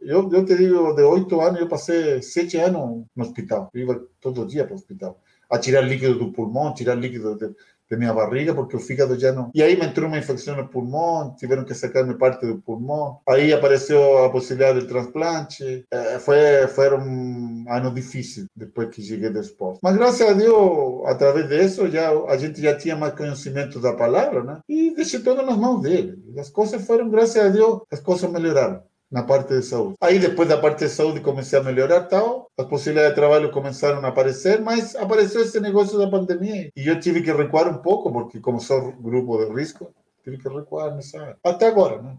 eu, 0.05 0.31
eu 0.31 0.45
te 0.45 0.55
digo, 0.55 0.93
de 0.93 1.03
oito 1.03 1.41
anos, 1.41 1.61
eu 1.61 1.69
passei 1.69 2.21
sete 2.21 2.59
anos 2.59 3.07
no 3.17 3.25
hospital. 3.25 3.71
Eu 3.73 3.89
ia 3.89 4.01
todo 4.21 4.47
dia 4.47 4.65
para 4.65 4.75
o 4.75 4.77
hospital. 4.77 5.19
A 5.51 5.59
tirar 5.59 5.81
líquido 5.81 6.19
do 6.19 6.33
pulmão, 6.33 6.75
tirar 6.75 6.95
líquido 6.95 7.37
de, 7.37 7.55
de 7.91 7.97
minha 7.97 8.13
barriga, 8.13 8.55
porque 8.55 8.77
o 8.77 8.81
fígado 8.81 9.19
já 9.19 9.33
não. 9.33 9.51
E 9.55 9.63
aí 9.63 9.77
me 9.77 9.87
entrou 9.87 10.09
uma 10.09 10.19
infecção 10.19 10.57
no 10.57 10.69
pulmão, 10.69 11.35
tiveram 11.37 11.65
que 11.65 11.75
sacar-me 11.75 12.15
parte 12.15 12.47
do 12.47 12.61
pulmão. 12.61 13.19
Aí 13.29 13.53
apareceu 13.53 14.25
a 14.25 14.31
possibilidade 14.31 14.81
de 14.81 14.89
transplante. 14.89 15.85
É, 15.91 16.19
foi, 16.19 16.67
foi 16.69 16.95
um 16.97 17.65
ano 17.69 17.93
difícil 17.93 18.47
depois 18.55 18.89
que 18.91 19.03
cheguei 19.03 19.31
do 19.31 19.41
esporte. 19.41 19.81
Mas 19.83 19.97
graças 19.97 20.29
a 20.29 20.33
Deus, 20.33 21.07
através 21.07 21.49
disso, 21.49 21.89
já, 21.89 22.11
a 22.11 22.37
gente 22.37 22.61
já 22.61 22.77
tinha 22.77 22.97
mais 22.97 23.15
conhecimento 23.15 23.81
da 23.81 23.93
palavra, 23.93 24.43
né? 24.43 24.61
E 24.69 24.95
deixei 24.95 25.21
tudo 25.21 25.43
nas 25.43 25.57
mãos 25.57 25.81
dele. 25.83 26.19
As 26.39 26.51
coisas 26.51 26.85
foram, 26.87 27.09
graças 27.09 27.37
a 27.37 27.49
Deus, 27.49 27.83
as 27.91 28.01
coisas 28.01 28.31
melhoraram 28.31 28.83
na 29.15 29.23
parte 29.23 29.55
de 29.55 29.63
saúde. 29.63 29.95
Aí 30.01 30.19
depois 30.19 30.49
da 30.49 30.59
parte 30.59 30.81
de 30.81 30.89
saúde 30.89 31.21
comecei 31.21 31.57
a 31.57 31.63
melhorar 31.63 32.01
tal, 32.09 32.51
as 32.59 32.67
possibilidades 32.67 33.15
de 33.15 33.21
trabalho 33.21 33.53
começaram 33.53 34.05
a 34.05 34.09
aparecer, 34.09 34.61
mas 34.61 34.97
apareceu 34.97 35.41
esse 35.43 35.61
negócio 35.61 35.97
da 35.97 36.11
pandemia 36.11 36.69
e 36.77 36.89
eu 36.89 36.99
tive 36.99 37.23
que 37.23 37.33
recuar 37.33 37.69
um 37.69 37.79
pouco, 37.79 38.11
porque 38.11 38.41
como 38.41 38.61
sou 38.61 38.91
grupo 38.91 39.39
de 39.39 39.55
risco, 39.55 39.95
tive 40.25 40.37
que 40.39 40.49
recuar 40.49 40.97
nessa 40.97 41.21
área. 41.21 41.37
Até 41.45 41.69
agora, 41.69 42.03
né? 42.03 42.17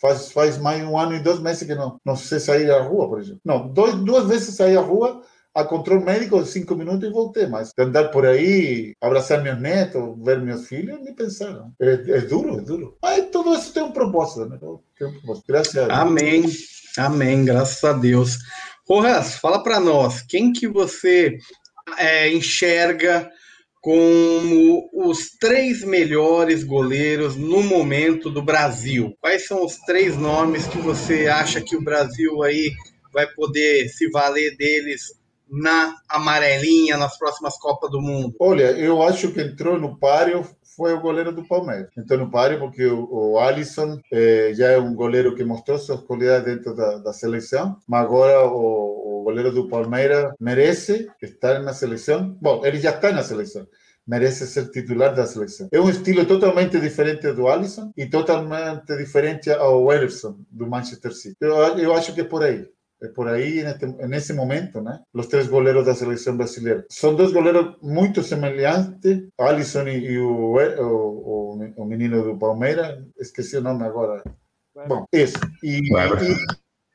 Faz, 0.00 0.32
faz 0.32 0.56
mais 0.56 0.82
um 0.82 0.96
ano 0.96 1.16
e 1.16 1.20
dois 1.20 1.38
meses 1.38 1.66
que 1.66 1.74
não, 1.74 2.00
não 2.02 2.16
sei 2.16 2.40
sair 2.40 2.70
à 2.70 2.80
rua, 2.80 3.06
por 3.08 3.20
exemplo. 3.20 3.40
Não, 3.44 3.68
dois, 3.68 3.94
duas 3.96 4.26
vezes 4.26 4.54
saí 4.54 4.74
à 4.74 4.80
rua 4.80 5.20
a 5.58 5.64
controle 5.64 6.04
médico, 6.04 6.44
cinco 6.44 6.76
minutos 6.76 7.08
e 7.08 7.12
voltei. 7.12 7.46
Mas 7.46 7.72
andar 7.76 8.08
por 8.08 8.24
aí, 8.24 8.94
abraçar 9.00 9.42
meus 9.42 9.60
netos, 9.60 10.14
ver 10.24 10.40
meus 10.40 10.68
filhos, 10.68 11.00
nem 11.02 11.12
pensar. 11.12 11.68
É, 11.80 11.92
é, 11.92 12.20
duro, 12.20 12.58
é 12.58 12.60
duro. 12.60 12.96
Mas 13.02 13.26
tudo 13.32 13.54
isso 13.54 13.72
tem 13.72 13.82
um 13.82 13.90
propósito, 13.90 14.46
né? 14.46 14.56
Tem 14.96 15.08
um 15.08 15.12
propósito. 15.12 15.44
Graças 15.48 15.76
a 15.76 15.86
Deus. 15.86 15.98
Amém. 15.98 16.44
Amém, 16.96 17.44
graças 17.44 17.82
a 17.82 17.92
Deus. 17.92 18.38
Rojas, 18.88 19.34
fala 19.36 19.62
para 19.62 19.80
nós, 19.80 20.22
quem 20.22 20.52
que 20.52 20.68
você 20.68 21.36
é, 21.98 22.32
enxerga 22.32 23.28
como 23.80 24.88
os 24.92 25.30
três 25.40 25.82
melhores 25.82 26.62
goleiros 26.62 27.34
no 27.36 27.62
momento 27.62 28.30
do 28.30 28.42
Brasil? 28.42 29.12
Quais 29.20 29.46
são 29.46 29.64
os 29.64 29.76
três 29.78 30.16
nomes 30.16 30.66
que 30.68 30.78
você 30.78 31.26
acha 31.26 31.60
que 31.60 31.76
o 31.76 31.82
Brasil 31.82 32.42
aí 32.42 32.72
vai 33.12 33.26
poder 33.26 33.88
se 33.88 34.08
valer 34.10 34.56
deles 34.56 35.18
na 35.50 35.96
amarelinha 36.08 36.96
nas 36.96 37.18
próximas 37.18 37.58
Copas 37.58 37.90
do 37.90 38.00
Mundo? 38.00 38.34
Olha, 38.40 38.70
eu 38.72 39.02
acho 39.02 39.32
que 39.32 39.40
entrou 39.40 39.78
no 39.78 39.96
páreo 39.98 40.46
foi 40.78 40.94
o 40.94 41.00
goleiro 41.00 41.32
do 41.32 41.42
Palmeiras. 41.42 41.88
Entrou 41.98 42.20
no 42.20 42.30
páreo 42.30 42.60
porque 42.60 42.86
o, 42.86 43.08
o 43.10 43.38
Alisson 43.40 43.98
eh, 44.12 44.52
já 44.54 44.68
é 44.68 44.78
um 44.78 44.94
goleiro 44.94 45.34
que 45.34 45.42
mostrou 45.42 45.76
suas 45.76 46.00
qualidades 46.02 46.44
dentro 46.44 46.72
da, 46.72 46.98
da 46.98 47.12
seleção, 47.12 47.76
mas 47.86 48.04
agora 48.04 48.46
o, 48.46 49.20
o 49.20 49.24
goleiro 49.24 49.50
do 49.50 49.66
Palmeiras 49.66 50.32
merece 50.38 51.10
estar 51.20 51.58
na 51.60 51.72
seleção. 51.72 52.38
Bom, 52.40 52.64
ele 52.64 52.78
já 52.78 52.90
está 52.90 53.10
na 53.10 53.24
seleção 53.24 53.66
merece 54.08 54.46
ser 54.46 54.70
titular 54.70 55.14
da 55.14 55.26
seleção. 55.26 55.68
É 55.70 55.78
um 55.78 55.90
estilo 55.90 56.24
totalmente 56.24 56.80
diferente 56.80 57.30
do 57.30 57.46
Alisson 57.46 57.92
e 57.94 58.06
totalmente 58.06 58.96
diferente 58.96 59.50
ao 59.50 59.92
Ederson 59.92 60.38
do 60.50 60.66
Manchester 60.66 61.12
City. 61.12 61.36
Eu, 61.38 61.54
eu 61.78 61.94
acho 61.94 62.14
que 62.14 62.22
é 62.22 62.24
por 62.24 62.42
aí 62.42 62.66
por 63.14 63.28
aí 63.28 63.62
nesse 64.08 64.32
momento, 64.32 64.80
né? 64.80 65.00
Os 65.14 65.26
três 65.26 65.46
goleiros 65.46 65.86
da 65.86 65.94
seleção 65.94 66.36
brasileira. 66.36 66.84
São 66.90 67.14
dois 67.14 67.32
goleiros 67.32 67.76
muito 67.82 68.22
semelhantes, 68.22 69.28
Alisson 69.38 69.86
e 69.88 70.18
o, 70.18 70.56
o, 70.56 71.72
o, 71.76 71.84
menino 71.84 72.22
do 72.22 72.38
Palmeiras, 72.38 73.04
esqueci 73.18 73.56
o 73.56 73.62
nome 73.62 73.84
agora. 73.84 74.22
Bom, 74.86 75.04
esse. 75.12 75.36
E, 75.62 75.80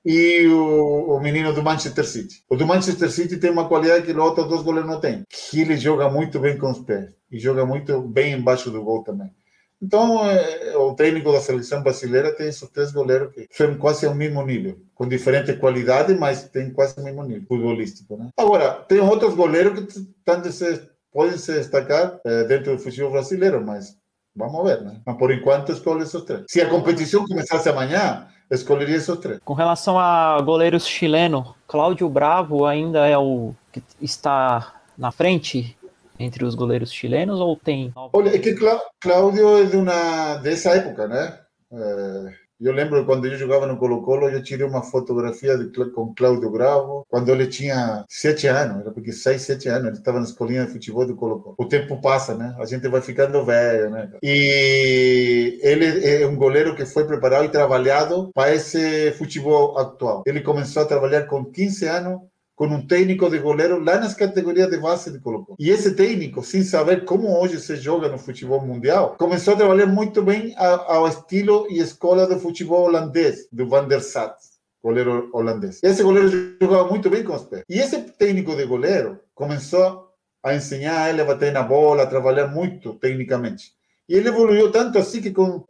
e, 0.06 0.44
e 0.44 0.48
o, 0.48 1.16
o, 1.16 1.20
menino 1.22 1.54
do 1.54 1.64
Manchester 1.64 2.06
City. 2.06 2.44
O 2.50 2.56
do 2.56 2.68
Manchester 2.68 3.10
City 3.10 3.38
tem 3.38 3.52
uma 3.52 3.68
qualidade 3.68 4.06
que 4.06 4.12
os 4.12 4.18
outros 4.18 4.48
dois 4.48 4.62
goleiros 4.62 4.90
não 4.90 5.00
têm. 5.00 5.24
Que 5.30 5.62
ele 5.62 5.78
joga 5.78 6.10
muito 6.10 6.40
bem 6.40 6.58
com 6.58 6.72
os 6.72 6.80
pés. 6.80 7.14
E 7.32 7.40
joga 7.40 7.66
muito 7.66 8.02
bem 8.02 8.34
embaixo 8.34 8.70
do 8.70 8.84
gol 8.84 9.04
também. 9.04 9.32
Então, 9.84 10.26
é, 10.26 10.78
o 10.78 10.96
técnico 10.96 11.34
da 11.34 11.42
seleção 11.42 11.84
brasileira 11.84 12.34
tem 12.34 12.48
esses 12.48 12.70
três 12.70 12.94
goleiros 12.94 13.34
que 13.34 13.48
são 13.52 13.76
quase 13.76 14.06
ao 14.06 14.16
mesmo 14.16 14.42
nível, 14.46 14.78
com 14.96 15.06
diferente 15.06 15.54
qualidade, 15.58 16.14
mas 16.14 16.48
tem 16.48 16.72
quase 16.72 16.98
o 16.98 17.04
mesmo 17.04 17.22
nível 17.24 17.44
futebolístico. 17.46 18.16
Né? 18.16 18.30
Agora, 18.38 18.72
tem 18.88 19.02
outros 19.02 19.36
goleiros 19.36 19.74
que 19.74 20.00
estão 20.00 20.42
se, 20.50 20.88
podem 21.12 21.38
se 21.38 21.52
destacar 21.52 22.18
é, 22.26 22.46
dentro 22.46 22.78
do 22.78 22.82
futebol 22.82 23.12
brasileiro, 23.12 23.62
mas 23.62 23.98
vamos 24.34 24.64
ver, 24.64 24.82
né? 24.82 25.02
Mas 25.06 25.18
por 25.18 25.34
enquanto 25.34 25.74
escolhe 25.74 26.04
esses 26.04 26.22
três. 26.24 26.44
Se 26.48 26.62
a 26.62 26.70
competição 26.70 27.28
começasse 27.28 27.68
amanhã, 27.68 28.26
escolheria 28.50 28.96
esses 28.96 29.18
três. 29.18 29.40
Com 29.44 29.54
relação 29.54 30.00
a 30.00 30.40
goleiros 30.42 30.88
chileno, 30.88 31.54
Cláudio 31.68 32.08
Bravo 32.08 32.66
ainda 32.66 33.06
é 33.06 33.18
o 33.18 33.54
que 33.70 33.84
está 34.02 34.76
na 34.98 35.12
frente 35.12 35.78
entre 36.20 36.46
os 36.46 36.56
goleiros 36.56 36.92
chilenos 36.92 37.40
ou 37.40 37.56
tem? 37.56 37.92
Olha, 37.96 38.36
é 38.36 38.40
que 38.40 38.56
Cláudio 39.00 39.58
é 39.58 39.66
de 39.66 39.78
uma 39.78 40.36
dessa 40.36 40.72
época, 40.72 41.08
né? 41.08 41.40
É, 41.72 42.44
eu 42.64 42.72
lembro 42.72 43.06
quando 43.06 43.26
eu 43.26 43.38
jogava 43.38 43.68
no 43.68 43.78
Colo-Colo, 43.78 44.30
eu 44.30 44.42
tirei 44.42 44.66
uma 44.66 44.82
fotografia 44.82 45.58
de, 45.58 45.70
com 45.92 46.14
Cláudio 46.16 46.50
Bravo, 46.50 47.06
quando 47.10 47.30
ele 47.30 47.48
tinha 47.48 48.06
sete 48.08 48.48
anos, 48.48 48.82
era 48.82 48.92
porque 48.92 49.12
seis, 49.12 49.42
sete 49.42 49.68
anos, 49.68 49.88
ele 49.88 49.98
estava 49.98 50.20
na 50.20 50.26
escolinha 50.26 50.66
de 50.66 50.72
futebol 50.72 51.06
do 51.06 51.16
Colo-Colo. 51.16 51.56
O 51.58 51.66
tempo 51.66 52.00
passa, 52.00 52.36
né? 52.36 52.56
A 52.58 52.66
gente 52.66 52.88
vai 52.88 53.02
ficando 53.02 53.44
velho, 53.44 53.90
né? 53.90 54.10
E 54.24 55.60
ele 55.62 56.06
é 56.06 56.26
um 56.26 56.38
goleiro 56.38 56.74
que 56.74 56.86
foi 56.86 57.06
preparado 57.06 57.46
e 57.46 57.50
trabalhado 57.50 58.32
para 58.34 58.54
esse 58.56 59.12
futebol 59.14 59.78
atual. 59.78 60.24
Ele 60.26 60.40
começou 60.40 60.84
a 60.84 60.88
trabalhar 60.88 61.24
com 61.24 61.44
15 61.44 61.86
anos 61.86 62.22
com 62.56 62.68
um 62.68 62.86
técnico 62.86 63.30
de 63.30 63.40
goleiro 63.40 63.84
lá 63.84 64.00
nas 64.00 64.14
categorias 64.14 64.70
de 64.70 64.78
base 64.78 65.12
de 65.12 65.20
Colo-Colo. 65.20 65.58
E 65.60 65.70
esse 65.70 65.96
técnico, 65.96 66.44
sem 66.44 66.64
saber 66.64 67.04
como 67.06 67.40
hoje 67.40 67.60
se 67.60 67.76
joga 67.76 68.08
no 68.08 68.18
futebol 68.18 68.66
mundial, 68.66 69.16
começou 69.18 69.54
a 69.54 69.58
trabalhar 69.58 69.88
muito 69.88 70.22
bem 70.22 70.54
ao 70.58 71.08
estilo 71.08 71.68
e 71.70 71.80
escola 71.80 72.28
do 72.28 72.40
futebol 72.40 72.86
holandês, 72.86 73.48
do 73.52 73.68
Van 73.68 73.88
der 73.88 74.02
Sar, 74.02 74.36
goleiro 74.84 75.30
holandês. 75.34 75.80
Esse 75.82 76.04
goleiro 76.04 76.30
jogava 76.62 76.88
muito 76.90 77.10
bem 77.10 77.24
com 77.24 77.34
os 77.34 77.44
pés. 77.44 77.64
E 77.68 77.80
esse 77.80 78.00
técnico 78.00 78.56
de 78.56 78.66
goleiro 78.66 79.20
começou 79.34 80.10
a 80.44 80.54
ensinar 80.54 81.10
ele 81.10 81.22
a 81.22 81.26
bater 81.26 81.52
na 81.52 81.64
bola, 81.64 82.04
a 82.04 82.08
trabalhar 82.08 82.48
muito 82.48 82.94
tecnicamente. 82.96 83.72
E 84.08 84.16
ele 84.16 84.28
evoluiu 84.28 84.72
tanto 84.72 85.00
assim 85.00 85.22
que 85.22 85.32
com, 85.32 85.64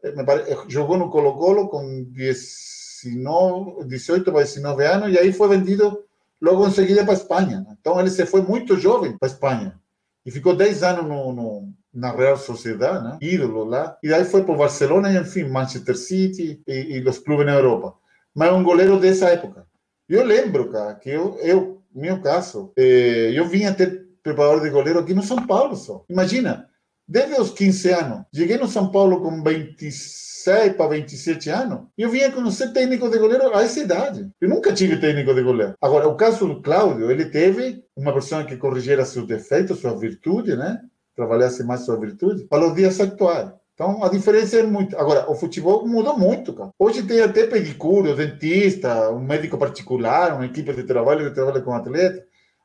jogou 0.67 0.97
no 0.97 1.11
Colo-Colo 1.11 1.69
com 1.69 2.03
19, 2.09 3.85
18 3.85 4.31
para 4.31 4.41
19 4.41 4.85
anos 4.85 5.13
e 5.13 5.19
aí 5.19 5.31
foi 5.31 5.47
vendido 5.49 6.03
logo 6.43 6.67
em 6.67 6.71
seguida 6.71 7.03
para 7.03 7.13
a 7.13 7.15
Espanha. 7.15 7.65
Então 7.79 7.97
ele 7.97 8.09
se 8.09 8.25
foi 8.25 8.41
muito 8.41 8.77
jovem 8.77 9.17
para 9.17 9.29
a 9.29 9.31
Espanha 9.31 9.79
e 10.25 10.29
ficou 10.29 10.53
10 10.53 10.83
anos 10.83 11.05
no, 11.05 11.31
no, 11.31 11.73
na 11.93 12.11
Real 12.11 12.35
Sociedade, 12.35 13.03
né? 13.03 13.17
ídolo 13.21 13.63
lá. 13.63 13.97
E 14.03 14.09
daí 14.09 14.25
foi 14.25 14.43
para 14.43 14.53
o 14.53 14.57
Barcelona 14.57 15.09
e, 15.11 15.17
enfim, 15.17 15.45
Manchester 15.45 15.97
City 15.97 16.61
e, 16.67 16.97
e 16.97 17.07
os 17.07 17.19
clubes 17.19 17.45
na 17.45 17.53
Europa. 17.53 17.95
Mas 18.35 18.49
é 18.49 18.51
um 18.51 18.63
goleiro 18.63 18.99
dessa 18.99 19.29
época. 19.29 19.65
Eu 20.09 20.25
lembro, 20.25 20.69
cara, 20.69 20.95
que 20.95 21.09
eu, 21.09 21.37
eu 21.39 21.81
meu 21.95 22.21
caso, 22.21 22.73
eh, 22.77 23.31
eu 23.33 23.47
vinha 23.47 23.73
ter 23.73 24.05
preparador 24.21 24.61
de 24.61 24.69
goleiro 24.69 24.99
aqui 24.99 25.13
no 25.13 25.23
São 25.23 25.47
Paulo 25.47 25.75
só. 25.77 26.03
Imagina, 26.09 26.67
desde 27.07 27.39
os 27.39 27.51
15 27.51 27.89
anos, 27.91 28.25
cheguei 28.35 28.57
no 28.57 28.67
São 28.67 28.91
Paulo 28.91 29.21
com 29.21 29.41
26 29.41 30.32
26 30.43 30.73
para 30.75 30.89
27 30.89 31.49
anos, 31.49 31.79
eu 31.97 32.09
vinha 32.09 32.31
conhecer 32.31 32.73
técnico 32.73 33.09
de 33.09 33.17
goleiro 33.17 33.55
a 33.55 33.63
essa 33.63 33.79
idade. 33.79 34.29
Eu 34.41 34.49
nunca 34.49 34.73
tive 34.73 34.97
técnico 34.97 35.33
de 35.33 35.41
goleiro. 35.41 35.73
Agora, 35.81 36.07
o 36.07 36.15
caso 36.15 36.47
do 36.47 36.61
Cláudio, 36.61 37.09
ele 37.09 37.25
teve 37.25 37.83
uma 37.95 38.13
pessoa 38.13 38.43
que 38.43 38.57
corrigira 38.57 39.05
seus 39.05 39.25
defeitos, 39.25 39.79
suas 39.79 39.99
virtudes, 39.99 40.57
né? 40.57 40.79
trabalhasse 41.15 41.63
mais 41.63 41.81
sua 41.81 41.99
virtude, 41.99 42.43
para 42.45 42.65
os 42.65 42.75
dias 42.75 42.99
atuais. 42.99 43.51
Então, 43.73 44.03
a 44.03 44.09
diferença 44.09 44.57
é 44.57 44.63
muito. 44.63 44.97
Agora, 44.97 45.29
o 45.29 45.35
futebol 45.35 45.87
mudou 45.87 46.17
muito, 46.17 46.53
cara. 46.53 46.69
Hoje 46.77 47.03
tem 47.03 47.21
até 47.21 47.47
pedicure, 47.47 48.13
dentista, 48.15 49.09
um 49.11 49.19
médico 49.19 49.57
particular, 49.57 50.35
uma 50.35 50.45
equipe 50.45 50.73
de 50.73 50.83
trabalho 50.83 51.27
que 51.27 51.35
trabalha 51.35 51.61
com 51.61 51.73
atleta. 51.73 52.23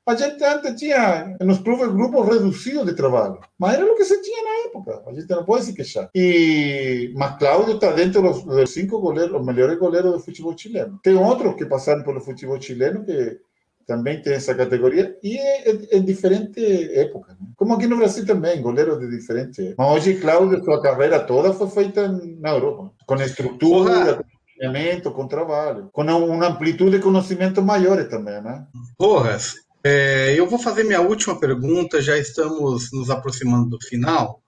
A 0.08 0.14
gente 0.14 0.42
antes 0.42 0.74
tinha 0.76 1.36
nos 1.38 1.58
clubes 1.58 1.88
grupos 1.88 2.26
reduzidos 2.26 2.86
de 2.86 2.94
trabalho, 2.94 3.38
mas 3.58 3.74
era 3.74 3.84
o 3.84 3.94
que 3.94 4.06
se 4.06 4.22
tinha 4.22 4.42
na 4.42 4.68
época. 4.68 5.02
A 5.06 5.12
gente 5.12 5.28
não 5.28 5.44
pode 5.44 5.66
se 5.66 5.74
queixar. 5.74 6.08
E 6.14 7.12
mas 7.14 7.36
Cláudio 7.36 7.74
está 7.74 7.92
dentro 7.92 8.22
dos, 8.22 8.42
dos 8.42 8.70
cinco 8.70 9.00
goleiros, 9.00 9.38
os 9.38 9.44
melhores 9.44 9.78
goleiros 9.78 10.12
do 10.12 10.20
futebol 10.20 10.56
chileno. 10.56 10.98
Tem 11.02 11.14
outros 11.14 11.56
que 11.56 11.66
passaram 11.66 12.02
pelo 12.02 12.22
futebol 12.22 12.58
chileno 12.58 13.04
que 13.04 13.38
também 13.86 14.22
tem 14.22 14.32
essa 14.32 14.54
categoria 14.54 15.14
e 15.22 15.36
é, 15.36 15.70
é, 15.70 15.96
é 15.96 15.98
diferente 15.98 16.58
época. 16.94 17.36
Né? 17.38 17.46
Como 17.54 17.74
aqui 17.74 17.86
no 17.86 17.98
Brasil 17.98 18.24
também, 18.24 18.62
goleiros 18.62 18.98
de 18.98 19.10
diferente. 19.10 19.74
Mas 19.76 19.92
hoje 19.92 20.20
Cláudio, 20.20 20.64
sua 20.64 20.80
carreira 20.80 21.20
toda 21.20 21.52
foi 21.52 21.68
feita 21.68 22.08
na 22.40 22.52
Europa, 22.52 22.90
com 23.06 23.14
estrutura. 23.16 24.14
Porra 24.14 24.38
treinamento, 24.58 25.12
com 25.12 25.28
trabalho, 25.28 25.88
com 25.92 26.02
uma 26.02 26.48
amplitude 26.48 26.96
de 26.96 27.02
conhecimento 27.02 27.62
maior 27.62 28.02
também, 28.08 28.42
né? 28.42 28.66
Porras, 28.98 29.54
é, 29.84 30.34
eu 30.36 30.46
vou 30.46 30.58
fazer 30.58 30.84
minha 30.84 31.00
última 31.00 31.38
pergunta, 31.38 32.02
já 32.02 32.16
estamos 32.18 32.90
nos 32.92 33.10
aproximando 33.10 33.70
do 33.70 33.86
final, 33.86 34.42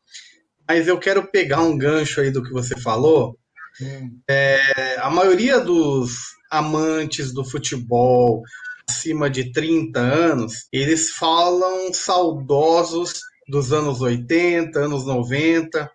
mas 0.68 0.89
eu 0.89 0.99
quero 0.99 1.26
pegar 1.28 1.61
um 1.62 1.76
gancho 1.76 2.20
aí 2.20 2.31
do 2.31 2.43
que 2.43 2.53
você 2.53 2.78
falou. 2.78 3.39
Hum. 3.81 4.18
É, 4.28 4.97
a 4.99 5.11
maioria 5.11 5.61
dos 5.61 6.11
amantes 6.51 7.33
do 7.33 7.45
futebol 7.45 8.43
acima 8.89 9.31
de 9.31 9.53
30 9.53 10.01
anos, 10.01 10.66
eles 10.72 11.11
falam 11.11 11.93
saudosos 11.93 13.20
dos 13.49 13.72
anos 13.72 14.01
80, 14.01 14.78
anos 14.78 15.07
90, 15.07 15.91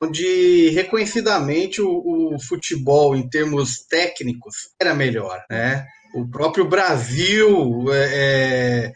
onde 0.00 0.70
reconhecidamente 0.70 1.80
o, 1.80 2.34
o 2.34 2.40
futebol, 2.40 3.16
em 3.16 3.28
termos 3.28 3.84
técnicos, 3.88 4.54
era 4.80 4.94
melhor, 4.94 5.42
né? 5.48 5.86
O 6.14 6.28
próprio 6.28 6.64
Brasil 6.64 7.92
é, 7.92 8.10
é, 8.14 8.92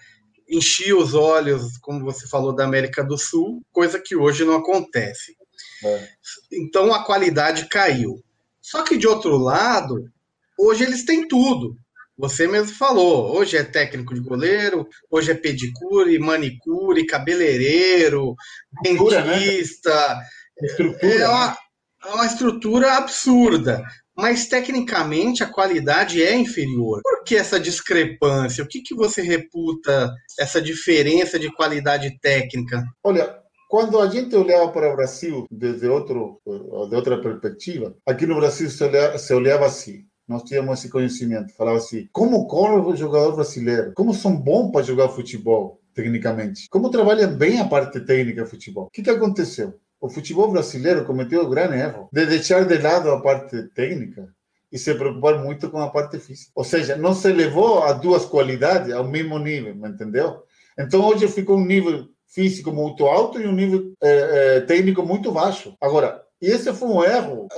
enchia 0.49 0.97
os 0.97 1.15
olhos, 1.15 1.77
como 1.79 2.05
você 2.05 2.29
falou, 2.29 2.55
da 2.55 2.65
América 2.65 3.03
do 3.03 3.19
Sul, 3.19 3.61
coisa 3.73 3.99
que 3.99 4.15
hoje 4.15 4.45
não 4.45 4.55
acontece. 4.55 5.37
É. 5.85 6.09
Então 6.53 6.95
a 6.95 7.05
qualidade 7.05 7.69
caiu. 7.69 8.23
Só 8.63 8.85
que 8.85 8.97
de 8.97 9.09
outro 9.09 9.37
lado, 9.37 10.09
hoje 10.57 10.85
eles 10.85 11.05
têm 11.05 11.27
tudo. 11.27 11.77
Você 12.17 12.47
mesmo 12.47 12.77
falou, 12.77 13.37
hoje 13.37 13.57
é 13.57 13.65
técnico 13.65 14.15
de 14.15 14.21
goleiro, 14.21 14.87
hoje 15.11 15.33
é 15.33 15.35
pedicure, 15.35 16.19
manicure, 16.19 17.07
cabeleireiro, 17.07 18.35
dentista. 18.83 20.15
Né? 20.15 20.69
Estrutura, 20.69 21.15
é 21.15 21.29
uma, 21.29 21.59
é 22.05 22.09
uma 22.09 22.27
estrutura 22.27 22.97
absurda 22.97 23.85
mas 24.19 24.47
tecnicamente 24.47 25.45
a 25.45 25.47
qualidade 25.47 26.21
é 26.21 26.35
inferior. 26.35 27.01
Por 27.03 27.23
que 27.23 27.37
essa 27.37 27.61
discrepância? 27.61 28.65
O 28.65 28.67
que, 28.67 28.83
que 28.83 28.95
você 28.95 29.23
reputa 29.23 30.13
essa 30.39 30.61
diferença 30.61 31.39
de 31.39 31.55
qualidade 31.55 32.19
técnica? 32.21 32.85
Olha, 33.05 33.39
quando 33.71 34.01
a 34.01 34.09
gente 34.09 34.35
olhava 34.35 34.73
para 34.73 34.93
o 34.93 34.97
Brasil 34.97 35.47
desde 35.49 35.87
outro, 35.87 36.41
de 36.45 36.97
outra 36.97 37.21
perspectiva, 37.21 37.95
aqui 38.05 38.27
no 38.27 38.35
Brasil 38.35 38.69
se 38.69 38.83
olhava, 38.83 39.19
se 39.19 39.33
olhava 39.33 39.67
assim. 39.67 40.05
Nós 40.27 40.43
tínhamos 40.43 40.79
esse 40.79 40.91
conhecimento, 40.91 41.55
falava 41.55 41.79
assim: 41.79 42.09
como 42.13 42.47
corre 42.49 42.77
o 42.77 42.97
jogador 42.97 43.37
brasileiro? 43.37 43.93
Como 43.95 44.13
são 44.13 44.37
bons 44.37 44.73
para 44.73 44.85
jogar 44.85 45.09
futebol, 45.11 45.81
tecnicamente? 45.95 46.69
Como 46.71 46.91
trabalham 46.91 47.35
bem 47.35 47.61
a 47.61 47.69
parte 47.69 48.01
técnica 48.01 48.43
do 48.43 48.51
futebol? 48.51 48.87
O 48.87 48.91
que, 48.91 49.03
que 49.03 49.11
aconteceu? 49.11 49.79
O 50.01 50.09
futebol 50.09 50.51
brasileiro 50.51 51.05
cometeu 51.05 51.43
o 51.43 51.49
grande 51.49 51.77
erro 51.77 52.09
de 52.13 52.27
deixar 52.27 52.65
de 52.65 52.79
lado 52.79 53.11
a 53.11 53.21
parte 53.21 53.63
técnica 53.75 54.29
e 54.71 54.79
se 54.79 54.95
preocupar 54.95 55.43
muito 55.43 55.71
com 55.71 55.79
a 55.81 55.91
parte 55.91 56.19
física. 56.19 56.51
Ou 56.55 56.65
seja, 56.65 56.97
não 56.97 57.15
se 57.15 57.33
levou 57.33 57.83
as 57.83 58.01
duas 58.01 58.25
qualidades 58.25 58.93
ao 58.93 59.05
mesmo 59.05 59.39
nível, 59.39 59.75
entendeu? 59.87 60.43
Então 60.79 61.05
hoje 61.05 61.27
ficou 61.29 61.57
um 61.57 61.65
nível 61.65 62.07
físico 62.27 62.71
muito 62.71 63.07
alto 63.07 63.41
e 63.41 63.47
um 63.47 63.53
nível 63.53 63.93
é, 64.03 64.57
é, 64.57 64.61
técnico 64.61 65.03
muito 65.03 65.33
baixo. 65.33 65.75
Agora, 65.81 66.23
esse 66.41 66.73
foi 66.73 66.89
um 66.89 67.03
erro 67.03 67.49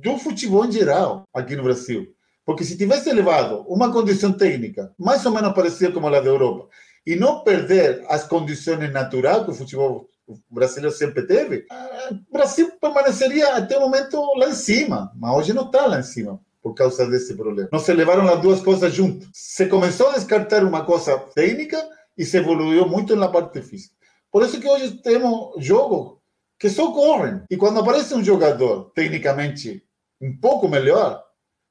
do 0.00 0.16
futebol 0.18 0.64
em 0.64 0.72
geral 0.72 1.24
aqui 1.34 1.56
no 1.56 1.64
Brasil. 1.64 2.06
Porque 2.44 2.64
se 2.64 2.76
tivesse 2.76 3.12
levado 3.12 3.64
uma 3.68 3.92
condição 3.92 4.32
técnica 4.32 4.92
mais 4.98 5.24
ou 5.26 5.32
menos 5.32 5.52
parecida 5.52 5.92
com 5.92 6.06
a 6.06 6.20
da 6.20 6.26
Europa 6.26 6.68
e 7.06 7.16
não 7.16 7.42
perder 7.42 8.04
as 8.08 8.24
condições 8.24 8.90
naturais 8.92 9.44
que 9.44 9.50
o 9.50 9.54
futebol 9.54 10.08
brasileiro 10.50 10.94
sempre 10.94 11.26
teve, 11.26 11.66
o 12.10 12.32
Brasil 12.32 12.70
permaneceria 12.80 13.56
até 13.56 13.76
o 13.76 13.80
momento 13.80 14.20
lá 14.36 14.48
em 14.48 14.54
cima, 14.54 15.12
mas 15.16 15.36
hoje 15.36 15.52
não 15.52 15.66
está 15.66 15.86
lá 15.86 16.00
em 16.00 16.02
cima 16.02 16.40
por 16.62 16.74
causa 16.74 17.06
desse 17.06 17.34
problema. 17.34 17.68
Não 17.72 17.78
se 17.78 17.92
levaram 17.92 18.26
as 18.28 18.40
duas 18.40 18.60
coisas 18.60 18.92
juntas. 18.94 19.28
Se 19.32 19.66
começou 19.66 20.10
a 20.10 20.14
descartar 20.14 20.64
uma 20.64 20.84
coisa 20.84 21.18
técnica 21.18 21.82
e 22.16 22.24
se 22.24 22.36
evoluiu 22.36 22.88
muito 22.88 23.16
na 23.16 23.28
parte 23.28 23.60
física. 23.60 23.94
Por 24.30 24.44
isso 24.44 24.60
que 24.60 24.68
hoje 24.68 25.02
temos 25.02 25.52
jogos 25.58 26.18
que 26.58 26.70
só 26.70 26.92
correm. 26.92 27.42
E 27.50 27.56
quando 27.56 27.80
aparece 27.80 28.14
um 28.14 28.22
jogador 28.22 28.92
tecnicamente 28.94 29.84
um 30.20 30.36
pouco 30.38 30.68
melhor, 30.68 31.22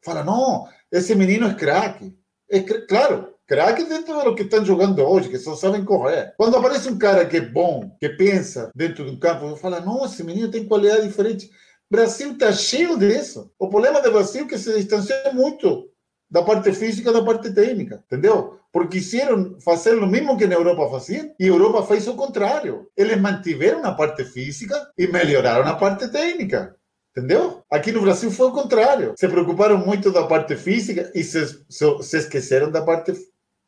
fala, 0.03 0.23
não, 0.23 0.67
esse 0.91 1.15
menino 1.15 1.47
é 1.47 1.53
craque. 1.53 2.13
É 2.49 2.59
claro, 2.59 3.30
craque 3.51 3.83
dentro 3.83 4.23
do 4.23 4.33
que 4.33 4.43
estão 4.43 4.63
jogando 4.63 5.01
hoje, 5.01 5.27
que 5.27 5.37
só 5.37 5.57
sabem 5.57 5.83
correr. 5.83 6.33
Quando 6.37 6.55
aparece 6.55 6.87
um 6.87 6.97
cara 6.97 7.25
que 7.25 7.35
é 7.35 7.41
bom, 7.41 7.97
que 7.99 8.07
pensa 8.07 8.71
dentro 8.73 9.03
do 9.03 9.19
campo, 9.19 9.57
fala, 9.57 9.81
nossa, 9.81 10.13
esse 10.13 10.23
menino 10.23 10.49
tem 10.49 10.65
qualidade 10.65 11.05
diferente. 11.05 11.51
Brasil 11.91 12.31
está 12.31 12.53
cheio 12.53 12.97
disso. 12.97 13.51
O 13.59 13.67
problema 13.67 14.01
do 14.01 14.09
Brasil 14.09 14.45
é 14.45 14.47
que 14.47 14.57
se 14.57 14.73
distancia 14.73 15.33
muito 15.33 15.89
da 16.29 16.41
parte 16.41 16.71
física 16.71 17.11
da 17.11 17.21
parte 17.25 17.53
técnica, 17.53 18.01
entendeu? 18.05 18.57
Porque 18.71 18.99
quiseram 18.99 19.59
fazer 19.59 19.95
o 19.95 20.07
mesmo 20.07 20.37
que 20.37 20.47
na 20.47 20.55
Europa 20.55 20.89
fazia 20.89 21.33
e 21.37 21.43
a 21.43 21.47
Europa 21.47 21.83
fez 21.83 22.07
o 22.07 22.15
contrário. 22.15 22.87
Eles 22.95 23.19
mantiveram 23.19 23.83
a 23.83 23.91
parte 23.91 24.23
física 24.23 24.77
e 24.97 25.07
melhoraram 25.07 25.67
a 25.67 25.75
parte 25.75 26.07
técnica. 26.07 26.73
Entendeu? 27.11 27.61
Aqui 27.69 27.91
no 27.91 28.01
Brasil 28.01 28.31
foi 28.31 28.47
o 28.47 28.53
contrário. 28.53 29.13
Se 29.19 29.27
preocuparam 29.27 29.77
muito 29.77 30.09
da 30.09 30.25
parte 30.25 30.55
física 30.55 31.11
e 31.13 31.21
se, 31.21 31.45
se 31.67 32.17
esqueceram 32.17 32.71
da 32.71 32.81
parte 32.81 33.13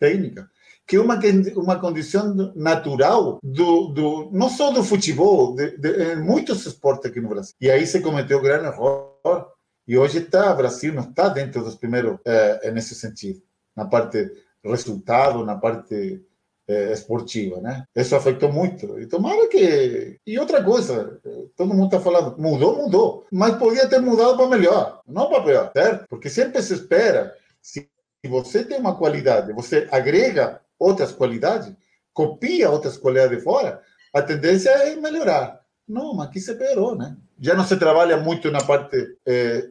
técnica, 0.04 0.50
que 0.86 0.98
é 0.98 1.00
uma, 1.00 1.18
uma 1.56 1.80
condição 1.80 2.36
natural 2.56 3.40
do, 3.42 3.88
do 3.88 4.30
não 4.34 4.50
só 4.50 4.72
do 4.72 4.84
futebol, 4.84 5.56
de, 5.56 5.78
de, 5.78 6.16
muitos 6.18 6.66
esportes 6.66 7.10
aqui 7.10 7.22
no 7.22 7.30
Brasil. 7.30 7.54
E 7.62 7.72
aí 7.72 7.88
se 7.88 8.02
cometeu 8.02 8.42
grande 8.42 8.66
erro. 8.66 9.14
E 9.88 9.98
hoje 9.98 10.20
está, 10.20 10.52
o 10.52 10.58
Brasil 10.58 10.94
não 10.94 11.04
está 11.04 11.30
dentro 11.30 11.64
dos 11.64 11.76
primeiros 11.76 12.18
é, 12.26 12.70
nesse 12.72 12.96
sentido, 12.96 13.42
na 13.76 13.86
parte 13.86 14.30
resultado, 14.64 15.46
na 15.46 15.58
parte 15.58 16.22
é, 16.68 16.94
esportiva, 16.94 17.60
né? 17.60 17.86
Isso 17.96 18.16
afetou 18.16 18.52
muito. 18.52 19.00
E 19.00 19.06
tomara 19.06 19.48
que. 19.50 20.20
E 20.26 20.40
outra 20.40 20.64
coisa, 20.64 21.20
todo 21.56 21.74
mundo 21.74 21.86
está 21.86 22.00
falando, 22.00 22.38
mudou, 22.38 22.78
mudou, 22.78 23.26
mas 23.32 23.58
podia 23.58 23.88
ter 23.88 24.00
mudado 24.00 24.38
para 24.38 24.48
melhor, 24.48 25.02
não 25.06 25.30
para 25.30 25.44
pior, 25.44 25.72
certo? 25.74 26.06
Porque 26.10 26.30
sempre 26.30 26.62
se 26.62 26.74
espera, 26.74 27.36
se 27.62 27.90
você 28.28 28.64
tem 28.64 28.80
uma 28.80 28.96
qualidade, 28.96 29.54
você 29.54 29.88
agrega 29.92 30.62
outras 30.80 31.12
qualidades, 31.12 31.74
copia 32.14 32.70
outras 32.70 32.98
qualidades 32.98 33.38
de 33.38 33.44
fora, 33.44 33.82
a 34.14 34.22
tendência 34.22 34.70
é 34.70 34.96
melhorar. 34.96 35.62
Não, 35.88 36.14
mas 36.14 36.28
aqui 36.28 36.40
se 36.40 36.56
piorou, 36.56 36.96
né? 36.96 37.18
Já 37.40 37.56
não 37.56 37.66
se 37.66 37.76
trabalha 37.76 38.16
muito 38.16 38.50
na 38.50 38.64
parte 38.64 38.96
é, 39.26 39.68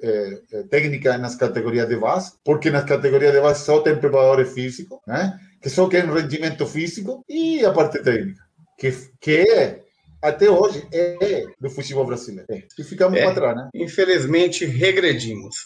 é, 0.52 0.62
técnica 0.64 1.16
nas 1.16 1.36
categorias 1.36 1.88
de 1.88 1.96
base, 1.96 2.32
porque 2.44 2.70
nas 2.70 2.84
categorias 2.84 3.32
de 3.32 3.40
base 3.40 3.64
só 3.64 3.80
tem 3.80 3.96
preparadores 3.96 4.52
físicos, 4.52 4.98
né? 5.06 5.38
Que 5.60 5.70
só 5.70 5.88
querem 5.88 6.12
rendimento 6.12 6.66
físico 6.66 7.24
e 7.28 7.64
a 7.64 7.72
parte 7.72 8.02
técnica, 8.02 8.42
que, 8.76 8.92
que 9.20 9.36
é 9.36 9.80
até 10.20 10.50
hoje 10.50 10.86
é 10.92 11.44
do 11.58 11.70
futebol 11.70 12.04
brasileiro. 12.04 12.46
É. 12.50 12.62
E 12.78 12.84
ficamos 12.84 13.18
é, 13.18 13.24
para 13.24 13.34
trás, 13.34 13.56
né? 13.56 13.70
Infelizmente, 13.74 14.66
regredimos. 14.66 15.56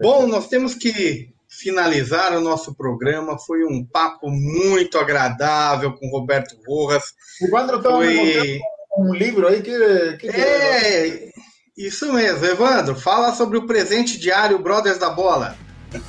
Bom, 0.00 0.26
nós 0.26 0.48
temos 0.48 0.74
que 0.74 1.33
finalizar 1.58 2.36
o 2.36 2.40
nosso 2.40 2.74
programa. 2.74 3.38
Foi 3.38 3.64
um 3.64 3.84
papo 3.84 4.30
muito 4.30 4.98
agradável 4.98 5.92
com 5.92 6.08
Roberto 6.08 6.56
Rojas. 6.66 7.14
O 7.40 7.46
Evandro 7.46 7.76
estava 7.78 7.96
Foi... 7.96 8.60
um 8.98 9.14
livro 9.14 9.46
aí 9.46 9.62
que, 9.62 10.16
que 10.18 10.28
é, 10.28 11.08
é, 11.08 11.32
isso 11.76 12.12
mesmo. 12.12 12.44
Evandro, 12.44 12.94
fala 12.94 13.32
sobre 13.34 13.58
o 13.58 13.66
presente 13.66 14.18
diário 14.18 14.58
Brothers 14.58 14.98
da 14.98 15.10
Bola. 15.10 15.56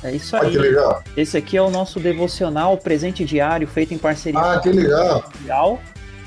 É 0.02 0.12
isso 0.12 0.36
aí. 0.36 0.48
Ah, 0.48 0.50
que 0.50 0.58
legal. 0.58 1.02
Esse 1.16 1.36
aqui 1.36 1.56
é 1.56 1.62
o 1.62 1.70
nosso 1.70 2.00
devocional 2.00 2.76
presente 2.76 3.24
diário 3.24 3.68
feito 3.68 3.94
em 3.94 3.98
parceria 3.98 4.40
ah, 4.40 4.60
com 4.60 4.68
a 4.68 4.72
legal. 4.72 5.80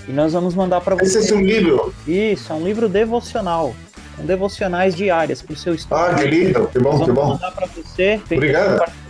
E 0.08 0.12
nós 0.12 0.34
vamos 0.34 0.56
mandar 0.56 0.82
para 0.82 0.96
você. 0.96 1.20
Esse 1.20 1.34
é 1.34 1.36
um 1.36 1.42
livro? 1.42 1.94
Isso, 2.08 2.52
é 2.52 2.56
um 2.56 2.64
livro 2.64 2.88
devocional 2.88 3.76
com 4.16 4.26
devocionais 4.26 4.96
diárias 4.96 5.42
para 5.42 5.54
o 5.54 5.58
seu 5.58 5.76
estudo. 5.76 5.96
Ah, 5.96 6.16
que 6.16 6.26
lindo, 6.26 6.68
que 6.68 6.80
bom, 6.80 7.06
que 7.06 7.12
bom. 7.12 7.30
mandar 7.30 7.52
para 7.52 7.68
você. 7.68 8.20
Obrigado 8.32 9.09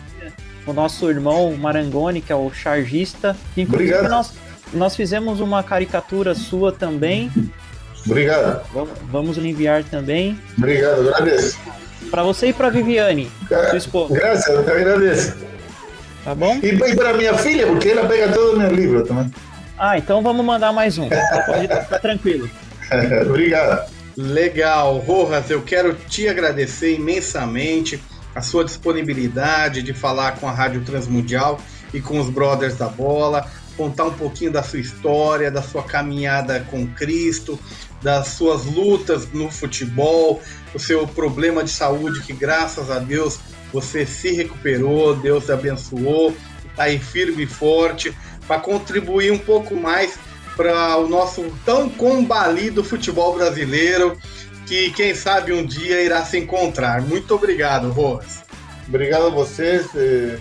o 0.69 0.73
nosso 0.73 1.09
irmão 1.09 1.55
Marangoni, 1.55 2.21
que 2.21 2.31
é 2.31 2.35
o 2.35 2.51
chargista. 2.51 3.35
Inclusive, 3.57 3.93
Obrigado. 3.93 4.11
nós, 4.11 4.33
nós 4.73 4.95
fizemos 4.95 5.39
uma 5.39 5.63
caricatura 5.63 6.35
sua 6.35 6.71
também. 6.71 7.31
Obrigado. 8.05 8.65
Vamos, 8.73 8.89
vamos 9.11 9.37
lhe 9.37 9.49
enviar 9.49 9.83
também. 9.83 10.39
Obrigado, 10.57 11.09
agradeço. 11.09 11.57
Para 12.09 12.23
você 12.23 12.47
e 12.47 12.53
para 12.53 12.69
Viviane, 12.69 13.29
sua 13.47 13.77
esposa. 13.77 14.13
Graças, 14.13 14.47
eu 14.47 14.59
agradeço. 14.59 15.37
Tá 16.23 16.33
bom? 16.33 16.59
E, 16.61 16.67
e 16.67 16.95
para 16.95 17.13
minha 17.13 17.33
filha, 17.35 17.67
porque 17.67 17.89
ela 17.89 18.07
pega 18.07 18.29
todo 18.29 18.55
o 18.55 18.59
meu 18.59 18.71
livro 18.71 19.05
também. 19.05 19.31
Ah, 19.77 19.97
então 19.97 20.21
vamos 20.21 20.45
mandar 20.45 20.73
mais 20.73 20.97
um. 20.97 21.07
Pode 21.45 21.61
ficar 21.61 21.99
tranquilo. 21.99 22.49
Obrigado. 23.27 23.89
Legal, 24.17 24.97
Rojas, 24.97 25.49
eu 25.49 25.61
quero 25.61 25.93
te 25.93 26.27
agradecer 26.27 26.95
imensamente 26.95 28.01
a 28.33 28.41
sua 28.41 28.63
disponibilidade 28.63 29.81
de 29.81 29.93
falar 29.93 30.39
com 30.39 30.47
a 30.47 30.51
Rádio 30.51 30.81
Transmundial 30.81 31.59
e 31.93 31.99
com 31.99 32.19
os 32.19 32.29
Brothers 32.29 32.75
da 32.75 32.87
Bola, 32.87 33.49
contar 33.75 34.05
um 34.05 34.13
pouquinho 34.13 34.51
da 34.51 34.61
sua 34.61 34.79
história, 34.79 35.49
da 35.49 35.61
sua 35.61 35.83
caminhada 35.83 36.59
com 36.69 36.85
Cristo, 36.87 37.59
das 38.01 38.29
suas 38.29 38.65
lutas 38.65 39.31
no 39.31 39.49
futebol, 39.49 40.41
o 40.73 40.79
seu 40.79 41.07
problema 41.07 41.63
de 41.63 41.71
saúde 41.71 42.21
que 42.21 42.33
graças 42.33 42.91
a 42.91 42.99
Deus 42.99 43.39
você 43.71 44.05
se 44.05 44.31
recuperou, 44.31 45.15
Deus 45.15 45.45
te 45.45 45.51
abençoou, 45.51 46.35
está 46.65 46.83
aí 46.83 46.99
firme 46.99 47.43
e 47.43 47.47
forte 47.47 48.15
para 48.47 48.59
contribuir 48.59 49.31
um 49.31 49.37
pouco 49.37 49.75
mais 49.75 50.17
para 50.55 50.97
o 50.97 51.07
nosso 51.07 51.45
tão 51.65 51.89
combalido 51.89 52.83
futebol 52.83 53.35
brasileiro, 53.35 54.17
que 54.69 54.91
quem 54.91 55.15
sabe 55.15 55.51
um 55.51 55.65
dia 55.65 55.99
irá 56.03 56.23
se 56.23 56.37
encontrar. 56.37 57.01
Muito 57.01 57.33
obrigado, 57.33 57.89
Rojas. 57.89 58.43
Obrigado 58.87 59.25
a 59.25 59.29
vocês. 59.29 59.87
Eh, 59.95 60.37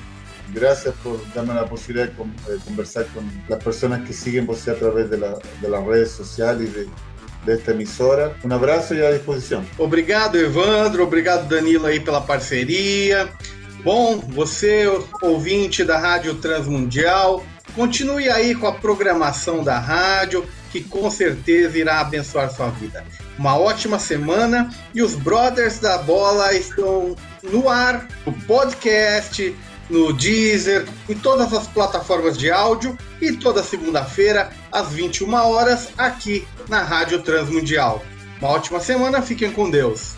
gracias 0.52 0.94
por 1.02 1.18
darme 1.34 1.54
la 1.54 1.66
posibilidad 1.66 2.06
de 2.06 2.58
conversar 2.66 3.06
con 3.14 3.24
las 3.48 3.64
personas 3.64 4.06
que 4.06 4.12
siguen 4.12 4.44
você 4.44 4.70
através 4.70 5.08
de, 5.08 5.16
la, 5.16 5.38
de 5.62 5.68
las 5.68 5.82
redes 5.82 6.10
sociales 6.10 6.68
y 6.68 6.72
de, 6.72 6.90
de 7.46 7.52
esta 7.54 7.70
emissora. 7.70 8.36
Um 8.44 8.52
abraço 8.52 8.94
e 8.94 9.04
à 9.04 9.10
disposição. 9.12 9.64
Obrigado, 9.78 10.36
Evandro. 10.36 11.04
Obrigado, 11.04 11.48
Danilo, 11.48 11.86
aí 11.86 11.98
pela 11.98 12.20
parceria. 12.20 13.30
Bom, 13.82 14.18
você, 14.18 14.84
ouvinte 15.22 15.84
da 15.84 15.98
Rádio 15.98 16.34
Transmundial, 16.34 17.42
continue 17.74 18.28
aí 18.28 18.54
com 18.54 18.66
a 18.66 18.72
programação 18.72 19.64
da 19.64 19.78
rádio, 19.78 20.44
que 20.70 20.82
com 20.82 21.10
certeza 21.10 21.78
irá 21.78 22.00
abençoar 22.00 22.50
sua 22.50 22.68
vida. 22.70 23.04
Uma 23.38 23.58
ótima 23.58 23.98
semana 23.98 24.70
e 24.94 25.02
os 25.02 25.14
Brothers 25.14 25.78
da 25.78 25.98
Bola 25.98 26.52
estão 26.54 27.16
no 27.42 27.68
ar, 27.68 28.06
no 28.26 28.32
podcast, 28.32 29.54
no 29.88 30.12
Deezer, 30.12 30.86
em 31.08 31.14
todas 31.14 31.52
as 31.52 31.66
plataformas 31.66 32.36
de 32.36 32.50
áudio 32.50 32.96
e 33.20 33.32
toda 33.32 33.62
segunda-feira, 33.62 34.50
às 34.70 34.90
21 34.90 35.32
horas, 35.34 35.88
aqui 35.96 36.46
na 36.68 36.82
Rádio 36.82 37.22
Transmundial. 37.22 38.02
Uma 38.40 38.50
ótima 38.50 38.80
semana, 38.80 39.22
fiquem 39.22 39.50
com 39.50 39.70
Deus. 39.70 40.17